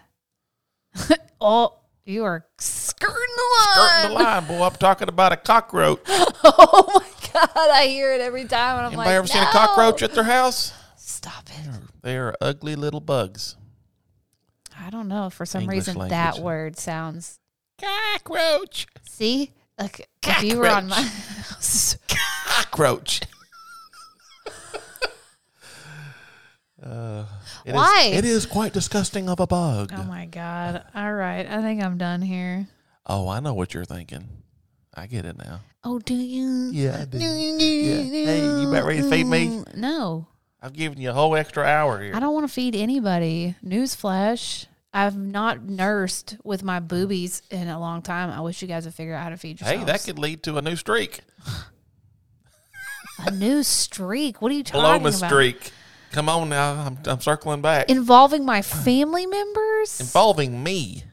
oh, 1.42 1.74
you 2.06 2.24
are 2.24 2.46
skirting 2.60 3.16
the 3.36 3.44
line. 3.58 3.90
Skirting 3.90 4.18
the 4.18 4.24
line, 4.24 4.46
boy. 4.46 4.64
I'm 4.64 4.74
talking 4.74 5.10
about 5.10 5.34
a 5.34 5.38
cockroach. 5.38 6.02
Oh 6.50 6.88
my 6.94 7.32
god, 7.34 7.70
I 7.72 7.88
hear 7.88 8.14
it 8.14 8.22
every 8.22 8.46
time, 8.46 8.78
and 8.78 8.86
I'm 8.86 8.94
Anybody 8.94 9.10
like, 9.10 9.16
ever 9.18 9.28
seen 9.28 9.42
a 9.42 9.52
cockroach 9.52 10.02
at 10.04 10.14
their 10.14 10.24
house? 10.24 10.72
Stop 10.96 11.50
it. 11.50 11.70
They 12.04 12.16
are 12.16 12.36
ugly 12.40 12.76
little 12.76 13.02
bugs. 13.02 13.58
I 14.80 14.92
don't 14.92 15.08
know. 15.08 15.30
For 15.30 15.46
some 15.46 15.64
English 15.64 15.88
reason, 15.88 16.08
that 16.10 16.38
word 16.38 16.78
sounds. 16.78 17.40
Cockroach. 17.82 18.88
See, 19.10 19.52
like 19.78 20.08
if 20.24 20.44
you 20.44 20.60
were 20.60 20.70
on 20.70 20.88
my 20.88 21.02
house, 21.02 21.98
Cockroach. 22.48 23.22
uh, 26.84 27.26
it 27.66 27.70
is- 27.70 27.76
Why? 27.76 28.12
it 28.14 28.26
is 28.26 28.46
quite 28.46 28.74
disgusting 28.74 29.30
of 29.30 29.40
a 29.40 29.48
bug. 29.48 29.92
oh 29.96 30.04
my 30.04 30.26
god. 30.26 30.84
All 30.96 31.14
right, 31.14 31.46
I 31.48 31.62
think 31.62 31.84
I'm 31.84 31.98
done 31.98 32.22
here. 32.22 32.68
Oh, 33.06 33.28
I 33.30 33.40
know 33.40 33.54
what 33.54 33.74
you're 33.74 33.86
thinking. 33.86 34.28
I 34.94 35.08
get 35.08 35.26
it 35.26 35.38
now. 35.38 35.62
Oh, 35.84 36.00
do 36.00 36.14
you? 36.16 36.70
Yeah, 36.74 37.00
I 37.02 37.06
do. 37.06 37.18
Hey, 37.20 38.40
you 38.42 38.70
about 38.70 38.86
ready 38.86 39.02
to 39.02 39.10
feed 39.10 39.26
me? 39.28 39.64
No, 39.76 40.28
I've 40.62 40.74
given 40.74 41.00
you 41.00 41.12
a 41.12 41.14
whole 41.14 41.36
extra 41.36 41.64
hour 41.64 42.02
here. 42.02 42.16
I 42.16 42.20
don't 42.20 42.34
want 42.34 42.48
to 42.48 42.54
feed 42.54 42.76
anybody. 42.76 43.56
Newsflash. 43.66 44.66
I've 44.94 45.18
not 45.18 45.62
nursed 45.64 46.38
with 46.44 46.64
my 46.64 46.80
boobies 46.80 47.44
in 47.52 47.68
a 47.68 47.80
long 47.80 48.02
time. 48.02 48.32
I 48.32 48.42
wish 48.42 48.62
you 48.64 48.68
guys 48.68 48.86
would 48.86 48.96
figure 48.96 49.14
out 49.14 49.22
how 49.24 49.30
to 49.30 49.38
feed 49.38 49.60
yourselves. 49.60 49.80
Hey, 49.84 49.86
that 49.92 50.04
could 50.04 50.18
lead 50.18 50.42
to 50.44 50.58
a 50.58 50.62
new 50.62 50.76
streak. 50.76 51.20
a 53.26 53.32
new 53.32 53.64
streak. 53.64 54.42
What 54.42 54.52
are 54.52 54.56
you 54.56 54.64
talking 54.64 55.04
my 55.04 55.10
about? 55.10 55.30
streak. 55.30 55.72
Come 56.12 56.30
on 56.30 56.50
now. 56.50 56.74
I'm, 56.74 56.98
I'm 57.06 57.22
circling 57.22 57.62
back. 57.62 57.90
Involving 57.90 58.46
my 58.46 58.62
family 58.62 59.26
members? 59.26 60.00
Involving 60.00 60.64
me. 60.64 61.04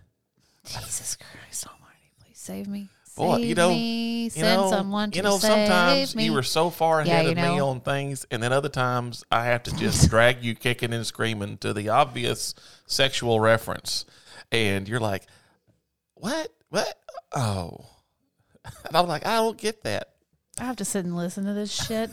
Jesus 0.64 1.16
Christ 1.16 1.66
Almighty, 1.66 2.10
please 2.20 2.38
save 2.38 2.68
me. 2.68 2.88
Boy, 3.16 3.36
save 3.36 3.46
you 3.46 3.54
know, 3.54 3.68
me. 3.68 4.30
You 4.34 4.42
know, 4.42 4.70
someone 4.70 5.10
to 5.10 5.16
you 5.16 5.22
know, 5.22 5.38
save 5.38 5.50
sometimes 5.50 6.16
me. 6.16 6.24
you 6.24 6.32
were 6.32 6.42
so 6.42 6.70
far 6.70 7.00
ahead 7.00 7.26
you 7.26 7.30
of 7.32 7.36
me 7.36 7.60
on 7.60 7.80
things, 7.80 8.26
and 8.30 8.42
then 8.42 8.52
other 8.52 8.68
times 8.68 9.24
I 9.30 9.46
have 9.46 9.62
to 9.64 9.76
just 9.76 10.08
drag 10.10 10.42
you 10.42 10.54
kicking 10.54 10.92
and 10.92 11.06
screaming 11.06 11.58
to 11.58 11.72
the 11.72 11.90
obvious 11.90 12.54
sexual 12.86 13.38
reference, 13.38 14.04
and 14.50 14.88
you're 14.88 15.00
like, 15.00 15.24
"What? 16.14 16.48
What? 16.70 16.98
Oh!" 17.34 17.86
And 18.86 18.96
I'm 18.96 19.06
like, 19.06 19.26
"I 19.26 19.36
don't 19.36 19.58
get 19.58 19.84
that." 19.84 20.13
I 20.60 20.64
have 20.64 20.76
to 20.76 20.84
sit 20.84 21.04
and 21.04 21.16
listen 21.16 21.44
to 21.44 21.52
this 21.52 21.72
shit. 21.72 22.10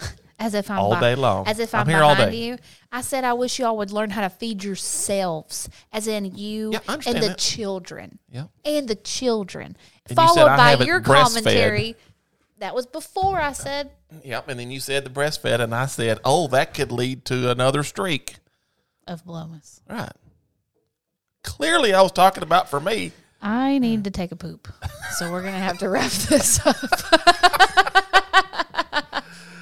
As 0.38 0.52
if 0.54 0.68
I'm 0.70 0.78
All 0.80 0.92
beh- 0.94 1.00
day 1.00 1.14
long. 1.14 1.46
As 1.46 1.60
if 1.60 1.74
I'm 1.74 1.82
I'm, 1.82 1.88
here 1.88 2.02
all 2.02 2.14
behind 2.14 2.32
day. 2.32 2.38
you. 2.38 2.58
I 2.90 3.00
said 3.02 3.22
I 3.24 3.34
wish 3.34 3.58
y'all 3.60 3.76
would 3.76 3.92
learn 3.92 4.10
how 4.10 4.22
to 4.22 4.28
feed 4.28 4.64
yourselves, 4.64 5.68
as 5.92 6.08
in 6.08 6.24
you 6.36 6.72
Yeah, 6.72 6.80
and 6.88 7.16
the 7.22 7.28
that. 7.28 7.38
children. 7.38 8.18
Yeah. 8.30 8.46
And 8.64 8.88
the 8.88 8.96
children. 8.96 9.76
And 10.08 10.10
you 10.10 10.14
Followed 10.16 10.48
I 10.48 10.76
by 10.76 10.84
your 10.84 11.00
commentary. 11.00 11.94
That 12.58 12.74
was 12.74 12.86
before 12.86 13.40
I 13.40 13.52
said 13.52 13.90
Yep. 14.22 14.48
And 14.48 14.60
then 14.60 14.70
you 14.70 14.78
said 14.80 15.04
the 15.04 15.10
breastfed, 15.10 15.60
and 15.60 15.74
I 15.74 15.86
said, 15.86 16.18
"Oh, 16.24 16.46
that 16.48 16.72
could 16.74 16.92
lead 16.92 17.24
to 17.26 17.50
another 17.50 17.82
streak." 17.82 18.36
of 19.06 19.24
Blomus. 19.24 19.80
Right. 19.88 20.12
Clearly, 21.42 21.92
I 21.92 22.00
was 22.00 22.12
talking 22.12 22.42
about 22.42 22.70
for 22.70 22.80
me. 22.80 23.12
I 23.44 23.78
need 23.78 24.04
to 24.04 24.10
take 24.10 24.32
a 24.32 24.36
poop. 24.36 24.68
So 25.18 25.30
we're 25.30 25.42
gonna 25.42 25.60
have 25.60 25.78
to 25.78 25.88
wrap 25.88 26.10
this 26.10 26.58
up. 26.66 26.74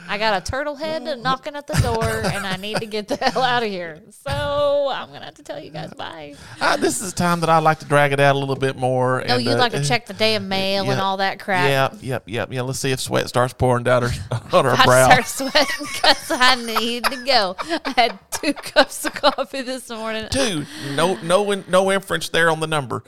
I 0.09 0.16
got 0.16 0.41
a 0.43 0.51
turtle 0.51 0.76
head 0.76 1.03
knocking 1.20 1.57
at 1.57 1.66
the 1.66 1.74
door 1.74 2.05
and 2.05 2.47
I 2.47 2.57
need 2.57 2.78
to 2.78 2.87
get 2.87 3.09
the 3.09 3.16
hell 3.16 3.43
out 3.43 3.62
of 3.62 3.68
here. 3.68 4.01
So 4.11 4.30
I'm 4.30 5.09
gonna 5.12 5.26
have 5.26 5.35
to 5.35 5.43
tell 5.43 5.59
you 5.59 5.70
guys 5.70 5.93
bye. 5.93 6.35
Uh, 6.59 6.78
this 6.78 7.03
is 7.03 7.12
the 7.12 7.18
time 7.18 7.41
that 7.41 7.51
I 7.51 7.59
like 7.59 7.80
to 7.80 7.85
drag 7.85 8.12
it 8.12 8.20
out 8.20 8.35
a 8.35 8.39
little 8.39 8.57
bit 8.57 8.76
more. 8.76 9.22
No, 9.26 9.35
and, 9.35 9.45
you'd 9.45 9.53
uh, 9.53 9.59
like 9.59 9.72
to 9.72 9.85
check 9.85 10.07
the 10.07 10.14
damn 10.14 10.49
mail 10.49 10.91
and 10.91 11.01
all 11.01 11.18
that 11.18 11.39
crap. 11.39 11.68
Yeah, 11.68 11.99
yep, 12.01 12.22
yep, 12.26 12.53
yeah. 12.53 12.62
Let's 12.62 12.78
see 12.78 12.93
if 12.93 13.01
sweat 13.01 13.28
starts 13.28 13.53
pouring 13.53 13.85
down 13.85 14.03
her 14.05 14.11
on 14.57 14.64
her 14.64 14.74
I 14.78 14.85
brow. 14.85 15.11
start 15.11 15.26
sweating 15.26 15.87
because 15.93 16.30
I 16.30 16.55
need 16.55 17.05
to 17.05 17.24
go. 17.24 17.57
I 17.61 17.93
had 17.95 18.18
two 18.30 18.53
cups 18.55 19.05
of 19.05 19.14
coffee 19.14 19.62
this 19.62 19.91
morning. 19.91 20.28
Two, 20.30 20.64
no, 20.95 21.16
no, 21.22 21.53
no 21.68 21.93
inference 21.93 22.30
there 22.30 22.51
on 22.51 22.61
the 22.61 22.66
number. 22.66 23.03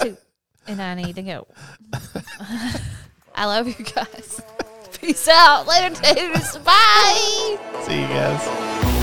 Two. 0.00 0.16
And 0.66 0.80
I 0.80 0.94
need 0.94 1.16
to 1.16 1.22
go. 1.22 1.46
I 3.34 3.46
love 3.46 3.66
you 3.66 3.84
guys. 3.84 4.40
Peace 5.00 5.28
out. 5.28 5.66
Later, 5.66 5.94
taters. 5.94 6.56
Bye. 6.58 7.58
See 7.84 8.00
you 8.00 8.08
guys. 8.08 9.01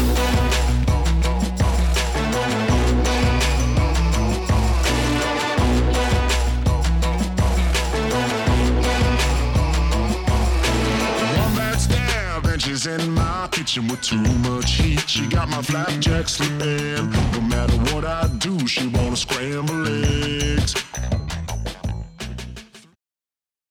in 12.86 13.11
my 13.11 13.47
kitchen 13.51 13.88
with 13.88 14.01
too 14.01 14.21
much 14.49 14.71
heat. 14.73 15.09
She 15.09 15.27
got 15.27 15.49
my 15.49 15.61
flapjack 15.61 16.30
slipping. 16.30 17.09
No 17.32 17.41
matter 17.41 17.75
what 17.93 18.05
I 18.05 18.27
do, 18.38 18.67
she 18.67 18.88
wanna 18.88 19.15
scramble 19.15 19.88
eggs. 19.88 20.75